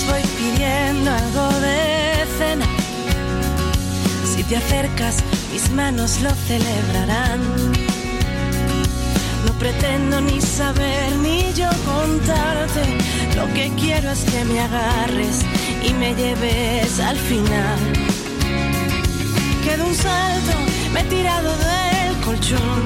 voy 0.07 0.23
pidiendo 0.39 1.11
algo 1.11 1.61
de 1.61 2.25
cena. 2.39 2.67
Si 4.25 4.43
te 4.45 4.57
acercas, 4.57 5.17
mis 5.53 5.71
manos 5.71 6.21
lo 6.23 6.31
celebrarán. 6.49 7.41
No 9.45 9.53
pretendo 9.59 10.21
ni 10.23 10.41
saber 10.41 11.13
ni 11.17 11.53
yo 11.53 11.69
contarte. 11.85 12.83
Lo 13.37 13.53
que 13.53 13.71
quiero 13.77 14.11
es 14.11 14.21
que 14.21 14.45
me 14.45 14.61
agarres 14.61 15.41
y 15.83 15.93
me 15.93 16.15
lleves 16.15 16.99
al 16.99 17.19
final. 17.19 17.79
Que 19.63 19.77
de 19.77 19.83
un 19.83 19.95
salto 19.95 20.57
me 20.95 21.01
he 21.01 21.05
tirado 21.05 21.51
del 21.71 22.17
colchón 22.25 22.83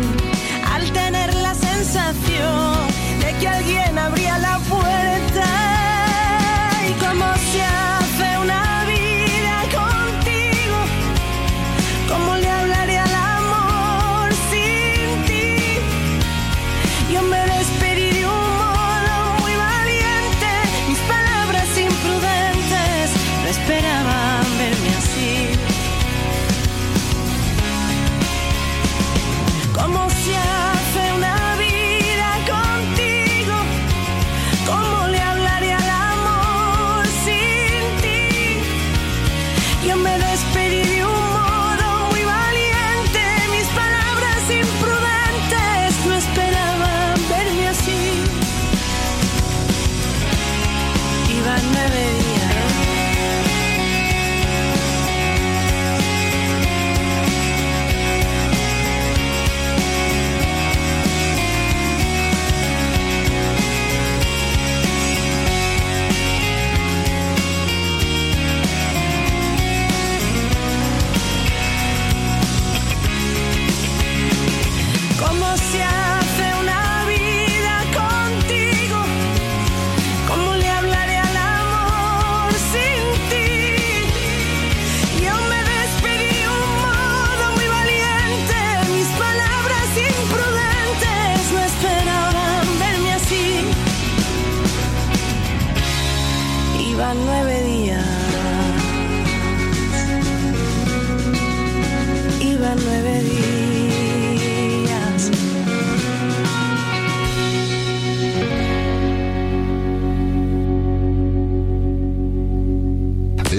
al 0.74 0.90
tener 0.90 1.32
la 1.34 1.54
sensación 1.54 2.74
de 3.20 3.32
que 3.38 3.48
alguien 3.48 3.96
abría 3.96 4.38
la 4.38 4.58
puerta. 4.58 5.75
Y 7.18 7.95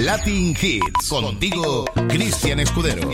Latin 0.03 0.56
Hits. 0.61 1.10
Contigo, 1.10 1.86
Cristian 2.07 2.60
Escudero. 2.60 3.10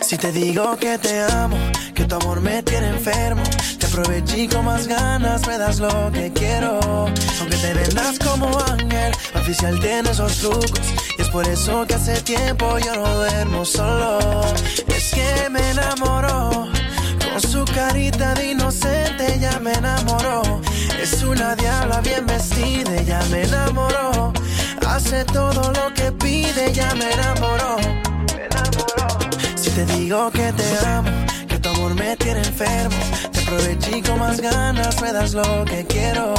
Si 0.00 0.16
te 0.16 0.30
digo 0.30 0.76
que 0.76 0.96
te 0.98 1.22
amo, 1.22 1.56
que 1.92 2.04
tu 2.04 2.14
amor 2.14 2.40
me 2.40 2.62
tiene 2.62 2.88
enfermo, 2.88 3.42
te 3.78 3.86
aproveché 3.86 4.48
con 4.48 4.64
más 4.64 4.86
ganas 4.86 5.44
me 5.46 5.58
das 5.58 5.80
lo 5.80 6.12
que 6.12 6.32
quiero. 6.32 6.78
Aunque 7.40 7.56
te 7.56 7.74
vendas 7.74 8.18
como 8.20 8.46
ángel, 8.60 9.12
oficial 9.34 9.80
tiene 9.80 10.08
esos 10.08 10.36
trucos. 10.36 10.70
Y 11.18 11.22
es 11.22 11.28
por 11.30 11.46
eso 11.48 11.84
que 11.84 11.94
hace 11.94 12.20
tiempo 12.22 12.78
yo 12.78 12.94
no 12.94 13.14
duermo 13.16 13.64
solo. 13.64 14.40
Es 14.86 15.12
que 15.12 15.50
me 15.50 15.70
enamoró, 15.70 16.68
su 17.40 17.64
carita 17.66 18.34
de 18.34 18.52
inocente 18.52 19.38
ya 19.38 19.60
me 19.60 19.72
enamoró. 19.72 20.60
Es 21.00 21.22
una 21.22 21.54
diabla 21.54 22.00
bien 22.00 22.26
vestida, 22.26 23.00
ya 23.02 23.20
me 23.30 23.42
enamoró. 23.42 24.32
Hace 24.86 25.24
todo 25.24 25.72
lo 25.72 25.94
que 25.94 26.10
pide, 26.12 26.72
ya 26.72 26.94
me 26.94 27.12
enamoró. 27.12 27.76
Me 28.34 28.46
enamoró. 28.46 29.18
Si 29.56 29.70
te 29.70 29.84
digo 29.86 30.30
que 30.30 30.52
te 30.52 30.86
amo, 30.86 31.10
que 31.48 31.58
tu 31.58 31.68
amor 31.68 31.94
me 31.94 32.16
tiene 32.16 32.40
enfermo, 32.40 32.96
te 33.32 33.40
aproveché 33.40 34.02
con 34.02 34.18
más 34.18 34.40
ganas 34.40 35.00
me 35.00 35.12
das 35.12 35.34
lo 35.34 35.64
que 35.64 35.84
quiero. 35.86 36.34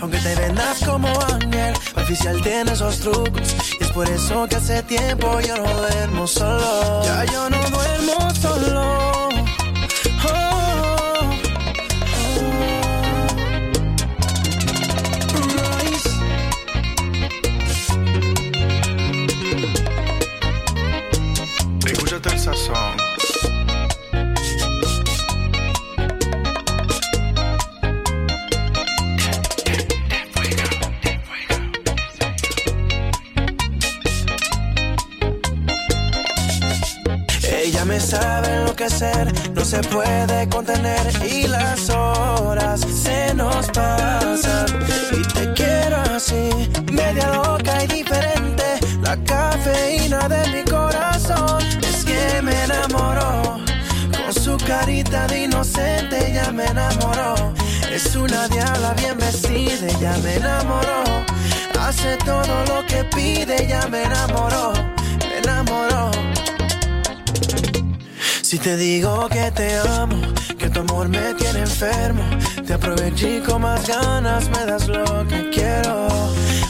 Aunque 0.00 0.18
te 0.18 0.34
vendas 0.36 0.78
como 0.84 1.08
ángel, 1.32 1.74
oficial 1.96 2.40
tiene 2.42 2.72
esos 2.72 3.00
trucos. 3.00 3.56
Y 3.80 3.84
es 3.84 3.90
por 3.90 4.08
eso 4.08 4.46
que 4.48 4.56
hace 4.56 4.82
tiempo 4.82 5.40
yo 5.40 5.56
no 5.56 5.74
duermo 5.74 6.26
solo. 6.26 7.02
Ya 7.04 7.24
yo 7.24 7.50
no 7.50 7.58
duermo 7.70 8.34
solo. 8.34 9.15
No 39.52 39.64
se 39.64 39.80
puede 39.80 40.48
contener 40.48 41.00
y 41.28 41.48
las 41.48 41.90
horas 41.90 42.80
se 42.82 43.34
nos 43.34 43.66
pasan. 43.70 44.66
Y 45.10 45.22
te 45.22 45.52
quiero 45.54 45.96
así, 46.14 46.50
media 46.92 47.26
loca 47.32 47.82
y 47.82 47.88
diferente. 47.88 48.78
La 49.02 49.16
cafeína 49.24 50.28
de 50.28 50.48
mi 50.52 50.70
corazón 50.70 51.58
es 51.82 52.04
que 52.04 52.40
me 52.42 52.62
enamoró. 52.62 53.58
Con 54.24 54.32
su 54.32 54.56
carita 54.64 55.26
de 55.26 55.44
inocente 55.44 56.32
ya 56.32 56.52
me 56.52 56.66
enamoró. 56.66 57.34
Es 57.90 58.14
una 58.14 58.46
diabla 58.46 58.94
bien 58.94 59.18
vestida, 59.18 59.88
ya 60.00 60.16
me 60.18 60.36
enamoró. 60.36 61.02
Hace 61.80 62.16
todo 62.18 62.64
lo 62.66 62.86
que 62.86 63.02
pide, 63.16 63.66
ya 63.66 63.88
me 63.88 64.04
enamoró, 64.04 64.72
me 65.28 65.38
enamoró. 65.38 66.12
Si 68.46 68.60
te 68.60 68.76
digo 68.76 69.28
que 69.28 69.50
te 69.50 69.76
amo, 69.76 70.22
que 70.56 70.70
tu 70.70 70.78
amor 70.78 71.08
me 71.08 71.34
tiene 71.34 71.62
enfermo, 71.62 72.22
te 72.64 72.74
aproveché 72.74 73.42
con 73.42 73.62
más 73.62 73.88
ganas, 73.88 74.48
me 74.50 74.64
das 74.64 74.86
lo 74.86 75.26
que 75.26 75.50
quiero. 75.50 76.06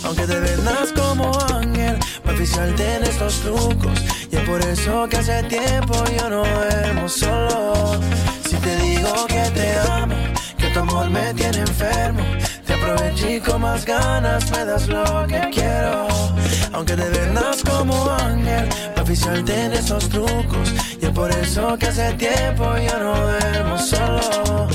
Aunque 0.05 0.27
te 0.27 0.40
vendas 0.40 0.90
como 0.97 1.39
ángel, 1.53 1.98
para 2.23 2.35
oficiarte 2.35 2.97
en 2.97 3.05
estos 3.05 3.40
trucos. 3.40 3.93
Y 4.31 4.36
es 4.36 4.43
por 4.48 4.62
eso 4.62 5.07
que 5.11 5.19
hace 5.19 5.43
tiempo 5.43 6.03
yo 6.19 6.31
no 6.31 6.44
duermo 6.44 7.11
solo. 7.11 8.01
Si 8.48 8.57
te 8.57 8.74
digo 8.77 9.27
que 9.27 9.43
te 9.51 9.78
amo, 9.81 10.16
que 10.57 10.69
tu 10.69 10.78
amor 10.78 11.11
me 11.11 11.35
tiene 11.35 11.59
enfermo, 11.59 12.23
te 12.66 12.73
aproveché 12.73 13.39
con 13.43 13.61
más 13.61 13.85
ganas, 13.85 14.51
me 14.51 14.65
das 14.65 14.89
lo 14.89 15.27
que 15.27 15.40
quiero. 15.53 16.35
Aunque 16.72 16.94
te 16.94 17.09
vendas 17.09 17.62
como 17.62 18.10
ángel, 18.10 18.68
para 18.90 19.02
oficiarte 19.02 19.64
en 19.64 19.72
esos 19.72 20.09
trucos. 20.09 20.72
Y 21.01 21.06
es 21.06 21.10
por 21.12 21.30
eso 21.30 21.76
que 21.78 21.86
hace 21.86 22.12
tiempo 22.14 22.64
yo 22.76 22.98
no 22.98 23.14
duermo 23.20 23.78
solo. 23.78 24.68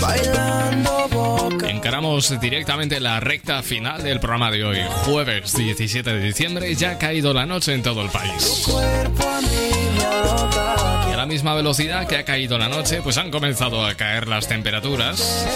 Bailando 0.00 1.08
boca. 1.10 1.70
Encaramos 1.70 2.38
directamente 2.40 3.00
la 3.00 3.20
recta 3.20 3.62
final 3.62 4.02
del 4.02 4.20
programa 4.20 4.50
de 4.50 4.64
hoy, 4.64 4.78
jueves 5.04 5.56
17 5.56 6.12
de 6.12 6.20
diciembre, 6.20 6.74
ya 6.74 6.92
ha 6.92 6.98
caído 6.98 7.32
la 7.32 7.46
noche 7.46 7.74
en 7.74 7.82
todo 7.82 8.02
el 8.02 8.10
país. 8.10 8.62
Cuerpo 8.66 9.28
a 9.28 9.40
mí 9.40 9.70
me 9.96 10.04
aloca. 10.04 11.05
A 11.16 11.20
la 11.20 11.26
misma 11.26 11.54
velocidad 11.54 12.06
que 12.06 12.18
ha 12.18 12.26
caído 12.26 12.58
la 12.58 12.68
noche, 12.68 13.00
pues 13.00 13.16
han 13.16 13.30
comenzado 13.30 13.86
a 13.86 13.94
caer 13.94 14.28
las 14.28 14.48
temperaturas. 14.48 15.46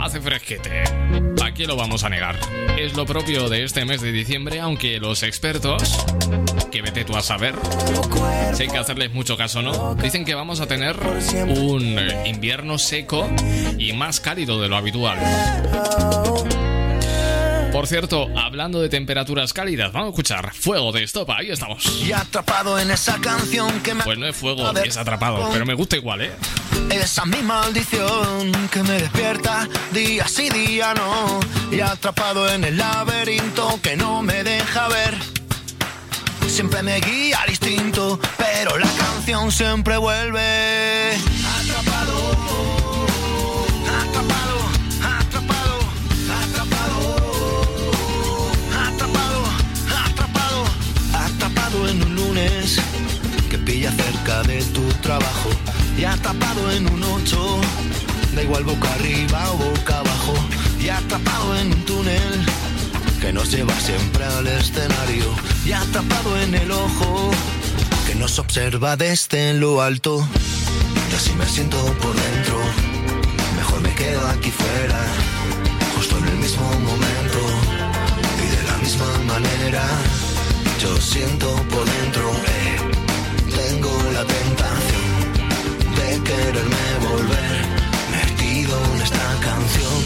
Hace 0.00 0.20
fresquete. 0.20 0.82
¿A 1.40 1.54
qué 1.54 1.68
lo 1.68 1.76
vamos 1.76 2.02
a 2.02 2.08
negar? 2.08 2.36
Es 2.76 2.96
lo 2.96 3.06
propio 3.06 3.48
de 3.48 3.62
este 3.62 3.84
mes 3.84 4.00
de 4.00 4.10
diciembre, 4.10 4.58
aunque 4.58 4.98
los 4.98 5.22
expertos, 5.22 6.04
que 6.72 6.82
vete 6.82 7.04
tú 7.04 7.14
a 7.16 7.22
saber, 7.22 7.54
si 8.54 8.66
que 8.66 8.78
hacerles 8.78 9.14
mucho 9.14 9.36
caso, 9.36 9.62
¿no? 9.62 9.94
Dicen 9.94 10.24
que 10.24 10.34
vamos 10.34 10.58
a 10.58 10.66
tener 10.66 10.96
un 11.46 11.96
invierno 12.24 12.78
seco 12.78 13.30
y 13.78 13.92
más 13.92 14.18
cálido 14.18 14.60
de 14.60 14.68
lo 14.68 14.76
habitual. 14.76 15.18
Por 17.74 17.88
cierto, 17.88 18.28
hablando 18.36 18.80
de 18.80 18.88
temperaturas 18.88 19.52
cálidas, 19.52 19.92
vamos 19.92 20.06
a 20.06 20.10
escuchar 20.10 20.54
Fuego 20.54 20.92
de 20.92 21.02
Estopa, 21.02 21.38
ahí 21.38 21.50
estamos. 21.50 21.84
Y 22.06 22.12
atrapado 22.12 22.78
en 22.78 22.88
esa 22.92 23.20
canción 23.20 23.80
que 23.80 23.94
me 23.94 24.04
Pues 24.04 24.16
no 24.16 24.28
es 24.28 24.36
fuego, 24.36 24.70
es 24.78 24.96
atrapado, 24.96 25.48
pero 25.52 25.66
me 25.66 25.74
gusta 25.74 25.96
igual, 25.96 26.20
¿eh? 26.20 26.30
Esa 26.88 27.24
mi 27.24 27.42
maldición 27.42 28.52
que 28.70 28.80
me 28.84 28.92
despierta 28.92 29.68
día 29.90 30.28
sí 30.28 30.50
día 30.50 30.94
no 30.94 31.40
y 31.72 31.80
atrapado 31.80 32.48
en 32.48 32.62
el 32.62 32.76
laberinto 32.76 33.80
que 33.82 33.96
no 33.96 34.22
me 34.22 34.44
deja 34.44 34.86
ver. 34.86 35.18
Siempre 36.46 36.80
me 36.84 37.00
guía 37.00 37.40
al 37.40 37.50
instinto, 37.50 38.20
pero 38.38 38.78
la 38.78 38.86
canción 38.86 39.50
siempre 39.50 39.96
vuelve. 39.96 41.16
Atrapado, 41.16 42.18
atrapado, 42.20 42.73
atrapado 56.24 56.70
en 56.70 56.90
un 56.90 57.02
ocho, 57.02 57.60
da 58.34 58.42
igual 58.42 58.64
boca 58.64 58.90
arriba 58.94 59.52
o 59.52 59.56
boca 59.58 59.98
abajo. 59.98 60.34
Y 60.80 60.88
atrapado 60.88 61.54
en 61.58 61.72
un 61.72 61.84
túnel 61.84 62.46
que 63.20 63.30
nos 63.30 63.50
lleva 63.50 63.74
siempre 63.78 64.24
al 64.24 64.46
escenario. 64.46 65.26
Y 65.66 65.72
atrapado 65.72 66.40
en 66.40 66.54
el 66.54 66.70
ojo 66.70 67.30
que 68.06 68.14
nos 68.14 68.38
observa 68.38 68.96
desde 68.96 69.52
lo 69.52 69.82
alto. 69.82 70.26
Y 71.10 71.14
así 71.14 71.32
me 71.34 71.46
siento 71.46 71.76
por 72.00 72.14
dentro. 72.14 72.58
Mejor 73.56 73.82
me 73.82 73.94
quedo 73.94 74.26
aquí 74.28 74.50
fuera 74.50 75.00
justo 75.94 76.16
en 76.18 76.28
el 76.28 76.36
mismo 76.36 76.66
momento. 76.88 77.40
Y 78.42 78.56
de 78.56 78.62
la 78.70 78.78
misma 78.78 79.08
manera 79.26 79.84
yo 80.80 80.96
siento 81.02 81.54
por 81.70 81.84
dentro. 81.84 82.30
Eh, 82.46 82.76
tengo 83.54 83.92
la 84.14 84.24
de 84.24 84.44
quererme 86.34 86.86
volver. 87.08 87.56
Metido 88.10 88.74
en 88.94 89.02
esta 89.02 89.26
canción 89.40 89.98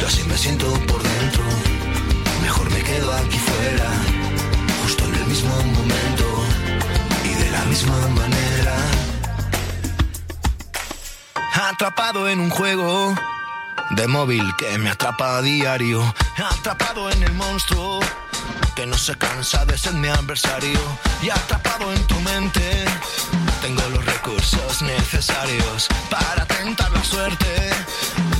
yo 0.00 0.06
así 0.06 0.22
me 0.24 0.36
siento 0.36 0.66
por 0.86 1.02
dentro. 1.02 1.44
Mejor 2.42 2.70
me 2.70 2.82
quedo 2.82 3.12
aquí 3.12 3.38
fuera 3.38 3.90
justo 4.82 5.04
en 5.04 5.14
el 5.14 5.26
mismo 5.26 5.54
momento 5.78 6.26
y 7.24 7.34
de 7.42 7.50
la 7.50 7.64
misma 7.64 7.98
manera. 8.08 8.76
Atrapado 11.70 12.28
en 12.28 12.40
un 12.40 12.50
juego 12.50 13.14
de 13.90 14.06
móvil 14.06 14.44
que 14.56 14.78
me 14.78 14.90
atrapa 14.90 15.38
a 15.38 15.42
diario. 15.42 16.02
Atrapado 16.36 17.10
en 17.10 17.22
el 17.22 17.32
monstruo 17.32 18.00
que 18.74 18.86
no 18.86 18.96
se 18.96 19.16
cansa 19.16 19.64
de 19.66 19.76
ser 19.78 19.94
mi 19.94 20.08
adversario. 20.08 20.80
Y 21.22 21.30
atrapado 21.30 21.92
en 21.92 22.02
tu 22.06 22.18
mente 22.20 22.84
tengo 23.60 23.82
los 23.90 24.04
necesarios 24.82 25.88
para 26.10 26.44
tentar 26.46 26.90
la 26.92 27.04
suerte 27.04 27.70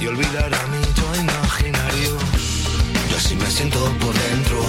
y 0.00 0.06
olvidar 0.06 0.52
a 0.52 0.66
mi 0.66 0.82
yo 0.94 1.14
imaginario. 1.20 2.18
Yo 3.08 3.16
así 3.16 3.36
me 3.36 3.48
siento 3.50 3.78
por 4.00 4.12
dentro 4.14 4.66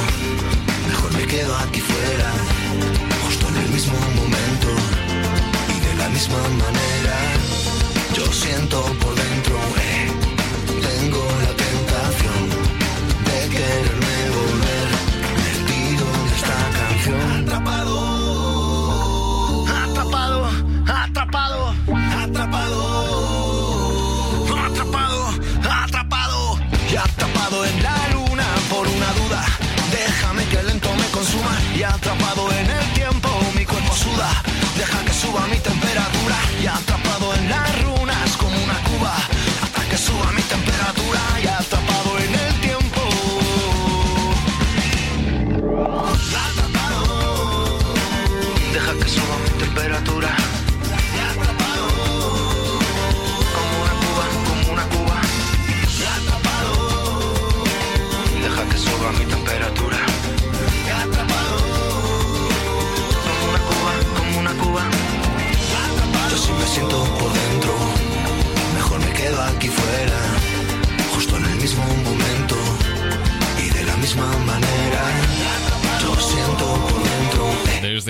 mejor 0.88 1.12
me 1.14 1.26
quedo 1.26 1.56
aquí 1.58 1.82
fuera 1.82 2.32
justo 3.24 3.48
en 3.50 3.58
el 3.64 3.70
mismo 3.70 3.98
momento 4.16 4.70
y 5.76 5.80
de 5.80 5.94
la 5.96 6.10
misma 6.10 6.38
manera. 6.64 7.18
Yo 8.14 8.32
siento 8.32 8.84
por 9.02 9.16
dentro 9.16 9.58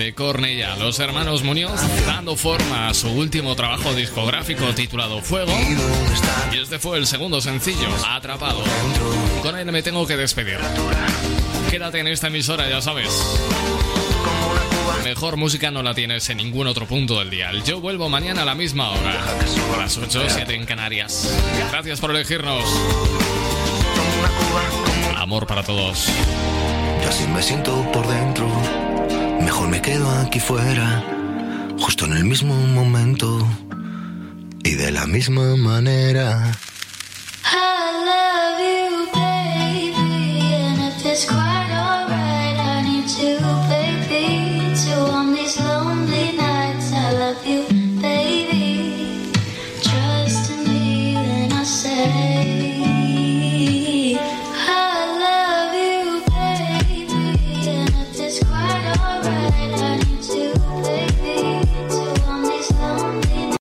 de 0.04 0.12
Cornella. 0.12 0.76
Los 0.76 0.98
hermanos 0.98 1.42
Muñoz 1.42 1.80
dando 2.04 2.36
forma 2.36 2.88
a 2.88 2.94
su 2.94 3.08
último 3.08 3.56
trabajo 3.56 3.94
discográfico 3.94 4.66
titulado 4.74 5.22
Fuego. 5.22 5.50
Y 6.52 6.58
este 6.58 6.78
fue 6.78 6.98
el 6.98 7.06
segundo 7.06 7.40
sencillo, 7.40 7.88
Atrapado. 8.06 8.62
Con 9.40 9.58
él 9.58 9.72
me 9.72 9.82
tengo 9.82 10.06
que 10.06 10.18
despedir. 10.18 10.58
Quédate 11.70 12.00
en 12.00 12.08
esta 12.08 12.26
emisora, 12.26 12.68
ya 12.68 12.82
sabes. 12.82 13.08
Mejor 15.04 15.38
música 15.38 15.70
no 15.70 15.82
la 15.82 15.94
tienes 15.94 16.28
en 16.28 16.36
ningún 16.36 16.66
otro 16.66 16.84
punto 16.84 17.18
del 17.18 17.30
día. 17.30 17.50
Yo 17.64 17.80
vuelvo 17.80 18.10
mañana 18.10 18.42
a 18.42 18.44
la 18.44 18.54
misma 18.54 18.90
hora. 18.90 19.24
A 19.74 19.78
las 19.78 19.96
8, 19.96 20.24
7 20.28 20.54
en 20.54 20.66
Canarias. 20.66 21.34
Gracias 21.70 21.98
por 21.98 22.10
elegirnos. 22.10 22.62
Amor 25.16 25.46
para 25.46 25.62
todos. 25.62 26.08
Yo 27.02 27.08
así 27.08 27.26
me 27.26 27.42
siento 27.42 27.90
por 27.90 28.06
dentro 28.06 28.93
Mejor 29.44 29.68
me 29.68 29.82
quedo 29.82 30.10
aquí 30.10 30.40
fuera, 30.40 31.04
justo 31.78 32.06
en 32.06 32.14
el 32.14 32.24
mismo 32.24 32.54
momento 32.54 33.46
y 34.64 34.74
de 34.74 34.90
la 34.90 35.06
misma 35.06 35.54
manera. 35.56 36.52